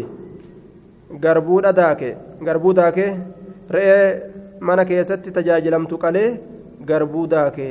garbuudha 1.24 1.70
daake 1.78 2.10
garbuu 2.46 2.74
daake 2.78 3.06
re'ee 3.76 4.02
mana 4.68 4.84
keessatti 4.90 5.32
tajaajilamtu 5.36 5.98
qalee 6.02 6.28
garbuu 6.90 7.24
daake 7.34 7.68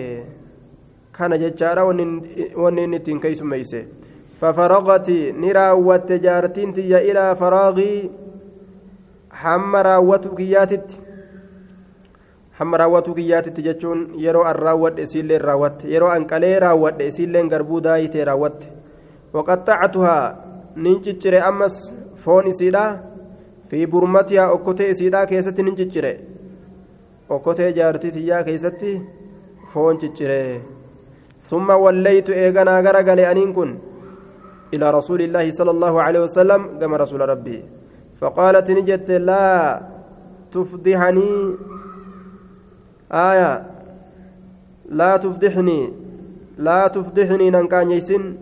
kana 1.17 1.37
jechaadha 1.43 1.85
wanni 1.89 2.83
inni 2.85 2.97
ittiin 3.01 3.21
keeysummeeyse 3.25 3.83
fafaraqati 4.41 5.19
ni 5.43 5.53
raawwatte 5.59 6.19
jaartiin 6.25 6.73
tiyya 6.79 7.05
ilaa 7.11 7.29
faraaqii 7.43 7.95
hamma 9.45 9.83
raawwatu 9.89 10.35
kiyyaatitti 10.41 11.01
hamma 12.61 12.77
raawwatu 12.81 13.15
kiyyaatitti 13.17 13.65
jechuun 13.67 14.01
yeroo 14.23 14.43
an 14.49 14.57
raawwadhe 14.65 15.03
isiilleen 15.07 15.41
raawwatte 15.49 15.91
yeroo 15.93 16.09
an 16.15 16.25
qalee 16.31 16.55
raawwadhe 16.63 17.07
isiilleen 17.11 17.47
garbuu 17.53 17.79
daayitee 17.87 18.25
raawwatte 18.29 18.67
waqaxxactuhaa 19.35 20.25
nin 20.75 20.99
ciccire 21.05 21.39
ammas 21.51 21.77
foon 22.25 22.47
isiidha 22.51 22.83
fi 23.69 23.87
burmatihaa 23.93 24.51
okkotee 24.57 24.89
isiidha 24.93 25.25
keessatti 25.31 25.63
nin 25.63 25.79
ciccire 25.79 26.11
okkotee 27.37 27.71
jaartii 27.79 28.11
tiyyaa 28.17 28.43
keessatti 28.49 28.93
foon 29.73 29.99
ciccire 30.05 30.39
ثم 31.49 31.69
وليت 31.69 32.29
إيغانا 32.29 32.79
غرغلي 32.85 33.31
أنين 33.31 33.53
كن 33.57 33.69
إلى 34.73 34.85
رسول 34.91 35.21
الله 35.21 35.45
صلى 35.51 35.71
الله 35.71 35.93
عليه 36.01 36.21
وسلم 36.29 36.61
كما 36.79 36.97
رسول 37.01 37.21
ربي 37.29 37.57
فقالت 38.21 38.67
نجت 38.77 39.09
لا 39.11 39.45
تفضحني 40.53 41.33
آية 43.12 43.66
لا 44.88 45.16
تفضحني 45.16 45.92
لا 46.58 46.88
تفضحني 46.88 47.50
ننكان 47.50 47.90
يسن 47.90 48.36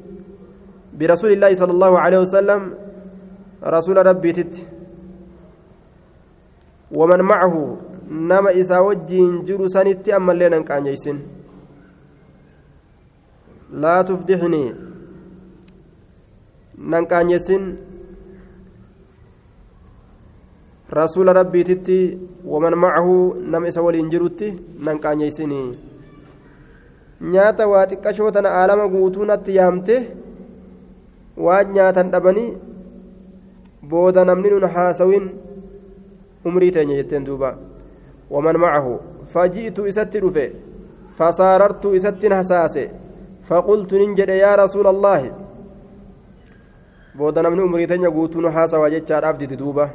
برسول 0.99 1.33
الله 1.33 1.55
صلى 1.55 1.72
الله 1.72 1.93
عليه 1.99 2.18
وسلم 2.18 2.75
رسول 3.64 4.07
ربي 4.07 4.33
تت 4.33 4.55
ومن 6.95 7.20
معه 7.20 7.77
نما 8.09 8.61
إسا 8.61 8.79
وجين 8.79 9.45
جرو 9.45 9.66
سنت 9.68 10.09
أما 10.09 10.33
اللي 10.33 10.49
ننكان 10.49 10.87
يسن 10.87 11.18
لا 13.72 14.03
تفضحني 14.03 14.75
ننكان 16.79 17.31
يسن 20.89 21.01
رسول 21.01 21.37
ربي 21.37 21.62
تتي 21.62 22.18
ومن 22.47 22.72
معه 22.75 23.35
نم 23.53 23.64
إسا 23.64 23.81
ولين 23.81 24.09
جروتي 24.09 24.49
ننكان 24.85 25.20
يسني 25.20 25.64
nyaata 27.20 27.66
waa 27.68 27.87
xiqqashoo 27.87 28.31
tana 28.31 28.51
aalama 28.51 28.89
guutuu 28.89 29.25
natti 29.25 29.57
yaamte 29.57 29.95
waan 31.37 31.72
nyaatan 31.72 32.11
dhabanii 32.11 32.57
booda 33.91 34.25
namni 34.25 34.51
nun 34.51 34.66
haasawin 34.75 35.31
umrii 36.45 36.72
teenya 36.75 36.97
jetteen 37.01 37.25
duuba 37.25 37.51
waman 38.31 38.59
macahu 38.64 38.99
faji'tu 39.33 39.87
isatti 39.93 40.20
dhufe 40.25 40.45
fasaarartu 41.18 41.95
isattin 41.99 42.33
hasaase 42.39 42.85
faqultu 43.49 43.99
nin 43.99 44.16
jedhe 44.18 44.39
yaa 44.39 44.57
rasuula 44.62 44.91
allaahi 44.95 45.31
booda 47.18 47.43
namni 47.43 47.62
umrii 47.68 47.87
teenya 47.87 48.11
guutuu 48.11 48.41
nu 48.41 48.51
haasawaa 48.59 48.91
jechaadhaaf 48.97 49.39
didi 49.39 49.57
duuba 49.57 49.91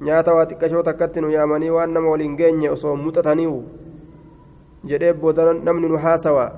nyaata 0.00 0.34
waa 0.34 0.46
xiqqashoo 0.46 0.82
takkatti 0.82 1.20
nu 1.20 1.30
yaamanii 1.30 1.70
waan 1.76 1.92
nama 1.92 2.08
waliin 2.08 2.36
geenye 2.36 2.70
osoo 2.70 2.96
muxataniiwu 2.96 3.60
jedhee 4.84 5.12
booda 5.12 5.52
namni 5.52 5.88
nu 5.88 5.96
haasawa 6.06 6.52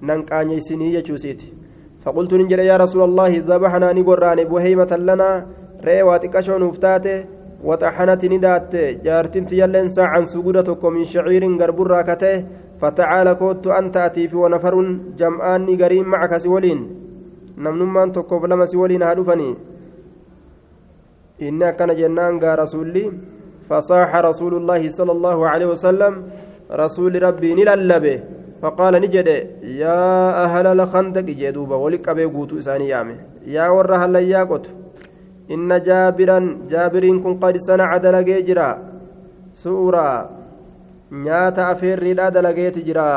nan 0.00 0.24
qaanyeysinii 0.24 0.92
jechuusiiti 0.96 1.58
فقلت 2.04 2.34
نجد 2.34 2.58
يا 2.58 2.76
رسول 2.76 3.02
الله 3.08 3.32
ذبحنا 3.48 3.88
نقران 3.92 4.38
بهيمة 4.50 4.92
لنا 5.08 5.30
رأي 5.86 6.02
واتكشون 6.02 6.62
وفتاته 6.62 7.18
وطحنت 7.64 8.22
ندات 8.32 8.72
جارتين 9.04 9.44
تيلن 9.46 9.88
ساعا 9.96 10.20
سجودتكم 10.32 10.92
من 10.92 11.04
شعير 11.12 11.42
قرب 11.60 11.78
راكته 11.82 12.34
فتعال 12.80 13.28
كوت 13.40 13.66
أن 13.66 13.86
تأتي 13.92 14.28
في 14.30 14.36
ونفر 14.36 14.74
جمعان 15.20 15.66
قريم 15.82 16.06
معك 16.12 16.32
سولين 16.44 16.80
نمنمان 17.58 18.12
تكوف 18.12 18.42
لما 18.50 18.64
سولين 18.72 19.02
هدفني 19.02 19.50
إنا 21.42 21.70
كان 21.70 21.90
جنان 21.96 22.40
رسولي 22.42 23.04
فصاح 23.68 24.10
رسول 24.16 24.54
الله 24.54 24.82
صلى 24.88 25.12
الله 25.12 25.38
عليه 25.48 25.66
وسلم 25.66 26.12
رسول 26.72 27.22
ربي 27.22 27.54
نللبه 27.54 28.20
فقال 28.62 28.94
نجد 29.04 29.28
يا 29.82 30.00
أهل 30.44 30.66
الخندق 30.66 31.28
جدوبا 31.40 31.76
ولك 31.84 32.08
أبي 32.08 32.24
قوتو 32.24 32.58
إساني 32.58 32.88
يامي 32.88 33.16
يا 33.54 33.68
ورها 33.68 34.04
اللياقت 34.08 34.64
إن 35.54 35.70
جابرا 35.86 36.38
جابرين 36.70 37.16
كن 37.22 37.34
قد 37.42 37.56
صنع 37.68 37.96
دلقي 37.96 38.42
جرا 38.48 38.70
سورة 39.62 40.08
نياتا 41.12 41.72
أفيري 41.72 42.12
لا 42.18 42.28
دلقيت 42.28 42.76
جرا 42.88 43.10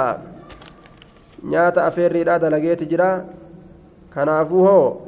أفيري 1.87 2.23
لا 2.23 2.35
دلقيت 2.43 2.81
جرا 2.91 3.11
كنافوه 4.13 4.99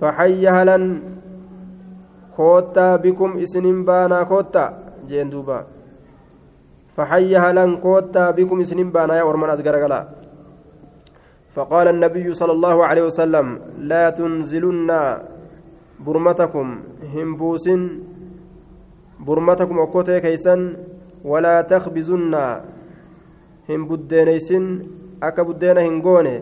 فحي 0.00 0.48
هلا 0.48 0.76
كوتا 2.36 2.96
بكم 2.96 3.30
بانا 3.84 4.22
كوتا 4.22 4.64
جين 5.08 5.30
دوبا 5.30 5.58
فحي 6.96 7.36
هلن 7.36 7.70
كوتا 7.84 8.30
بكم 8.36 8.62
سنين 8.62 8.90
بانا 8.94 9.14
يا 9.18 9.22
أرمان 9.30 9.50
أزغرغلا 9.50 10.00
فقال 11.54 11.86
النبي 11.88 12.26
صلى 12.34 12.52
الله 12.52 12.76
عليه 12.86 13.04
وسلم 13.08 13.46
لا 13.90 14.10
تنزلن 14.10 14.90
برمتكم 16.04 16.66
همبوس 17.14 17.66
برمتكم 19.26 19.76
أكوتي 19.80 20.20
كيسن 20.20 20.60
ولا 21.24 21.56
تخبزن 21.62 22.34
هم 23.70 23.80
بدينيسن 23.88 24.64
أكا 25.22 25.42
هنغوني 25.86 26.36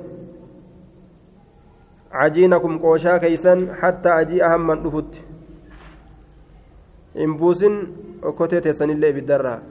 عجينكم 2.12 2.78
قوشا 2.78 3.16
كيسن 3.16 3.74
حتى 3.74 4.08
أجي 4.08 4.44
أهم 4.44 4.66
من 4.66 4.78
رفت 4.86 5.31
همبوس 7.16 7.64
أكوتي 8.24 8.60
تيسن 8.60 8.90
اللي 8.90 9.12
بالدرة 9.12 9.62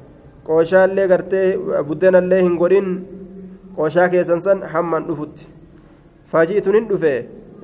qooshaallee 0.45 1.07
gartee 1.07 1.57
buddeenallee 1.87 2.41
hin 2.41 2.55
godhin 2.61 2.87
qooshaa 3.75 4.07
keessan 4.13 4.41
san 4.41 4.63
hamman 4.71 5.03
dhufutti. 5.09 5.45
Faji'tu 6.31 6.73
nin 6.73 6.87
dhufe. 6.89 7.13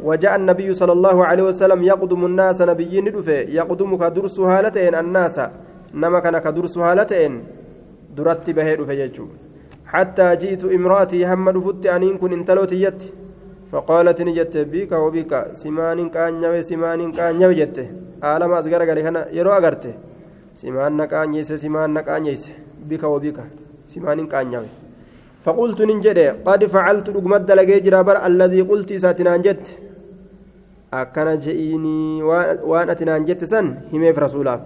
وجاء 0.04 0.36
النبي 0.36 0.74
صلى 0.74 0.92
الله 0.92 1.26
عليه 1.26 1.44
وسلم 1.44 1.84
يقدم 1.84 2.26
الناس 2.26 2.62
نبيين 2.62 3.06
دفه 3.06 3.40
يقدم 3.58 3.98
كدرس 3.98 4.40
هالتين 4.40 4.96
الناس 4.96 5.40
نما 5.94 6.20
كان 6.20 6.38
كدرس 6.38 6.78
هالتين 6.78 7.44
درت 8.18 8.50
به 8.50 8.76
دفه 8.76 9.28
حتى 9.86 10.36
جئت 10.36 10.64
امراتي 10.64 11.26
هم 11.26 11.50
دفت 11.50 11.86
أن 11.86 12.18
كن 12.18 12.34
انتلوت 12.34 12.72
يت 12.72 13.02
فقالت 13.72 14.22
نجت 14.22 14.58
بك 14.58 14.92
وبك 14.92 15.32
سمان 15.54 16.10
كان 16.10 16.44
يوي 16.44 16.62
سمان 16.64 17.12
كان 17.12 17.42
يوي 17.42 17.56
جت. 17.56 17.78
عالم 18.24 18.52
أصغر 18.52 18.82
قال 18.90 19.00
هنا 19.00 19.22
يرو 19.38 19.52
أغرته 19.52 19.94
سمان 20.56 20.92
نقانيس 20.98 21.54
سمان 21.54 21.90
نقانيس 21.94 22.44
بك 22.90 23.04
وبك 23.04 23.38
سمان 23.86 24.28
كانيوي 24.28 24.70
فقلت 25.44 25.82
ننجد. 25.82 26.20
قد 26.48 26.62
فعلت 26.66 27.10
رقمت 27.10 27.52
لقي 27.52 27.80
جرابر 27.80 28.16
الذي 28.26 28.62
قلت 28.62 28.94
ساتنان 28.94 29.42
جت 29.42 29.66
أكن 30.94 31.40
جئيني 31.40 32.24
وأن 32.70 32.90
أتنان 32.90 33.26
جت 33.28 33.44
سن 33.44 33.66
هميف 33.94 34.20
رسولاف. 34.20 34.62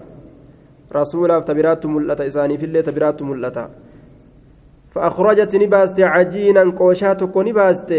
رسولاف 0.96 1.44
تبرات 1.44 1.86
ملتا 1.86 2.28
إساني 2.28 2.58
في 2.58 2.66
الليل 2.66 2.84
تبرات 2.84 3.22
ملتا. 3.22 3.66
فأخرجت 4.94 5.56
نباست 5.56 6.00
عجينا 6.00 6.64
قوشاتك 6.78 7.38
نباست 7.38 7.92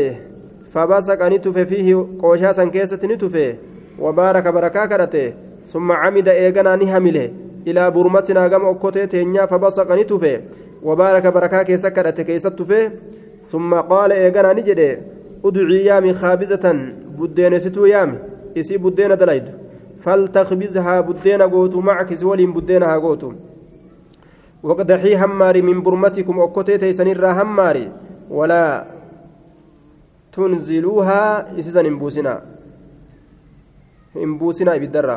فباسك 0.73 1.21
أن 1.23 1.41
تفي 1.41 1.67
فيه 1.67 2.07
قوشاسا 2.23 2.65
كيسة 2.65 3.03
نتفي 3.05 3.55
وبارك 3.99 4.47
بركا 4.49 4.87
كرته 4.87 5.33
ثم 5.67 5.93
عمد 5.93 6.29
إيغانا 6.29 6.77
نهمله 6.77 7.31
إلى 7.67 7.91
برمتنا 7.91 8.43
قام 8.53 8.65
أكوتي 8.67 9.07
تينيا 9.07 9.47
فبصق 9.47 9.93
نتفه 9.93 10.41
وبارك 10.83 11.27
بركاك 11.27 11.75
سكرت 11.77 12.21
كيست 12.21 12.47
تفه 12.59 12.91
ثم 13.51 13.75
قال 13.75 14.13
إيقنا 14.13 14.53
نجد 14.53 14.81
ادعي 15.45 15.85
يامي 15.85 16.13
خابزة 16.15 16.65
بدين 17.19 17.59
ستو 17.59 17.85
يامي 17.85 18.19
إسي 18.59 18.77
بدين 18.79 19.17
دليد 19.17 19.47
فلتخبزها 20.05 21.01
بدين 21.01 21.43
قوتو 21.43 21.81
معك 21.81 22.15
سولين 22.15 22.53
بدينها 22.53 22.97
قوتو 22.97 23.33
وقدحي 24.63 25.17
هماري 25.17 25.63
من 25.63 25.83
برمتكم 25.83 26.41
أكوتي 26.41 26.79
تيسنيرا 26.79 27.43
هماري 27.43 27.93
ولا 28.31 28.63
تنزلوها 30.33 31.23
إسيزا 31.59 31.81
إنبوسنا 31.81 32.35
إنبوسنا 34.17 34.77
بالدرة 34.77 35.17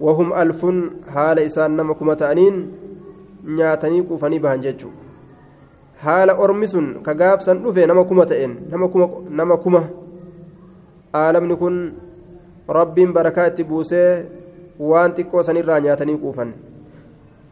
وهم 0.00 0.28
ألف 0.32 0.60
حال 1.12 1.38
إسان 1.38 1.76
نما 1.76 1.94
كما 1.94 2.14
تأنين 2.14 2.54
nyaatanii 3.44 4.02
quufanii 4.02 4.38
bahan 4.38 4.60
jechuun 4.60 4.92
haala 6.02 6.36
ormi 6.44 6.68
sun 6.68 7.02
ka 7.02 7.14
gaafsan 7.14 7.62
dhufe 7.64 7.86
nama 7.86 8.04
kuma 8.04 8.26
ta'een 8.26 8.56
nama 9.30 9.56
kuma 9.56 9.82
aalamni 11.14 11.56
kun 11.56 11.78
rabbiin 12.68 13.12
barakaa 13.12 13.46
itti 13.52 13.64
buusee 13.64 14.24
waan 14.78 15.14
xiqqoo 15.16 15.42
sanirraa 15.42 15.80
nyaatanii 15.86 16.18
quufan 16.24 16.52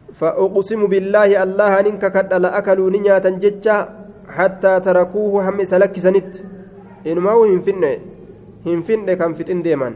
فأقسم 0.09 0.89
بالله 0.89 1.37
الله 1.43 1.79
إنك 1.79 2.01
كد 2.01 2.33
لأكلوا 2.33 2.89
نياتا 2.89 3.29
جتشا 3.29 3.77
حتى 4.25 4.73
تركوه 4.79 5.49
هم 5.49 5.57
سلك 5.63 5.93
سنت 5.99 6.33
إنما 7.06 7.30
هو 7.30 7.44
هنفنه 7.44 7.98
هنفنه 8.66 9.14
كان 9.14 9.32
فتن 9.34 9.62
ديما 9.62 9.94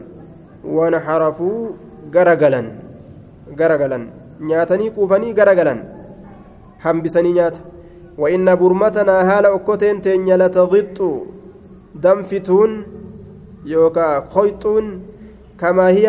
ونحرفوا 0.75 1.69
غرغلا 2.15 2.61
غرغلا 3.59 3.99
نياتني 4.47 4.89
كوفني 4.89 5.29
غرغلا 5.37 5.75
هم 6.85 7.01
بسني 7.01 7.31
نيات 7.33 7.57
وإن 8.17 8.55
برمتنا 8.55 9.15
هال 9.29 9.45
أكوتين 9.45 10.01
تنيا 10.01 10.37
لتغط 10.37 10.99
دنفتون 12.03 12.71
يوكا 13.65 14.07
خويتون 14.33 14.85
كما 15.59 15.87
هي 15.87 16.07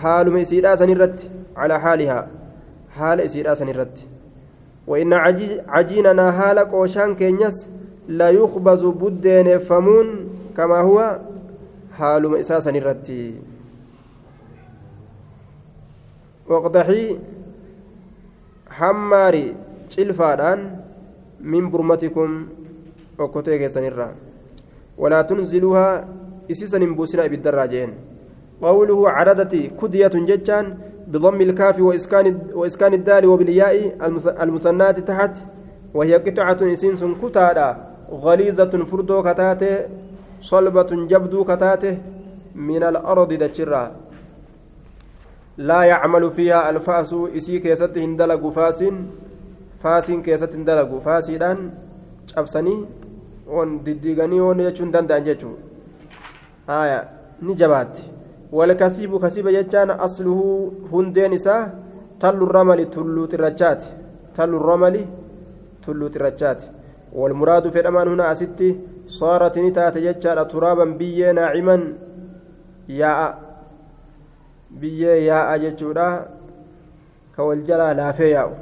حال 0.00 0.32
مسيرا 0.32 0.74
سنرت 0.76 1.30
على 1.56 1.80
حالها 1.80 2.28
حال 2.96 3.20
إسيرا 3.20 3.54
سنرت 3.54 4.06
وإن 4.86 5.12
عجيننا 5.68 6.26
هال 6.38 6.58
قوشان 6.58 7.14
كينيس 7.14 7.68
لا 8.07 8.29
يخبز 8.29 8.85
بدين 8.85 9.57
فمون 9.59 10.07
كما 10.57 10.81
هو 10.81 11.19
حال 11.97 12.29
مسيرا 12.29 12.59
سنرت 12.59 13.07
وقدحي 16.47 17.17
حماري 18.69 19.55
cilfaadhaan 19.91 20.59
min 21.51 21.67
burmatikum 21.71 22.47
okkotee 23.19 23.57
keessanirraa 23.59 24.13
walaa 25.01 25.23
tunziluuhaa 25.31 26.03
isiisan 26.53 26.85
hin 26.85 26.93
buusina 26.99 27.25
ibiddarraa 27.29 27.67
jeen 27.73 27.91
qawluhu 28.61 29.03
caradati 29.17 29.61
kudiyatun 29.81 30.29
jechaan 30.31 30.71
بضم 31.11 31.41
الكاف 31.41 31.79
وإسكان 31.79 32.39
وإسكان 32.53 32.93
الدال 32.93 33.25
وبالياء 33.25 33.75
المثنات 34.43 34.99
تحت 34.99 35.43
وهي 35.93 36.13
قطعة 36.15 36.57
إسنس 36.61 37.03
كتادا 37.21 37.90
غليظة 38.11 38.73
فردو 38.85 39.23
كتاته 39.23 39.77
صلبة 40.41 40.91
جبدو 41.11 41.43
كتاته 41.43 41.97
من 42.55 42.83
الأرض 42.83 43.33
دجرا 43.33 43.83
لا 45.57 45.81
يعمل 45.83 46.31
فيها 46.31 46.69
الفاس 46.69 47.13
إسي 47.37 47.59
كيست 47.59 47.97
هندلق 47.97 48.49
فاس 48.49 48.79
فاسين 49.83 50.21
كيست 50.23 50.55
هندلق 50.55 50.99
فاسيدان 51.05 51.57
cabsanii 52.35 52.85
on 53.47 53.79
diddiiganii 53.83 54.39
on 54.39 54.59
jechuun 54.65 54.91
danda'an 54.91 55.23
jechuun 55.25 55.55
aya 56.67 56.99
ni 57.41 57.55
jabaatti 57.55 58.03
walkasiibu 58.51 59.19
kasiiba 59.19 59.51
jechaan 59.51 59.89
asluhu 59.89 60.45
hundeen 60.91 61.33
isaa 61.33 61.69
tallu 62.19 62.45
ramali 62.45 62.85
tulluu 62.85 63.27
xirrachaati 63.27 63.87
tallu 64.35 64.59
ramali 64.59 65.07
tulluu 65.85 66.09
xirrachaati 66.09 66.65
والمراد 67.13 67.69
في 67.69 67.79
الأمان 67.79 68.07
هنا 68.07 68.31
أستي 68.31 68.79
صارت 69.07 69.57
نتات 69.59 69.97
جتشا 69.97 70.43
ترابا 70.43 70.85
بيي 70.85 71.31
ناعما. 71.31 71.93
ياء 72.89 73.39
بيي 74.71 75.25
ياء 75.25 75.57
جتشورا 75.57 76.27
كوالجلا 77.35 77.93
لا 77.93 78.11
فياء 78.11 78.57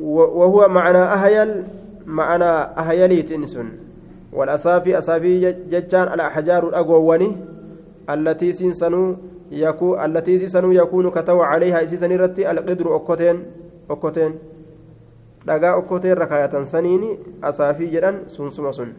وهو 0.00 0.68
معنى 0.68 0.98
أهيل 0.98 1.64
معنى 2.06 2.44
أهيليت 2.80 3.32
إنسن 3.32 3.68
والأصافي 4.32 4.98
أصافي 4.98 5.52
جتشان 5.52 6.02
الأحجار 6.02 6.68
الأقواني 6.68 7.36
التي 8.10 8.52
سنسنو 8.52 9.16
يكون 9.50 10.00
التي 10.04 10.38
سنسنو 10.38 10.72
يكون 10.72 11.10
كتو 11.10 11.40
عليها 11.42 11.82
إسيسن 11.84 12.12
رتي 12.16 12.50
القدر 12.50 12.96
أكوتين 12.96 13.36
أكوتين. 13.90 14.32
Dhagaa 15.48 15.74
okkotee 15.80 16.10
irra 16.14 16.26
kaayatan 16.26 16.64
saniini 16.64 17.10
asaafii 17.42 17.90
jedhan 17.94 18.16
sunsuma 18.36 18.72
sun. 18.72 18.92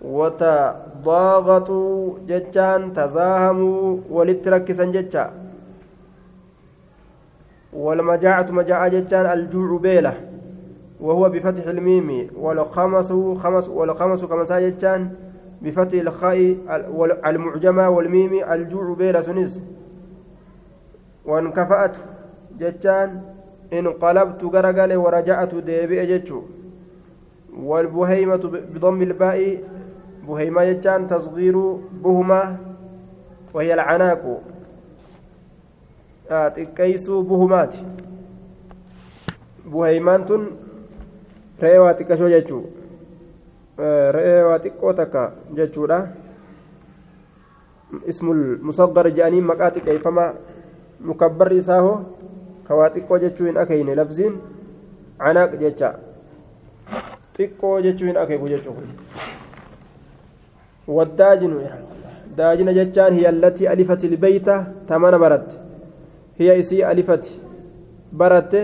Watabaaqaxuu 0.00 2.18
jechaan 2.30 2.92
tazaahamuu 2.92 4.02
walitti 4.10 4.50
rakkisan 4.50 4.92
jecha. 4.92 5.30
والمجاعة 7.72 8.46
مجاعة 8.50 8.88
جتان 8.88 9.26
الجوع 9.26 9.78
بيلة 9.78 10.14
وهو 11.00 11.28
بفتح 11.28 11.66
الميم 11.66 12.30
والخمس 12.36 13.12
خمس 13.42 13.68
والخمس 13.68 14.24
كمسا 14.24 14.60
جتان 14.60 15.10
بفتح 15.62 16.00
الخاء 16.00 16.56
المعجمة 17.26 17.88
والميم 17.88 18.44
الجوع 18.52 18.94
بيلة 18.94 19.20
سنز 19.20 19.60
وانكفأت 21.24 21.96
جتان 22.58 23.20
انقلبت 23.72 24.44
غرغل 24.44 24.96
ورجعت 24.96 25.54
ديبئ 25.54 26.06
جتشو 26.06 26.42
والبهيمة 27.56 28.42
بضم 28.74 29.02
الباء 29.02 29.38
بهيمة 30.28 30.72
جتان 30.72 31.06
تصغير 31.06 31.56
بهمة 32.04 32.56
وهي 33.54 33.74
العناق 33.74 34.42
waa 41.82 41.94
xiqqashoo 41.98 42.30
jechuu 42.34 42.62
re'ee 44.16 44.42
waa 44.48 44.58
xiqqoo 44.64 44.92
takka 45.00 45.22
jechuudha 45.58 45.98
ismul 48.12 48.42
musaddar 48.68 49.06
jedhanii 49.10 49.42
maqaa 49.50 49.70
xiqqeeyfamaa 49.74 50.30
mukabbarri 51.10 51.58
isaa 51.62 51.80
hoo 51.86 51.96
hin 53.46 53.56
akeyne 53.56 53.94
labziin 53.94 54.34
canaaq 55.18 55.52
jecha. 55.60 55.94
Xiqqoo 57.36 57.80
jechuu 57.82 58.06
hin 58.06 58.16
akeeku 58.16 58.48
jechuu 58.48 58.76
والداجن 60.88 61.54
داجن 62.36 62.68
جتان 62.74 63.12
هي 63.12 63.28
التي 63.28 63.72
ألفت 63.72 64.04
البيت 64.04 64.48
تمن 64.88 65.14
برت 65.22 65.48
هي 66.38 66.60
إسي 66.60 66.90
ألفت 66.92 67.24
برت 68.12 68.54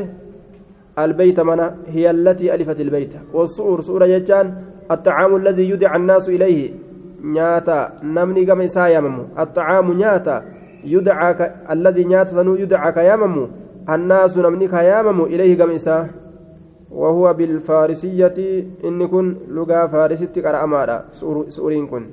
البيت 0.98 1.40
منا 1.40 1.76
هي 1.94 2.10
التي 2.10 2.54
ألفت 2.54 2.80
البيت 2.80 3.14
والصور 3.32 3.80
صورة 3.80 4.06
جتان 4.06 4.46
الطعام 4.90 5.36
الذي 5.36 5.70
يدعى 5.70 5.96
الناس 5.96 6.28
إليه 6.28 6.70
نياتا 7.22 7.78
نمني 8.02 8.44
كما 8.44 8.64
يسايمم 8.64 9.16
الطعام 9.38 9.92
نياتا 9.92 10.36
يدعى. 10.84 11.50
الذي 11.70 12.04
نياتا 12.04 12.42
يدعى 12.62 12.92
كيامم 12.92 13.48
الناس 13.88 14.38
نمني 14.38 14.68
كيامم 14.68 15.24
إليه 15.24 15.58
كما 15.58 15.72
يسا 15.72 16.08
وهو 16.90 17.32
بالفارسية 17.32 18.38
إن 18.84 19.08
كن 19.08 19.36
لغا 19.48 19.86
فارسيتي 19.86 20.40
قرأ 20.40 21.04
سورين 21.48 21.86
كن. 21.86 22.04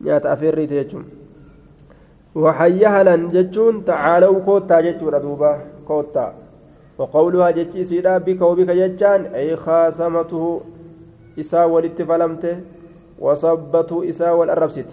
نياتا 0.00 0.32
أفيري 0.32 0.66
تيجم 0.66 1.02
وحيهلا 2.34 3.16
جتون 3.16 3.84
تعالوا 3.84 4.40
كوتا 4.40 4.80
جتون 4.80 5.20
دوبا 5.20 5.52
كوتا. 5.88 6.34
وقولها 6.98 7.50
جتي 7.50 7.84
سيدا 7.84 8.18
بك 8.18 8.40
وبك 8.42 8.70
جتان 8.70 9.20
أي 9.34 9.56
خاصمته 9.56 10.60
إسا 11.40 11.64
والاتفلمته 11.64 12.56
وصبته 13.18 14.08
إسا 14.08 14.30
والأربست 14.30 14.90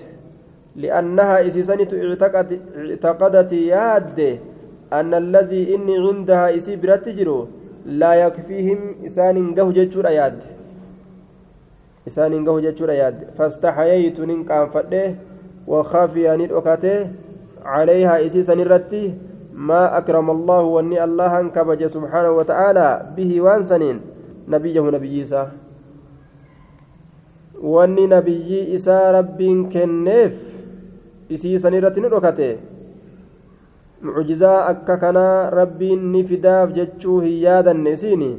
لأنها 0.75 1.35
اعتقد 1.93 2.59
اعتقدت 2.77 3.51
ياد 3.51 4.39
أن 4.93 5.13
الذي 5.13 5.75
إني 5.75 5.97
عندها 5.97 6.57
إسي 6.57 6.75
برتجرو 6.75 7.47
لا 7.85 8.13
يكفيهم 8.13 8.79
إسان 9.05 9.55
قه 9.55 9.71
جتشور 9.71 10.05
ياد 10.05 10.39
إسان 12.07 12.45
قه 12.45 12.59
جتشور 12.59 12.89
ياد 12.89 13.17
فاستحييت 13.37 14.19
ننقام 14.19 14.69
فده 14.69 15.15
وخافي 15.67 16.33
أن 16.33 16.41
عليها 17.65 18.25
إسيسا 18.25 18.55
نرتي 18.55 19.13
ما 19.53 19.97
أكرم 19.97 20.29
الله 20.31 20.61
وأني 20.61 21.03
الله 21.03 21.47
كبج 21.47 21.85
سبحانه 21.85 22.31
وتعالى 22.31 23.13
به 23.17 23.41
وانسنين 23.41 23.97
نبيه 24.47 24.81
نبي 24.81 25.19
إيسى 25.19 25.47
وأني 27.61 28.07
نبي 28.07 28.71
إيسى 28.71 29.11
رب 29.15 29.39
كنيف 29.73 30.35
إسيسا 31.31 31.69
نرتي 31.69 31.99
نركته 32.01 32.55
mucjizaa 34.07 34.65
akka 34.71 34.97
kanaa 34.97 35.49
rabbiin 35.59 36.11
ni 36.11 36.23
fidaaf 36.23 36.73
jechuu 36.79 37.19
hin 37.27 37.37
yaadanne 37.45 37.93
isiini 37.97 38.31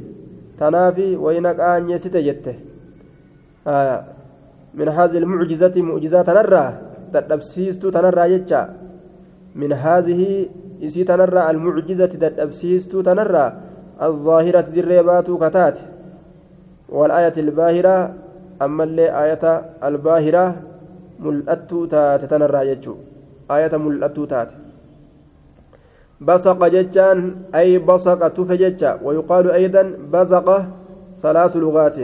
tanaafi 0.59 1.07
wayna 1.25 1.53
qaanyeessite 1.61 2.23
jette 2.27 2.53
min 4.81 4.89
hazi 4.99 5.17
ilmucjizati 5.17 5.87
mucjizaa 5.89 6.23
tanarraa 6.29 6.69
dadhabsiistuu 7.13 7.91
tanarraa 7.97 8.29
jecha 8.35 8.61
من 9.55 9.73
هذه 9.73 10.49
إسي 10.83 11.03
تنرى 11.03 11.49
المعجزة 11.49 12.05
دبسيست 12.05 12.95
تنرى 12.95 13.53
الظاهرة 14.01 14.67
الريبات 14.77 15.31
كتات 15.31 15.79
والآية 16.89 17.33
الباهرة 17.37 18.13
أما 18.61 18.83
اللي 18.83 19.23
آية 19.23 19.43
الباهرة 19.83 20.55
ملأت 21.19 21.71
تات 21.91 22.25
تنرى 22.25 22.61
يجو 22.69 22.95
آية 23.51 23.77
ملأت 23.77 24.19
تات 24.19 24.49
بصق 26.21 26.67
ججان 26.67 27.35
أي 27.55 27.77
بصق 27.77 28.27
تفجج 28.27 28.81
ويقال 29.03 29.51
أيضا 29.51 29.93
بزق 30.13 30.65
ثلاث 31.21 31.57
لغات. 31.57 31.97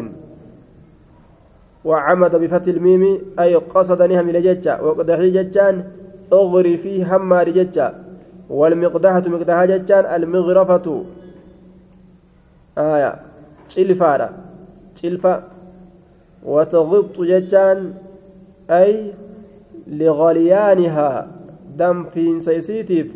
وعمد 1.86 2.36
بفتح 2.36 2.68
الميم 2.68 3.20
أي 3.39 3.55
قصد 3.55 4.01
نهم 4.01 4.30
لججة 4.30 4.84
وقدحي 4.84 5.30
ججان 5.32 5.84
أغري 6.34 6.78
فيه 6.78 7.15
همار 7.15 7.49
ججة 7.49 7.93
والمقدحة 8.49 9.24
مقدحة 9.28 9.65
ججان 9.65 10.05
المغرفة. 10.05 11.03
آية 12.78 13.15
شلفارة 13.70 14.30
شلفة 14.95 15.43
وتغط 16.43 17.22
ججان 17.22 17.93
أي 18.70 19.13
لغليانها. 19.88 21.28
دم 21.78 22.03
في 22.03 22.39
سيسيتيف. 22.39 23.07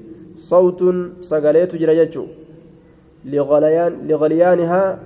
جرجتشو 1.81 2.25
لغليان 3.25 3.93
لغليانها 4.07 4.99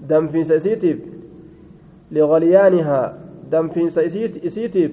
دم 0.00 0.24
في 0.28 0.44
سيسيتيف 0.44 0.98
لغليانها 2.12 3.18
دم 3.52 3.68
في 3.68 3.88
سيسيتيف 3.88 4.92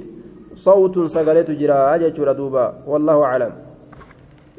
صوت 0.55 0.95
سقليت 1.15 1.51
جرا 1.51 1.97
جتشو 1.97 2.31
دوبا 2.31 2.65
والله 2.87 3.17
أعلم 3.23 3.53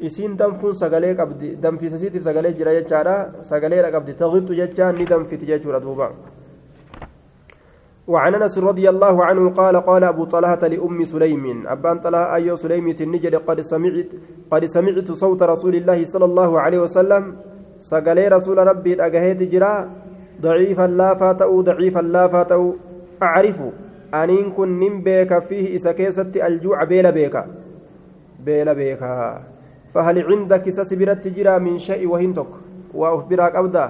isiin 0.07 0.37
danfuun 0.39 0.73
sagalee 0.73 1.15
qabdi 1.15 1.55
danfisasiitiif 1.63 2.23
sagalee 2.23 2.53
jira 2.59 2.73
jechaadha 2.77 3.15
sagaleedha 3.49 3.91
qabdi 3.95 4.13
taqitu 4.21 4.55
jechaan 4.59 4.97
ni 4.99 5.05
danfiti 5.11 5.45
jechuudha 5.51 5.79
duuba 5.85 6.07
وعن 8.07 8.35
أنس 8.35 8.59
رضي 8.59 8.89
الله 8.89 9.25
عنه 9.25 9.49
قال 9.49 9.75
قال 9.77 10.03
أبو 10.03 10.23
طلحة 10.25 10.67
لأم 10.67 11.03
سليم 11.03 11.67
أبان 11.67 11.99
طلحة 11.99 12.35
اي 12.35 12.55
سليم 12.55 12.91
تنجد 12.91 13.35
قد 13.35 13.61
سمعت 13.61 14.09
قد 14.51 14.65
سمعت 14.65 15.11
صوت 15.11 15.43
رسول 15.43 15.75
الله 15.75 16.05
صلى 16.05 16.25
الله 16.25 16.51
عليه 16.61 16.79
وسلم. 16.79 17.23
سقلي 17.79 18.27
رسول 18.27 18.57
ربي 18.57 18.95
اجهيت 19.05 19.43
جرا 19.43 19.89
ضعيفا 20.41 20.87
لا 20.87 21.15
فاتو 21.15 21.61
ضعيفا 21.61 21.99
لا 21.99 22.27
فاتو 22.27 22.73
أعرف 23.23 23.59
أنين 24.13 24.51
كن 24.51 24.79
نم 24.79 25.01
بك 25.03 25.39
فيه 25.39 25.75
اسكيست 25.75 26.37
الجوع 26.37 26.83
بيلا 26.83 27.09
بيكا 27.09 27.47
بيلا 28.39 28.73
بيكا 28.73 29.43
فهل 29.93 30.17
عندك 30.23 30.69
سسبرت 30.69 31.27
جرا 31.27 31.57
من 31.57 31.77
شيء 31.77 32.07
وهنتك 32.07 32.51
وأخبرك 32.93 33.55
أبدا 33.55 33.85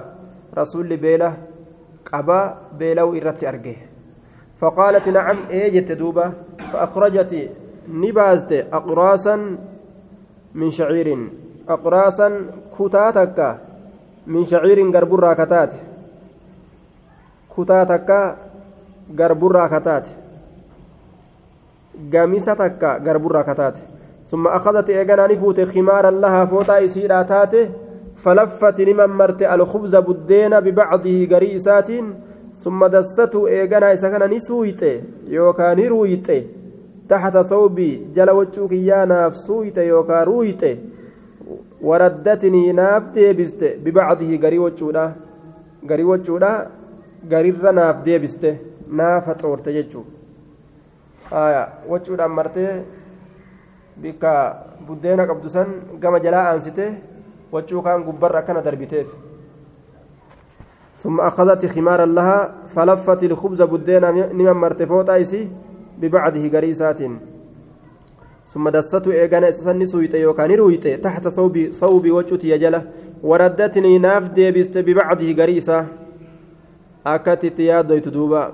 رسول 0.58 0.96
بيلا 0.96 1.32
قبا 2.12 2.40
بيلو 2.78 3.14
إرت 3.14 3.44
أرجه 3.44 3.93
فقالت 4.64 5.08
نعم 5.08 5.36
ايجت 5.50 5.92
دوبة؟ 5.92 6.32
فأخرجت 6.72 7.50
نبازت 7.88 8.52
أقراسا 8.72 9.56
من 10.54 10.70
شعير. 10.70 11.28
أقراسا 11.68 12.28
كتاتك 12.78 13.56
من 14.26 14.44
شعير 14.44 14.78
قربرا 14.96 15.34
كتات. 15.34 15.72
كتاتك 17.56 18.36
قربرا 19.18 19.66
كتات. 19.66 20.06
قميستك 22.12 22.84
قربرا 22.84 23.42
كتات. 23.42 23.76
ثم 24.28 24.46
أخذت 24.46 24.90
إيجانا 24.90 25.26
نفوت 25.26 25.60
خمارا 25.60 26.10
لها 26.10 26.44
فوتا 26.44 26.84
إسيرا 26.84 27.22
تاته 27.22 27.68
فلفت 28.16 28.80
لمن 28.80 29.06
مرت 29.06 29.42
الخبز 29.42 29.96
بدين 29.96 30.60
ببعضه 30.60 31.28
قريسات 31.32 31.90
summa 32.62 32.88
dassatu 32.88 33.48
eeganaa 33.48 33.92
isa 33.96 34.10
kana 34.10 34.26
ni 34.28 34.40
suuyxe 34.40 34.90
yookaan 35.36 35.76
ni 35.76 35.88
ruuyxe 35.88 36.36
taxta 37.08 37.44
sawbii 37.52 37.94
jala 38.16 38.32
waccuu 38.38 38.68
kiyyaa 38.68 39.06
naaf 39.12 39.34
suuyxe 39.46 39.86
yookaan 39.86 40.24
ruuyxe 40.30 40.70
waraddatinii 41.88 42.72
naaf 42.80 43.12
deebiste 43.14 43.68
bibacdihi 43.84 44.38
garii 44.44 44.58
wacuudha 44.66 45.04
garii 45.92 46.08
wacuudha 46.12 46.52
garirra 47.32 47.72
naaf 47.80 48.04
deebiste 48.04 48.50
naaf 49.00 49.26
haxoorte 49.32 49.72
jechuu 49.76 50.04
haya 51.30 51.62
wacuudhaan 51.88 52.32
martee 52.38 52.72
bikka 54.02 54.32
buddeena 54.86 55.26
qabdu 55.26 55.48
san 55.48 55.68
gama 56.00 56.20
jalaa 56.24 56.46
aansite 56.52 56.86
wacuu 57.52 57.82
kaan 57.82 58.02
gubbarra 58.04 58.38
akkana 58.38 58.62
darbiteef. 58.62 59.06
ثم 61.04 61.20
أخذت 61.20 61.66
خمارا 61.66 62.06
لها 62.06 62.54
فلفت 62.68 63.24
الخبز 63.24 63.62
بدينا 63.62 64.10
نمن 64.10 64.56
مرتفوتا 64.56 65.20
إسي 65.20 65.48
ببعده 66.00 66.44
قريسات 66.48 67.00
ثم 68.48 68.68
دست 68.68 69.08
إيغانا 69.08 69.48
إسسن 69.48 69.84
سويت 69.84 70.14
يوكان 70.14 70.50
رويت 70.52 71.04
تحت 71.04 71.28
صوبي 71.28 71.72
صوبي 71.72 72.10
وجهتي 72.10 72.48
يجله. 72.48 72.82
وردتني 73.22 73.98
ناف 73.98 74.24
ديبست 74.32 74.78
ببعده 74.78 75.42
قريسة 75.42 75.86
أكتت 77.06 77.60
يادويت 77.60 78.08
دوبا 78.08 78.52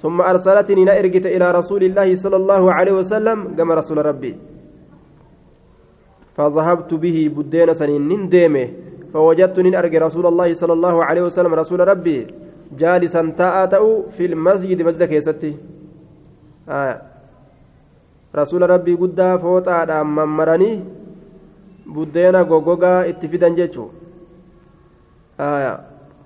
ثم 0.00 0.20
أرسلتني 0.20 0.84
نأرجت 0.84 1.26
إلى 1.26 1.52
رسول 1.52 1.82
الله 1.84 2.14
صلى 2.14 2.36
الله 2.36 2.72
عليه 2.72 2.92
وسلم 2.92 3.38
كما 3.56 3.74
رسول 3.74 4.06
ربي. 4.06 4.36
فذهبت 6.36 6.94
به 6.94 7.30
بدين 7.36 7.74
سنين 7.74 8.08
نندمه 8.08 8.68
فوجدت 9.12 9.58
نين 9.60 9.74
رسول 10.06 10.26
الله 10.26 10.48
صلى 10.54 10.72
الله 10.72 11.04
عليه 11.04 11.22
وسلم 11.22 11.52
رسول 11.54 11.80
ربي 11.88 12.18
جالسا 12.78 13.22
تاءته 13.36 13.84
في 14.14 14.24
المسجد 14.30 14.82
مسجد 14.82 15.08
كيستي 15.08 15.52
آه. 16.68 16.96
رسول 18.36 18.70
ربي 18.70 18.94
قد 18.94 19.20
فوتا 19.42 20.02
ممرني 20.02 20.72
buddeena 21.90 22.44
goggogaa 22.46 23.02
itti 23.10 23.26
fidan 23.28 23.56
jechuun 23.58 23.90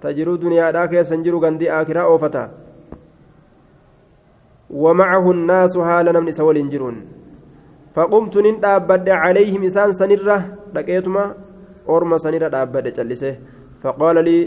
tajiruu 0.03 0.37
duniyaadhaa 0.43 0.91
keessa 0.93 1.17
jiru 1.17 1.41
gandii 1.41 1.73
akiraa 1.79 2.05
oofata 2.13 2.45
ومعه 4.71 5.31
الناس 5.31 5.79
حال 5.79 6.07
نمن 6.13 6.33
سوال 6.33 6.71
جرون. 6.71 6.97
فقمت 7.95 8.35
دابد 8.39 9.09
عليهم 9.09 9.65
إسان 9.65 9.93
سنرة 9.93 10.39
لقيتما 10.75 11.35
أورما 11.89 12.19
سنرة 12.19 12.49
دابد 12.49 12.87
جلسه. 12.95 13.35
فقال 13.85 14.25
لي 14.25 14.39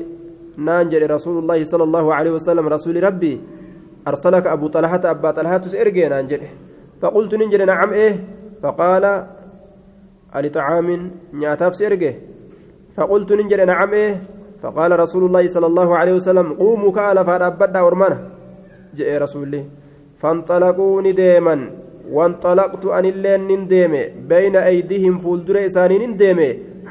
نانجل 0.57 1.09
رسول 1.11 1.35
الله 1.43 1.63
صلى 1.63 1.83
الله 1.83 2.05
عليه 2.15 2.31
وسلم 2.31 2.65
رسول 2.67 3.03
ربي 3.03 3.41
أرسلك 4.07 4.47
أبو 4.47 4.67
طلحة 4.67 5.01
أبا 5.05 5.31
طلحة 5.31 5.61
سئرجي 5.61 6.07
نانجل 6.09 6.41
فقلت 7.01 7.35
ننجل 7.35 7.65
نعم 7.65 7.89
إيه؟ 7.93 8.13
فقال 8.63 9.27
لطعام 10.35 11.11
نياتاف 11.33 11.75
سئرجي 11.75 12.11
فقلت 12.97 13.29
ننجل 13.33 13.65
نعم 13.65 13.93
إيه؟ 13.93 14.21
فقال 14.63 14.99
رسول 14.99 15.23
الله 15.25 15.47
صلى 15.47 15.65
الله 15.65 15.97
عليه 15.97 16.13
وسلم 16.13 16.53
قوموا 16.53 16.91
كألا 16.91 17.23
فأبدا 17.23 17.79
أورمانا. 17.79 18.17
جاء 18.97 19.21
رسول 19.21 19.43
الله 19.43 19.63
فانطلقوا 20.17 21.01
نديما 21.01 21.55
وانطلقت 22.11 22.85
أن 22.85 23.05
اللين 23.05 23.41
نندم 23.47 23.93
بين 24.27 24.55
أيديهم 24.55 25.17
فولدر 25.17 25.65
إساني 25.65 25.97
نندم 26.01 26.39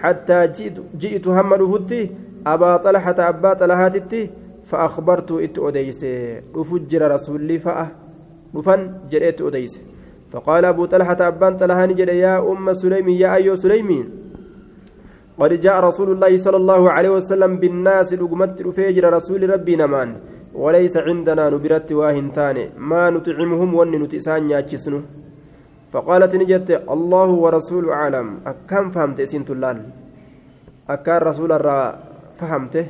حتى 0.02 0.46
جئت, 0.46 0.76
جئت 1.00 1.28
هم 1.28 1.52
رفتي 1.52 2.10
أبا 2.46 2.76
طلحة 2.76 3.18
أبا 3.18 3.52
طلحاتي 3.54 4.30
فأخبرت 4.64 5.30
إت 5.32 5.58
أديس 5.58 6.00
رفجر 6.56 7.10
رسولي 7.14 7.58
فأه 7.58 7.88
رفن 8.56 8.80
جريت 9.10 9.40
أديس 9.40 9.74
فقال 10.30 10.64
أبو 10.64 10.84
طلحة 10.84 11.20
أبان 11.20 11.56
طلحاني 11.56 11.94
جري 11.94 12.18
يا 12.18 12.38
أم 12.38 12.72
سليم 12.72 13.08
يا 13.08 13.34
أيو 13.34 13.54
سليمين 13.54 14.06
قد 15.38 15.52
جاء 15.60 15.76
رسول 15.84 16.08
الله 16.12 16.36
صلى 16.36 16.56
الله 16.56 16.82
عليه 16.90 17.10
وسلم 17.10 17.56
بالناس 17.56 18.12
لقمت 18.20 18.62
رفيجر 18.62 19.12
رسول 19.12 19.50
ربي 19.50 19.76
نمان. 19.76 20.10
وليس 20.56 20.96
عندنا 20.96 21.50
نبرت 21.50 21.92
واهنتان 21.92 22.58
ما 22.90 23.10
نطعمهم 23.10 23.74
ون 23.74 23.92
نتسان 24.02 24.50
ياتشسنو 24.50 25.00
فقالت 25.96 26.32
نجت 26.36 26.70
الله 26.94 27.28
ورسول 27.44 27.84
أعلم. 27.88 28.26
أكم 28.46 28.84
فهمت 28.94 29.18
سنت 29.32 29.48
اللال 29.56 29.78
أكان 30.92 31.20
رسول 31.28 31.50
الرا 31.56 31.80
فهمته 32.36 32.86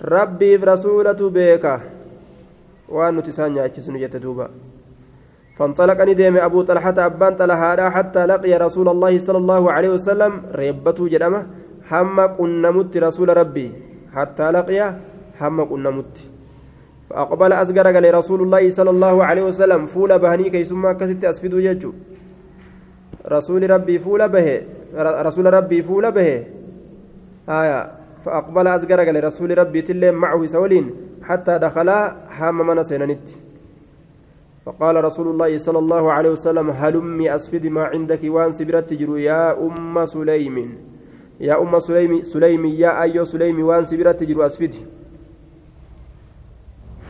ربي 0.00 0.56
برسولة 0.56 1.20
بيكا 1.36 1.74
وأن 2.88 3.16
نتسان 3.16 3.52
ياتشسنو 3.56 4.00
جت 4.00 4.16
دوبا 4.24 4.48
فانطلق 5.56 5.98
ندم 6.08 6.36
أبو 6.48 6.58
طلحة 6.62 6.96
أبان 7.08 7.32
طلحة 7.36 7.90
حتى 7.96 8.22
لقي 8.32 8.52
رسول 8.66 8.88
الله 8.88 9.12
صلى 9.26 9.38
الله 9.38 9.62
عليه 9.72 9.90
وسلم 9.96 10.32
ريبته 10.60 11.04
جرمه 11.12 11.40
هم 11.92 12.16
قنمت 12.38 12.96
رسول 12.96 13.28
ربي. 13.36 13.68
حتى 14.16 14.46
لقي 14.56 14.80
هم 15.40 15.56
قنمت 15.70 16.14
فأقبل 17.10 17.52
قال 17.52 18.14
رسول 18.14 18.40
الله 18.42 18.64
صلى 18.70 18.90
الله 18.90 19.16
عليه 19.24 19.42
وسلم. 19.42 19.80
فول 19.86 20.18
بهني 20.18 20.50
كي 20.50 20.64
ثم 20.64 20.84
كست 20.92 21.24
أسفدوا 21.24 21.60
يجو 21.60 21.92
رسول 23.26 23.70
ربي 23.70 23.98
فول 23.98 24.28
به. 24.28 24.62
رسول 24.96 25.46
ربي 25.54 25.82
فول 25.82 26.12
به. 26.12 26.44
آية. 27.48 27.98
فأقبل 28.24 28.66
أزجر 28.68 29.00
قال 29.00 29.24
رسول 29.24 29.58
ربي 29.58 29.82
تلم 29.82 30.14
معه 30.14 30.46
سولين 30.46 30.90
حتى 31.22 31.58
دخلا 31.58 32.16
حام 32.28 32.66
من 32.66 32.82
سننت 32.82 33.28
فقال 34.66 35.04
رسول 35.04 35.28
الله 35.28 35.58
صلى 35.58 35.78
الله 35.78 36.12
عليه 36.12 36.30
وسلم 36.30 36.70
هلمي 36.70 37.34
أسفد 37.34 37.66
ما 37.66 37.84
عندك 37.84 38.20
وأن 38.24 38.52
سبرت 38.52 38.90
تجرو 38.90 39.16
يا 39.16 39.54
أم 39.66 40.06
سليم. 40.06 40.56
يا 41.40 41.62
أم 41.62 41.78
سليم 41.78 42.22
سليم 42.22 42.66
يا 42.66 43.02
أيو 43.02 43.24
سليم 43.24 43.64
وأن 43.64 43.82
سبرت 43.82 44.20
تجرو 44.20 44.42
أسفدي 44.46 44.82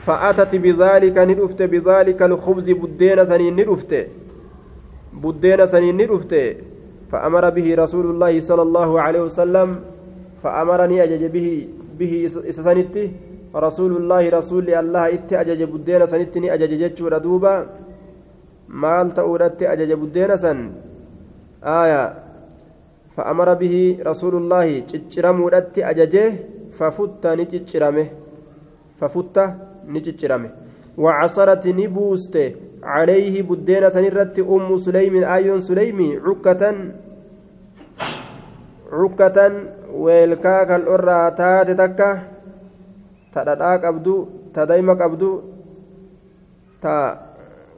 فأتت 0.07 0.55
بذلك 0.55 1.19
ندفت 1.19 1.63
بذلك 1.63 2.23
الخبز 2.23 2.71
بدين 2.71 3.27
سنين 3.27 3.57
ندفت 3.57 4.07
بدين 5.13 5.67
سنين 5.67 5.97
ندفت 5.97 6.35
فأمر 7.13 7.51
به 7.51 7.75
رسول 7.75 8.07
الله 8.11 8.41
صلى 8.41 8.63
الله 8.63 8.91
عليه 9.01 9.21
وسلم 9.23 9.69
فأمرني 10.43 11.03
أجج 11.05 11.25
به 11.25 11.49
به 11.99 12.13
إسسنتي 12.51 13.05
رسول 13.57 13.93
الله 13.97 14.23
رسول 14.29 14.69
الله 14.71 15.03
إتي 15.15 15.35
أجج 15.41 15.63
بدين 15.63 16.07
سنتني 16.07 16.55
أجج 16.55 16.73
جتشور 16.83 17.19
دوبا 17.19 17.55
مال 18.69 19.15
تأورت 19.15 19.63
أجج 19.63 19.93
بدين 19.93 20.37
سن 20.37 20.59
آية 21.65 22.05
فأمر 23.17 23.49
به 23.55 23.75
رسول 24.07 24.35
الله 24.37 24.67
تشرمودت 24.91 25.79
أججه 25.79 26.33
ففت 26.79 27.27
نتشرمه 27.27 28.07
ففت 29.01 29.37
نتشرمه 29.95 30.51
وعصرت 30.99 31.65
نبوست 31.67 32.35
عليه 32.88 33.42
بدين 33.42 33.90
سنرت 33.90 34.40
أم 34.40 34.78
سليم 34.78 35.24
آيون 35.24 35.62
سليمي 35.62 36.18
عكة 36.26 36.64
عكة 38.92 39.38
ويلكا 39.94 40.64
كالأرى 40.64 41.22
تات 41.38 41.70
تكا 41.72 42.10
تدادا 43.34 43.72
قبدو 43.88 44.28
تدايما 44.54 44.94
قبدو 44.94 45.42
تا 46.82 46.96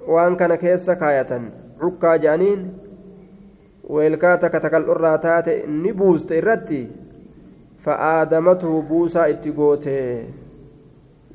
وان 0.07 0.35
كان 0.35 0.55
كيسا 0.55 0.93
كاية 0.93 1.31
عكا 1.81 2.15
جانين 2.15 2.85
weelkaa 3.89 4.37
takka 4.37 4.59
takal 4.59 4.87
irraa 4.89 5.17
taate 5.17 5.53
ni 5.67 5.93
buuste 5.93 6.37
irratti 6.37 6.79
fa'aadamatu 7.85 8.81
buusaa 8.89 9.25
itti 9.33 9.51
goote 9.51 9.93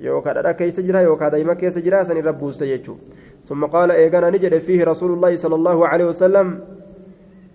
yookaan 0.06 0.34
dhadha 0.36 0.54
keessa 0.54 0.82
jira 0.82 1.02
yookaan 1.06 1.32
daa'ima 1.32 1.54
keessa 1.54 1.80
jira 1.80 2.02
ثم 3.45 3.65
قال 3.65 3.91
إيجانا 3.91 4.29
نجد 4.29 4.57
فيه 4.57 4.83
رسول 4.83 5.11
الله 5.13 5.35
صلى 5.35 5.55
الله 5.55 5.87
عليه 5.87 6.05
وسلم. 6.05 6.59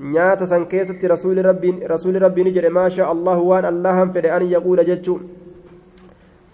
نيات 0.00 0.42
سن 0.44 0.64
كيست 0.64 1.04
رسول 1.04 1.44
ربي 1.44 1.70
رسول 1.84 2.22
ربي 2.22 2.42
نجد 2.44 2.66
ما 2.66 2.88
شاء 2.88 3.12
الله 3.12 3.38
وان 3.38 3.64
الله 3.64 4.06
فد 4.06 4.26
أن 4.26 4.42
يقول 4.42 4.84
جتشو 4.84 5.18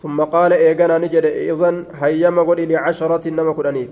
ثم 0.02 0.20
قال 0.20 0.52
إيجانا 0.52 0.98
نجد 0.98 1.24
إذن 1.24 1.84
هيما 1.94 2.42
قل 2.42 2.68
لعشرة 2.68 3.28
نما 3.30 3.52
قرانيف 3.52 3.90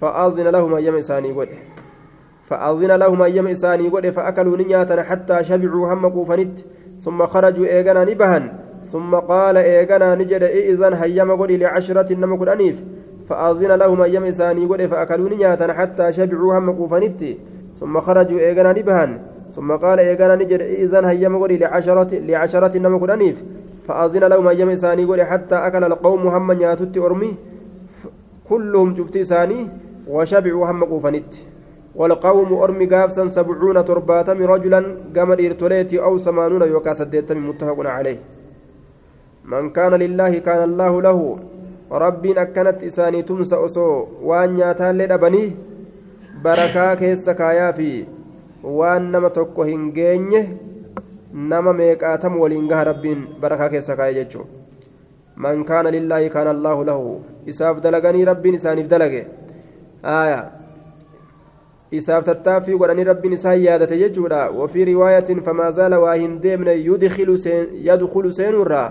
فأذن 0.00 0.48
لهم 0.48 0.74
أيام 0.74 0.96
إساني 0.96 1.32
قل 1.32 1.48
فأذن 2.48 2.92
لهم 2.92 3.22
أيام 3.22 3.46
إساني 3.46 3.88
قل 3.88 4.12
فأكلوا 4.12 4.56
نياتا 4.56 5.02
حتى 5.02 5.44
شبعوا 5.44 5.92
هم 5.92 6.08
كوفنت 6.08 6.58
ثم 7.00 7.26
خرجوا 7.26 7.66
إيجانا 7.66 8.04
نبهن. 8.04 8.52
ثم 8.92 9.14
قال 9.14 9.56
إيجانا 9.56 10.14
نجد 10.14 10.42
إذن 10.42 10.92
هيما 10.94 11.34
قل 11.34 11.58
لعشرة 11.58 12.14
نما 12.14 12.36
قرانيف 12.36 12.82
فأذن 13.32 13.72
لهم 13.72 14.00
أيام 14.00 14.24
إساني 14.24 14.66
قل 14.66 14.88
فأكلوا 14.88 15.28
نياتا 15.28 15.72
حتى 15.72 16.12
شبعوا 16.12 16.58
هم 16.58 16.72
كوفنت 16.72 17.20
ثم 17.80 18.00
خرجوا 18.00 18.40
إيجانا 18.40 18.72
نبهن 18.78 19.18
ثم 19.56 19.72
قال 19.72 19.98
إيجانا 20.00 20.34
نجد 20.34 20.60
إذن 20.60 21.04
هيما 21.04 21.38
قل 21.38 21.52
لعشرة 21.60 22.10
لعشرة 22.28 22.78
نما 22.78 22.98
قرانيف 22.98 23.36
فأذن 23.88 24.24
لهم 24.24 24.46
أيام 24.48 24.70
إساني 24.70 25.04
قل 25.04 25.22
حتى 25.22 25.54
أكل 25.54 25.84
القوم 25.84 26.26
هم 26.26 26.52
نياتت 26.52 26.98
أرمي. 26.98 27.34
كلهم 28.48 28.88
شفت 28.96 29.16
إساني 29.16 29.68
وشبعوا 30.08 30.66
هم 30.70 30.84
كوفنت 30.84 31.32
والقوم 31.94 32.50
أرمي 32.62 32.86
قافسا 32.86 33.28
سبعون 33.28 33.84
ترباتم 33.84 34.42
رجلا 34.52 34.80
قمر 35.16 35.38
إرتوليتي 35.46 36.02
أو 36.02 36.18
ثمانون 36.18 36.62
يوكا 36.62 36.92
سديتم 36.94 37.48
متفق 37.48 37.78
عليه. 37.96 38.18
من 39.44 39.70
كان 39.70 39.92
لله 39.94 40.32
كان 40.38 40.62
الله 40.68 41.02
له 41.02 41.18
ربين 41.92 42.38
أكنت 42.38 42.84
إساني 42.84 43.22
تمسى 43.22 43.64
أسو 43.64 44.06
وأن 44.22 44.58
ياتان 44.58 44.98
لدبني 44.98 45.56
بركا 46.44 46.94
كيس 46.94 47.30
كايا 47.30 47.72
في 47.72 48.04
وأن 48.64 49.12
نما 49.12 49.28
تكو 49.28 49.62
هنجينيه 49.62 50.56
نما 51.34 51.72
ميقاتم 51.72 52.36
ولينغها 52.36 52.82
ربين 52.82 53.18
بركا 53.42 53.66
كيس 53.68 53.90
كايا 53.90 54.22
جتشو 54.22 54.42
من 55.36 55.64
كان 55.64 55.86
لله 55.86 56.28
كان 56.28 56.48
الله 56.48 56.84
له 56.84 57.20
إساف 57.48 57.78
دلغني 57.78 58.24
ربين 58.24 58.54
إساني 58.54 58.82
دلغي 58.82 59.26
آية 60.04 60.62
isaaf 61.92 62.24
tattaaffii 62.24 62.76
godhanii 62.80 63.04
rabbiin 63.04 63.34
isaa 63.36 63.52
yaadate 63.54 63.98
jechuudha. 63.98 64.50
Wafii 64.50 64.84
riwaayatin 64.84 65.42
famaa 65.42 65.70
zaala 65.70 65.98
waa 66.00 66.14
hin 66.14 66.38
deemne 66.42 66.72
yadkulu 67.84 68.32
seenurraa 68.32 68.90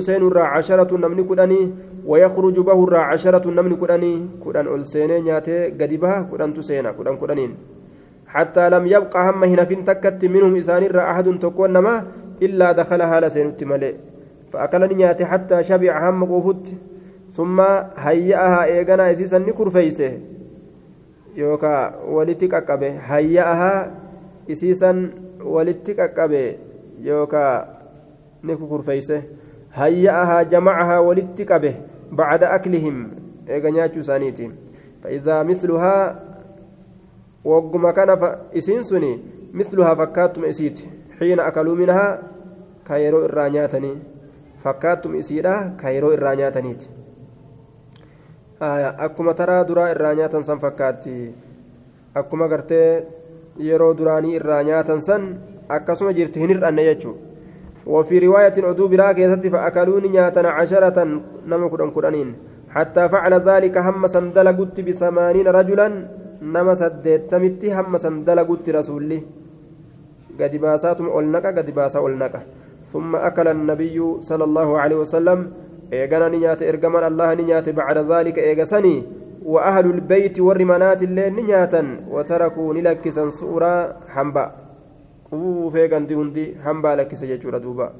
سين 0.00 0.26
الرا 0.26 0.42
عشرة 0.42 0.96
نمني 0.96 1.22
كدني 1.24 1.70
ويخرج 2.06 2.56
به 2.60 2.98
عشرة 2.98 3.50
نمني 3.50 3.76
كدني 3.76 4.12
كدن 4.44 4.66
أول 4.66 4.86
سينين 4.86 5.26
ياتي 5.26 5.74
قدبها 5.80 6.28
كدن 6.32 6.54
تسينا 6.54 6.90
كدن 6.92 7.16
كدنين 7.16 7.52
حتى 8.26 8.70
لم 8.70 8.86
يبقى 8.86 9.20
هم 9.30 9.44
هنا 9.44 9.64
فين 9.64 9.84
تكت 9.84 10.24
منهم 10.24 10.56
إسان 10.56 10.82
الرا 10.82 11.10
أحد 11.10 11.38
تكون 11.38 11.72
نما 11.72 11.94
إلا 12.42 12.72
دخلها 12.72 13.20
لسين 13.20 13.56
ملئ 13.62 13.94
فأكلني 14.52 15.02
ياتي 15.02 15.24
حتى 15.24 15.62
شبع 15.62 15.92
هم 16.10 16.24
قوفت. 16.24 16.64
ثم 17.30 17.60
هيأها 17.96 18.64
إيغانا 18.64 19.10
إسيسا 19.10 19.38
نكر 19.38 19.70
فيسه. 19.70 20.12
yookaan 21.36 22.10
walitti 22.10 22.48
qaqqabe 22.50 22.98
hayya'ahaa 23.06 23.90
isiisan 24.50 24.98
walitti 25.44 25.94
qaqqabe 25.94 26.42
yookaan 26.98 27.66
ni 28.42 28.56
kukurfeeyse 28.56 29.22
hayya'ahaa 29.78 30.44
jamacahaa 30.50 31.00
walitti 31.06 31.46
qabe 31.46 31.70
bacda 32.16 32.50
aklihim 32.50 32.98
eega 33.46 33.70
nyaachuu 33.70 34.00
isaaniiti 34.00 34.50
fa'idaa 35.02 35.44
misluhaa 35.44 36.16
wagguma 37.44 37.92
kana 37.92 38.16
isiin 38.52 38.82
suni 38.84 39.12
misluhaa 39.52 39.96
fakkaattuma 39.96 40.46
isiiti 40.46 40.88
xiina 41.18 41.44
akaluu 41.44 41.76
minahaa 41.76 42.18
ka 42.84 42.98
yeroo 42.98 43.24
irraa 43.28 43.48
nyaatanii 43.56 43.96
fakkaattuma 44.64 45.16
isiidha 45.16 45.54
ka 45.82 45.90
yeroo 45.90 46.12
irraa 46.12 46.34
nyaataniiti 46.42 46.90
akkuma 49.06 49.34
taraa 49.34 49.64
duraa 49.64 49.88
irraa 49.94 50.14
nyaatan 50.14 50.42
san 50.44 50.60
fakkaatti 50.60 51.34
akkuma 52.14 52.48
gartee 52.48 53.06
yeroo 53.58 53.94
وفي 57.92 58.14
رواية 58.26 58.56
عدو 58.68 58.84
برا 58.92 59.12
كيست 59.18 59.44
فأكلوني 59.52 60.08
نياتا 60.14 60.42
عشرة 60.58 60.98
نما 61.50 61.66
كدن 61.72 61.90
كدنين 61.96 62.28
حتى 62.74 63.02
فعل 63.12 63.32
ذلك 63.48 63.74
هم 63.86 64.02
سندل 64.14 64.48
قلت 64.58 64.78
بثمانين 64.86 65.48
رجلا 65.58 65.88
نما 66.54 66.74
سديتمت 66.80 67.62
هم 67.76 67.92
سندل 68.04 68.38
قلت 68.48 68.66
رسولي 68.76 69.20
قد 70.40 70.56
باساتم 70.56 71.06
أولنك 71.14 71.46
قد 71.58 71.68
باسا 71.70 71.98
أولنك. 71.98 72.34
ثم 72.92 73.16
أكل 73.16 73.48
النبي 73.48 73.98
صلى 74.20 74.44
الله 74.44 74.68
عليه 74.82 74.96
وسلم. 74.96 75.38
إيغانا 75.92 76.28
نيات 76.28 76.60
إرقمان 76.62 77.04
الله 77.10 77.28
نيات 77.34 77.68
بعد 77.68 77.98
ذلك 78.12 78.36
إيغسني 78.38 78.96
وأهل 79.52 79.86
البيت 79.96 80.40
والرمانات 80.40 81.02
اللي 81.02 81.30
نياتا 81.30 81.82
وتركوا 82.10 82.74
نلكسا 82.74 83.28
سورة 83.28 83.74
حنبا. 84.08 84.46
quufee 85.29 85.87
ganti 85.87 86.13
hundi 86.13 86.57
hambaa 86.63 86.95
lakkise 86.95 87.27
jechuudha 87.27 87.59
duuba 87.59 87.91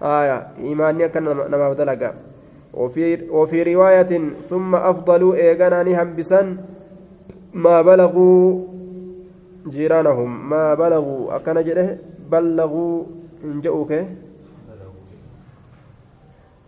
aya 0.00 0.50
imaanni 0.62 1.04
akka 1.04 1.20
namaaf 1.20 1.76
dalaga 1.76 2.14
وفي 2.74 3.62
رواية 3.74 4.12
ثم 4.48 4.74
أفضلوا 4.74 5.34
إيغانا 5.34 5.82
نهمبسا 5.82 6.56
ما 7.54 7.82
بلغوا 7.82 8.64
جيرانهم 9.66 10.30
ما 10.50 10.74
بلغوا 10.74 11.36
أكن 11.36 11.56
جده 11.64 11.98
بلغوا 12.32 13.04
انجؤوك 13.44 13.92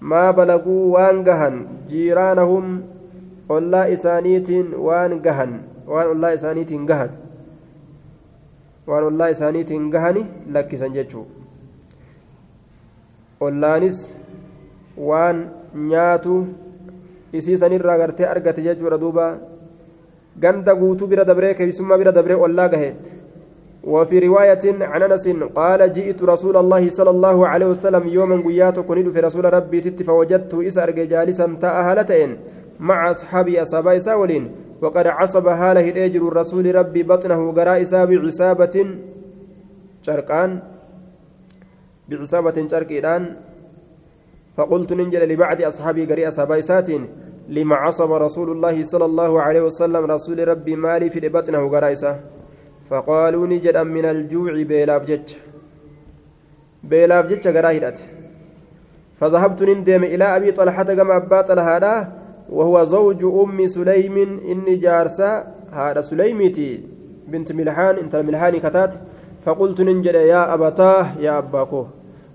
ما 0.01 0.31
بلغوا 0.31 0.83
وانجهن 0.95 1.55
جيرانهم 1.89 2.65
والله 3.49 3.93
إسانيتين 3.93 4.67
وانجهن 4.75 5.53
وان 5.87 6.07
الله 6.17 6.35
إسانيتين 6.35 6.87
جهن 6.87 7.11
waan 8.88 9.04
ollaa 9.10 9.30
isaaniitiin 9.36 9.90
gahani 9.96 10.26
lakkisan 10.58 10.94
jechuu 10.98 11.26
ollaanis 13.48 14.06
waan 15.10 15.42
nyaatu 15.92 16.38
isiisanirraa 17.34 17.98
gartee 17.98 18.32
argate 18.34 18.62
jechuudha 18.68 19.02
duuba 19.04 19.26
ganda 20.40 20.76
guutuu 20.82 21.08
bira 21.08 21.28
dabree 21.32 21.54
keessummaa 21.60 21.98
bira 21.98 22.18
dabree 22.20 22.42
ollaa 22.48 22.70
gahe 22.76 22.96
وفي 23.86 24.20
رواية 24.20 24.66
عن 24.82 25.04
أنس 25.04 25.28
قال 25.56 25.94
جئت 25.94 26.24
رسول 26.24 26.58
الله 26.58 26.90
صلى 26.90 27.10
الله 27.10 27.48
عليه 27.48 27.66
وسلم 27.66 28.08
يوما 28.08 28.42
قيات 28.42 28.80
كنت 28.80 29.08
في 29.14 29.20
رسول 29.20 29.54
ربي 29.54 29.82
تت 29.82 30.04
فوجدت 30.04 30.54
إسأر 30.54 30.90
جالسا 30.92 31.58
تأهلتين 31.62 32.38
مع 32.80 33.12
أصحابي 33.12 33.62
أصحابي 33.62 34.00
ساولين 34.00 34.65
وقد 34.82 35.08
عصب 35.08 35.48
هاله 35.48 35.90
الأجر 35.90 36.28
الرسول 36.28 36.76
ربي 36.76 37.04
بطنه 37.04 37.52
قراء 37.52 37.80
بعصابة 38.06 38.76
شرقان 40.02 40.52
بعصابة 42.10 42.58
شرقيدان. 42.72 43.24
فقلت 44.58 44.94
ننجل 44.94 45.30
لبعض 45.30 45.62
أصحابي 45.62 46.06
قري 46.06 46.28
أصحابي 46.28 46.62
ساتين 46.62 47.08
لما 47.50 47.76
عصب 47.76 48.12
رسول 48.12 48.52
الله 48.52 48.84
صلى 48.84 49.06
الله 49.06 49.42
عليه 49.42 49.62
وسلم 49.62 50.06
رسول 50.06 50.48
ربي 50.48 50.76
مالي 50.76 51.10
في 51.10 51.20
لبطنه 51.20 51.70
قرائسة 51.70 52.20
فقالوا 52.90 53.48
نجد 53.48 53.78
من 53.78 54.06
الجوع 54.06 54.52
بيلاف 54.64 55.02
جج. 55.06 55.30
بيلاف 56.84 57.26
جج 57.26 57.48
قراهدت 57.58 57.98
فذهبت 59.20 59.64
نندم 59.64 60.04
إلى 60.04 60.24
أبي 60.24 60.52
طلحة 60.52 60.84
كما 60.84 61.16
أبا 61.18 61.42
طلحة 61.42 61.78
وهو 62.50 62.84
زوج 62.84 63.24
أم 63.24 63.68
سليم 63.68 64.18
إني 64.52 64.76
جارسة 64.76 65.44
هذا 65.72 66.02
سليمتي 66.02 66.84
بنت 67.28 67.52
ملحان 67.52 67.96
انت 67.98 68.16
ملحان 68.16 68.58
كتات. 68.58 68.94
فقلت 69.46 69.82
ننجد 69.82 70.14
يا 70.14 70.54
أبتاه 70.54 71.22
يا 71.22 71.38
أباكو 71.38 71.86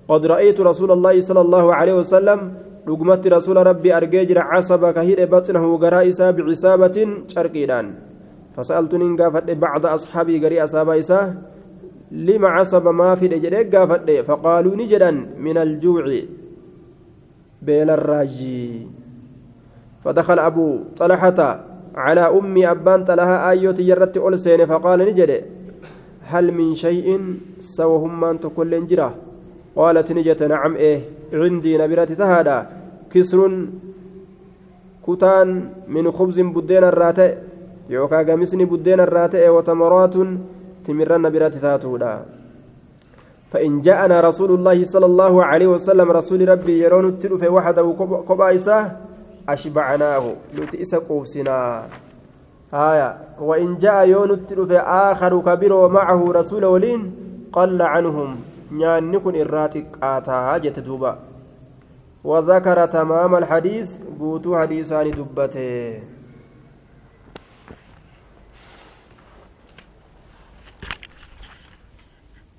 قد 0.09 0.27
رأيت 0.27 0.61
رسول 0.61 0.91
الله 0.91 1.21
صلى 1.21 1.41
الله 1.41 1.75
عليه 1.75 1.95
وسلم 1.95 2.55
رقمت 2.89 3.27
رسول 3.27 3.67
ربي 3.67 3.97
أرجيجر 3.97 4.39
عصب 4.39 4.91
كهير 4.91 5.27
بطنه 5.27 5.79
قرائسا 5.79 6.31
بعصابة 6.31 6.97
شرقيدان. 7.29 7.87
فسألت 8.57 8.95
ننقافت 8.95 9.51
بعض 9.51 9.87
أصحابي 9.87 10.45
قري 10.45 10.65
أصابا 10.65 10.99
إساه 10.99 11.35
لما 12.11 12.49
عصب 12.49 12.89
ما 12.89 13.15
في 13.15 13.27
الإجريق 13.27 13.77
قافت 13.77 14.11
فقالوا 14.11 14.77
نجدا 14.77 15.11
من 15.39 15.59
الجوع. 15.59 16.05
بين 17.63 17.91
الراجي. 17.91 18.87
فدخل 20.05 20.39
أبو 20.39 20.79
طلحة 20.97 21.61
على 21.95 22.21
أمي 22.21 22.71
أبان 22.71 23.05
تلها 23.05 23.51
آيوت 23.51 23.79
يرت 23.81 24.17
ألسين 24.17 24.67
فقال 24.67 24.99
نجد 24.99 25.45
هل 26.25 26.53
من 26.53 26.75
شيء 26.75 27.37
سوهم 27.61 28.21
من 28.21 28.41
تكل 28.41 28.87
جراه 28.87 29.13
قالت 29.77 30.13
نجت 30.13 30.43
نعم 30.43 30.77
إيه 30.77 31.01
عندي 31.33 31.79
نبرة 31.79 32.05
تهادا 32.05 32.67
كسر 33.13 33.41
كتان 35.07 35.49
من 35.89 36.11
خبز 36.11 36.41
بدين 36.41 36.85
الراتئ 36.85 37.35
يوكا 37.91 38.19
قمسني 38.23 38.65
بدين 38.65 39.01
الراتئ 39.01 39.49
وتمرات 39.49 40.15
تمرن 40.85 41.23
نبرة 41.23 41.49
تاتودا. 41.49 42.25
فإن 43.51 43.81
جاءنا 43.81 44.21
رسول 44.21 44.51
الله 44.55 44.85
صلى 44.85 45.07
الله 45.07 45.45
عليه 45.45 45.67
وسلم 45.67 46.11
رسول 46.11 46.49
ربي 46.49 46.79
يرون 46.79 47.09
التلف 47.09 47.43
وحده 47.51 47.87
أشبعناه. 49.49 50.25
نتئس 50.59 50.95
قوسنا. 50.95 51.85
هايا 52.73 53.19
وإن 53.41 53.79
جاء 53.79 54.09
يون 54.09 54.31
التلف 54.31 54.73
آخر 54.87 55.41
كبير 55.41 55.73
ومعه 55.73 56.33
رسول 56.33 56.65
ولين 56.65 57.03
قل 57.53 57.83
عنهم. 57.83 58.37
kun 59.19 59.35
irraa 59.35 59.69
xiqqaataa 59.69 60.59
jette 60.63 60.83
duuba 60.83 61.19
وذكر 62.25 62.87
تمام 62.87 63.35
الحديث. 63.35 63.99
قوتو 64.21 64.57
حديثان 64.57 65.11
دبته. 65.11 66.20